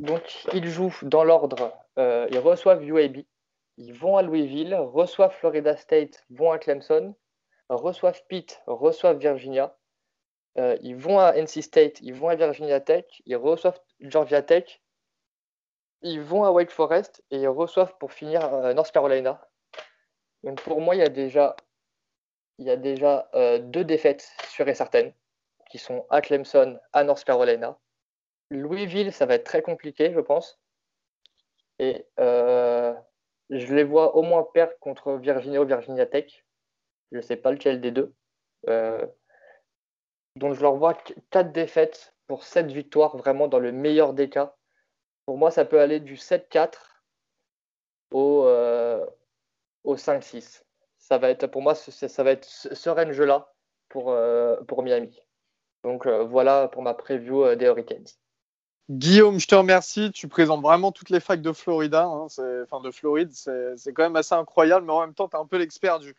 [0.00, 1.72] Donc, ils jouent dans l'ordre.
[1.96, 3.24] ils reçoivent UAB,
[3.76, 7.14] ils vont à Louisville, reçoivent Florida State, vont à Clemson,
[7.68, 9.76] reçoivent Pitt, reçoivent Virginia.
[10.58, 14.80] Euh, ils vont à NC State, ils vont à Virginia Tech, ils reçoivent Georgia Tech,
[16.00, 19.46] ils vont à Wake Forest et ils reçoivent pour finir euh, North Carolina.
[20.42, 21.08] Donc pour moi, il y a
[22.76, 25.12] déjà, euh, deux défaites sûres et certaines
[25.68, 27.76] qui sont à Clemson, à North Carolina.
[28.50, 30.58] Louisville, ça va être très compliqué, je pense.
[31.78, 32.06] Et
[33.50, 36.44] je les vois au moins perdre contre Virginia ou Virginia Tech.
[37.12, 38.14] Je ne sais pas lequel des deux.
[38.68, 39.06] Euh,
[40.34, 40.94] donc je leur vois
[41.30, 44.56] 4 défaites pour 7 victoires, vraiment dans le meilleur des cas.
[45.26, 47.04] Pour moi, ça peut aller du 7-4
[48.10, 49.04] au, euh,
[49.84, 50.64] au 5-6.
[50.98, 53.52] Ça va être, pour moi, ça va être ce range-là
[53.88, 55.20] pour, euh, pour Miami.
[55.84, 58.08] Donc voilà pour ma preview des Hurricanes.
[58.88, 60.12] Guillaume, je te remercie.
[60.12, 62.26] Tu présentes vraiment toutes les facs de Florida, hein.
[62.62, 63.32] enfin de Floride.
[63.32, 66.14] C'est quand même assez incroyable, mais en même temps, tu es un peu l'expert du,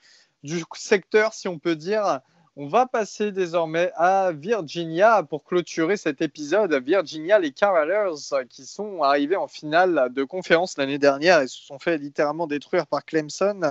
[0.74, 2.20] secteur, si on peut dire.
[2.60, 6.74] On va passer désormais à Virginia pour clôturer cet épisode.
[6.74, 8.16] Virginia, les Cavaliers
[8.50, 12.88] qui sont arrivés en finale de conférence l'année dernière et se sont fait littéralement détruire
[12.88, 13.62] par Clemson.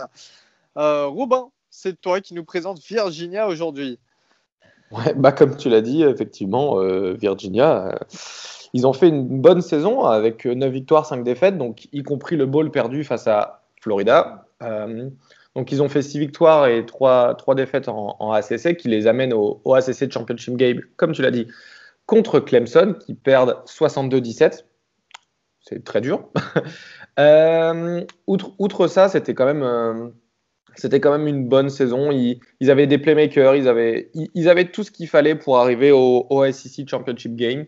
[0.76, 3.98] Euh, Robin, c'est toi qui nous présente Virginia aujourd'hui.
[5.16, 7.88] Bah comme tu l'as dit, effectivement, euh, Virginia.
[7.88, 7.98] Euh,
[8.76, 12.44] ils ont fait une bonne saison avec 9 victoires, 5 défaites, donc y compris le
[12.44, 14.44] bowl perdu face à Florida.
[14.62, 15.08] Euh,
[15.54, 19.32] donc ils ont fait 6 victoires et 3, 3 défaites en, ACC qui les amènent
[19.32, 21.46] au, ACC Championship Game, comme tu l'as dit,
[22.04, 24.64] contre Clemson qui perdent 62-17.
[25.60, 26.28] C'est très dur.
[27.18, 29.62] Euh, outre, outre, ça, c'était quand même...
[29.62, 30.08] Euh,
[30.74, 32.10] c'était quand même une bonne saison.
[32.12, 36.26] Ils, avaient des playmakers, ils avaient, ils, avaient tout ce qu'il fallait pour arriver au,
[36.28, 37.64] au SEC Championship Game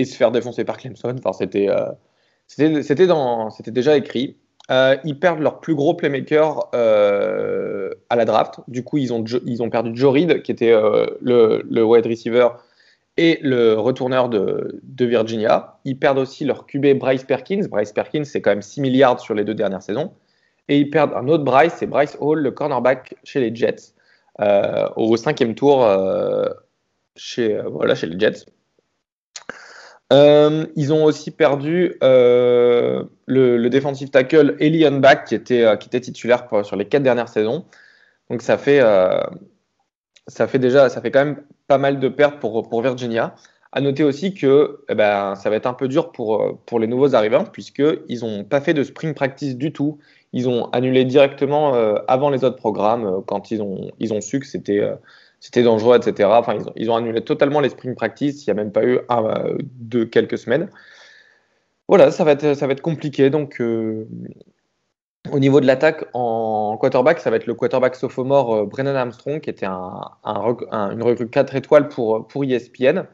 [0.00, 1.14] et se faire défoncer par Clemson.
[1.18, 1.92] Enfin, c'était euh,
[2.46, 4.38] c'était déjà écrit.
[4.70, 8.60] Euh, ils perdent leur plus gros playmaker euh, à la draft.
[8.66, 12.48] Du coup, ils ont, ils ont perdu Joe Reed, qui était le, le, wide receiver
[13.16, 15.78] et le retourneur de, de, Virginia.
[15.84, 17.66] Ils perdent aussi leur QB Bryce Perkins.
[17.68, 20.12] Bryce Perkins, c'est quand même 6 milliards sur les deux dernières saisons.
[20.68, 23.92] Et ils perdent un autre Bryce, c'est Bryce Hall, le cornerback chez les Jets,
[24.96, 25.86] au cinquième tour
[27.16, 28.46] chez, voilà, chez les Jets.
[30.12, 35.76] Euh, ils ont aussi perdu euh, le, le defensive tackle Elion Back qui était, euh,
[35.76, 37.64] qui était titulaire sur les quatre dernières saisons.
[38.28, 38.80] Donc ça fait,
[40.28, 43.34] ça fait déjà, ça fait quand même pas mal de pertes pour, pour Virginia.
[43.72, 46.86] À noter aussi que eh ben, ça va être un peu dur pour, pour les
[46.86, 49.98] nouveaux arrivants, puisqu'ils n'ont pas fait de spring practice du tout.
[50.32, 51.74] Ils ont annulé directement
[52.06, 54.88] avant les autres programmes, quand ils ont, ils ont su que c'était
[55.40, 56.28] c'était dangereux, etc.
[56.76, 58.46] Ils ont, annulé totalement les spring practice.
[58.46, 60.68] Il n'y a même pas eu un, de quelques semaines.
[61.88, 63.30] Voilà, ça va être, compliqué.
[63.30, 69.40] Donc, au niveau de l'attaque en quarterback, ça va être le quarterback sophomore Brennan Armstrong,
[69.40, 73.06] qui était un, un, une recrue 4 étoiles pour, pour ESPN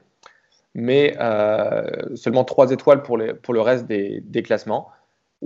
[0.77, 4.91] mais euh, seulement 3 étoiles pour, les, pour le reste des, des classements.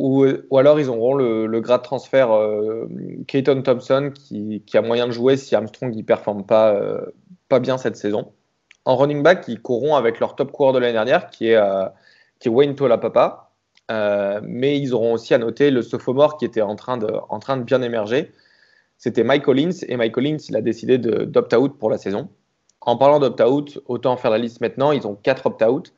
[0.03, 0.25] Ou,
[0.57, 2.89] alors ils auront le, le grade transfert euh,
[3.27, 7.05] Keaton Thompson qui, qui, a moyen de jouer si Armstrong ne performe pas, euh,
[7.51, 8.33] pas bien cette saison.
[8.87, 11.85] En running back, ils courront avec leur top coureur de l'année dernière qui est, euh,
[12.39, 13.51] qui est Wayne Tolapapa.
[13.91, 17.39] Euh, mais ils auront aussi à noter le sophomore qui était en train de, en
[17.39, 18.33] train de bien émerger.
[18.97, 22.31] C'était Mike Collins et Mike Collins il a décidé d'opt-out pour la saison.
[22.81, 24.93] En parlant d'opt-out, autant faire la liste maintenant.
[24.93, 25.93] Ils ont quatre opt-out.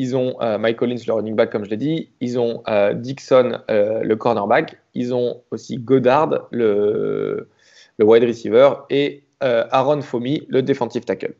[0.00, 2.08] Ils ont euh, Mike Collins, le running back, comme je l'ai dit.
[2.20, 4.78] Ils ont euh, Dixon, euh, le cornerback.
[4.94, 7.50] Ils ont aussi Goddard, le,
[7.98, 8.70] wide receiver.
[8.88, 11.34] Et Aaron Fomi, le defensive tackle.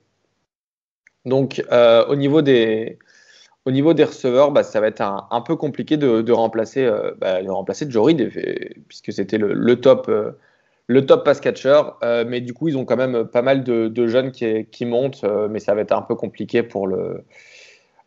[1.24, 2.98] Donc, au, niveau des,
[3.64, 6.86] au niveau des receveurs, bah, ça va être un, peu compliqué de, de remplacer,
[7.18, 8.30] bah, de remplacer Reed,
[8.88, 10.10] puisque c'était le, top
[10.86, 11.80] le top pass catcher,
[12.26, 15.24] mais du coup, ils ont quand même pas mal de, de jeunes qui, qui montent,
[15.48, 17.24] mais ça va être un peu compliqué pour, le,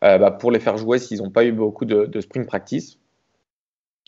[0.04, 2.98] bah, pour les faire jouer s'ils n'ont pas eu beaucoup de, de, spring practice.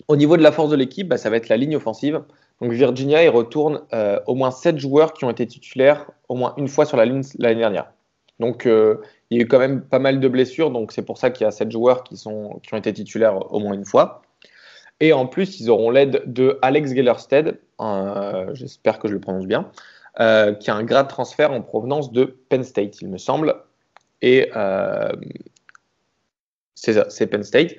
[0.08, 2.22] Au niveau de la force de l'équipe, bah, ça va être la ligne offensive.
[2.60, 6.54] Donc Virginia, il retourne euh, au moins 7 joueurs qui ont été titulaires au moins
[6.58, 7.92] une fois sur la ligne l'année dernière.
[8.40, 11.30] Donc il y a eu quand même pas mal de blessures, donc c'est pour ça
[11.30, 14.22] qu'il y a 7 joueurs qui, sont, qui ont été titulaires au moins une fois.
[15.00, 19.46] Et en plus, ils auront l'aide de Alex Gellerstedt, euh, j'espère que je le prononce
[19.46, 19.70] bien,
[20.20, 23.54] euh, qui a un grade transfert en provenance de Penn State, il me semble.
[24.22, 25.12] Et euh,
[26.76, 27.74] c'est ça, c'est Penn State,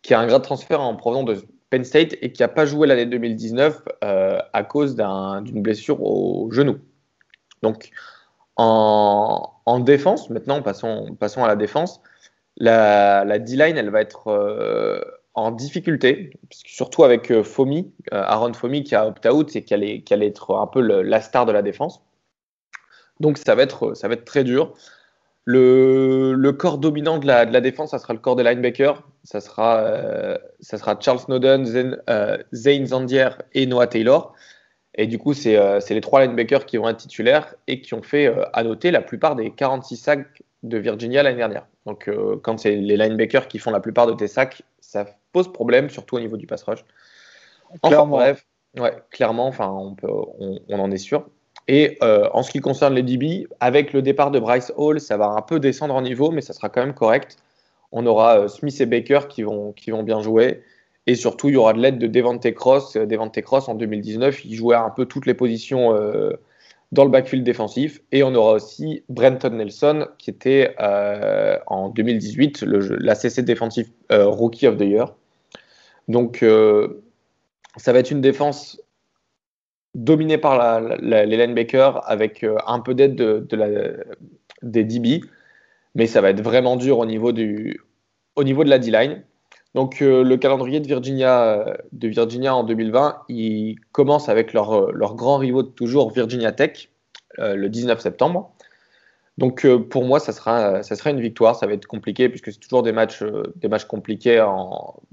[0.00, 2.86] qui a un grade transfert en provenance de Penn State et qui n'a pas joué
[2.86, 6.78] l'année 2019 euh, à cause d'une blessure au genou.
[7.62, 7.90] Donc,
[8.56, 12.00] en, en, défense, maintenant, passons, à la défense.
[12.56, 15.00] La, D-line, elle va être euh,
[15.34, 20.56] en difficulté, surtout avec euh, Fomi, Aaron Fomi qui a opt-out et qui allait, être
[20.56, 22.02] un peu la star de la défense.
[23.20, 24.74] Donc ça va être très dur.
[25.48, 29.02] Le, le corps dominant de la, de la, défense, ça sera le corps des linebackers.
[29.22, 34.34] Ça sera, euh, ça sera Charles Snowden, Zane, euh, Zane Zandier et Noah Taylor.
[34.94, 38.02] Et du coup, c'est euh, les trois linebackers qui vont être titulaires et qui ont
[38.02, 41.66] fait, à noter, la plupart des 46 sacs de Virginia l'année dernière.
[41.86, 42.10] Donc,
[42.42, 46.16] quand c'est les linebackers qui font la plupart de tes sacs, ça pose problème, surtout
[46.16, 46.84] au niveau du pass rush.
[47.82, 48.44] Enfin, bref,
[48.78, 51.28] ouais, clairement, enfin, on, peut, on, on, en est sûr.
[51.68, 55.16] Et euh, en ce qui concerne les DB, avec le départ de Bryce Hall, ça
[55.16, 57.38] va un peu descendre en niveau, mais ça sera quand même correct.
[57.92, 60.62] On aura euh, Smith et Baker qui vont, qui vont bien jouer.
[61.08, 62.96] Et surtout, il y aura de l'aide de Devante Cross.
[62.96, 65.92] Euh, Devante Cross, en 2019, il jouait un peu toutes les positions
[66.92, 68.00] dans le backfield défensif.
[68.12, 74.76] Et on aura aussi Brenton Nelson, qui était en 2018 l'ACC défensif euh, Rookie of
[74.76, 75.12] the Year.
[76.08, 76.44] Donc,
[77.76, 78.80] ça va être une défense
[79.96, 83.68] dominée par la, la, les linebackers avec euh, un peu d'aide de, de la,
[84.62, 85.22] des DB.
[85.94, 89.22] Mais ça va être vraiment dur au niveau, de la D-line.
[89.74, 95.62] Donc euh, le calendrier de Virginia, Virginia en 2020, il commence avec leur, grand rivaux
[95.62, 96.90] de toujours, Virginia Tech,
[97.38, 98.54] euh, le 19 septembre.
[99.38, 101.56] Donc euh, pour moi, ça sera, une victoire.
[101.56, 103.42] Ça va être compliqué puisque c'est toujours des matchs, euh,
[103.88, 104.44] compliqués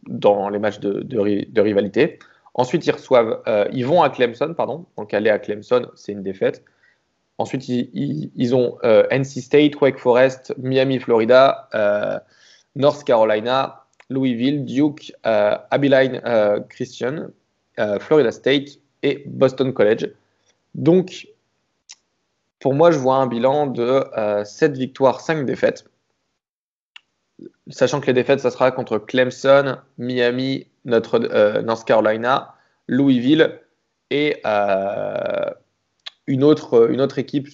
[0.08, 2.20] dans les matchs de rivalité.
[2.56, 4.86] Ensuite, ils reçoivent, euh, ils vont à Clemson, pardon.
[4.98, 6.64] Donc aller à Clemson, c'est une défaite.
[7.40, 12.20] Ensuite, ils, ont euh, NC State, Wake Forest, Miami, Florida, euh,
[12.76, 16.22] North Carolina, Louisville, Duke, Abilene
[16.70, 17.30] Christian,
[18.00, 20.12] Florida State et Boston College.
[20.76, 21.28] Donc,
[22.60, 24.04] pour moi, je vois un bilan de
[24.44, 25.86] 7 victoires, 5 défaites
[27.70, 32.56] sachant que les défaites, ça sera contre Clemson, Miami, notre, euh, North Carolina,
[32.88, 33.60] Louisville
[34.10, 35.50] et euh,
[36.28, 37.48] une, autre, une autre équipe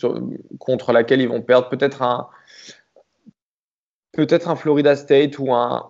[0.59, 2.29] contre laquelle ils vont perdre peut-être un,
[4.11, 5.89] peut-être un Florida State ou un,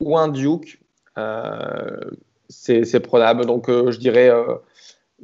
[0.00, 0.80] ou un Duke.
[1.18, 2.10] Euh,
[2.48, 3.46] c'est probable.
[3.46, 4.30] Donc, euh, je dirais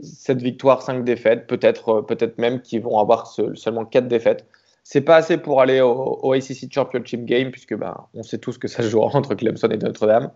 [0.03, 4.47] cette victoire, 5 défaites, peut-être peut même qu'ils vont avoir seulement 4 défaites
[4.83, 8.59] c'est pas assez pour aller au, au, ACC Championship Game, puisque bah, on sait tous
[8.59, 10.31] que ça se jouera entre Clemson et Notre-Dame,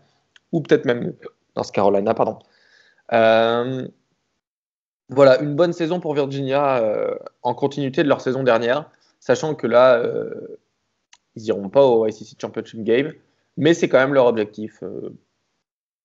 [0.55, 1.13] ou peut-être même
[1.57, 2.39] North Carolina, pardon.
[3.13, 3.87] Euh,
[5.11, 6.83] Voilà, une bonne saison pour Virginia
[7.43, 8.91] en continuité de leur saison dernière,
[9.21, 10.03] sachant que là,
[11.37, 13.13] ils n'iront pas au ICC Championship Game,
[13.59, 14.83] mais c'est quand même leur objectif.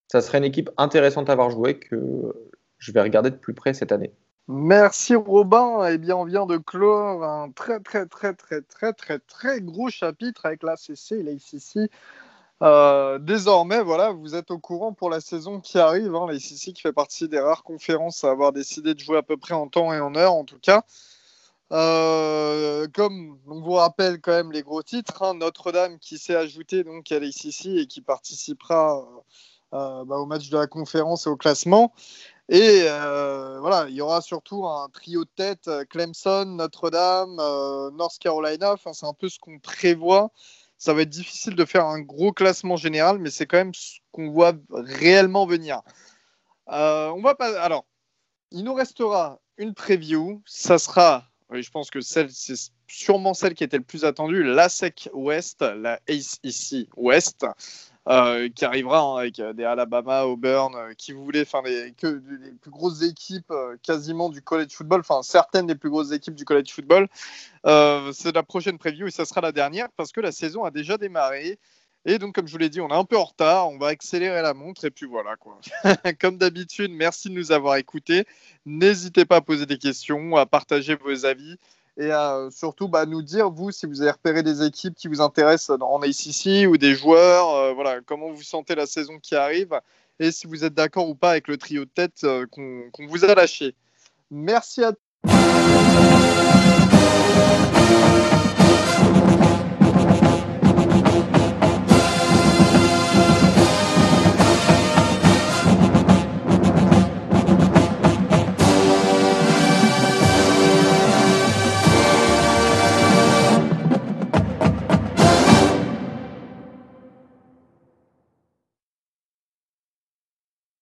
[0.10, 2.34] ça serait une équipe intéressante à avoir joué que
[2.78, 4.12] je vais regarder de plus près cette année.
[4.52, 5.86] Merci Robin.
[5.88, 9.90] Eh bien, on vient de clore un très très très très très très très gros
[9.90, 11.92] chapitre avec la CC et l'ACC.
[12.62, 16.14] Euh, désormais, voilà, vous êtes au courant pour la saison qui arrive.
[16.16, 19.38] Hein, l'ACC qui fait partie des rares conférences à avoir décidé de jouer à peu
[19.38, 20.84] près en temps et en heure, en tout cas.
[21.72, 26.84] Euh, comme on vous rappelle quand même les gros titres, hein, Notre-Dame qui s'est ajouté
[26.84, 29.06] donc à l'ACC et qui participera
[29.74, 31.94] euh, bah, au match de la conférence et au classement.
[32.50, 32.82] Et
[33.62, 37.36] voilà, il y aura surtout un trio de tête Clemson, Notre-Dame,
[37.96, 38.74] North Carolina.
[38.74, 40.32] Enfin, c'est un peu ce qu'on prévoit.
[40.80, 44.00] Ça va être difficile de faire un gros classement général, mais c'est quand même ce
[44.12, 45.82] qu'on voit réellement venir.
[46.68, 47.62] on va pas.
[47.62, 47.86] Alors,
[48.52, 50.42] il nous restera une preview.
[50.46, 52.56] Ça sera, je pense que celle, c'est
[52.88, 57.46] sûrement celle qui était le plus attendue, la SEC West, la ACE West.
[58.08, 61.92] Euh, qui arrivera hein, avec euh, des Alabama, Auburn, euh, qui vous voulez, enfin les,
[61.92, 63.54] plus grosses équipes
[63.84, 67.08] quasiment du college football, enfin certaines des plus grosses équipes du college football.
[67.66, 70.98] c'est la prochaine preview et ça sera la dernière parce que la saison a déjà
[70.98, 71.60] démarré.
[72.06, 73.88] Et donc, comme je vous l'ai dit, on est un peu en retard, on va
[73.88, 75.60] accélérer la montre et puis voilà quoi.
[76.22, 78.26] comme d'habitude, merci de nous avoir écoutés.
[78.66, 81.58] N'hésitez pas à poser des questions, à partager vos avis
[82.00, 85.20] et euh, surtout bah, nous dire, vous, si vous avez repéré des équipes qui vous
[85.20, 89.36] intéressent euh, en ACC ou des joueurs, euh, voilà, comment vous sentez la saison qui
[89.36, 89.78] arrive
[90.18, 93.36] et si vous êtes d'accord ou pas avec le trio de tête qu'on vous a
[93.36, 93.76] lâché.
[94.32, 95.00] Merci à tous.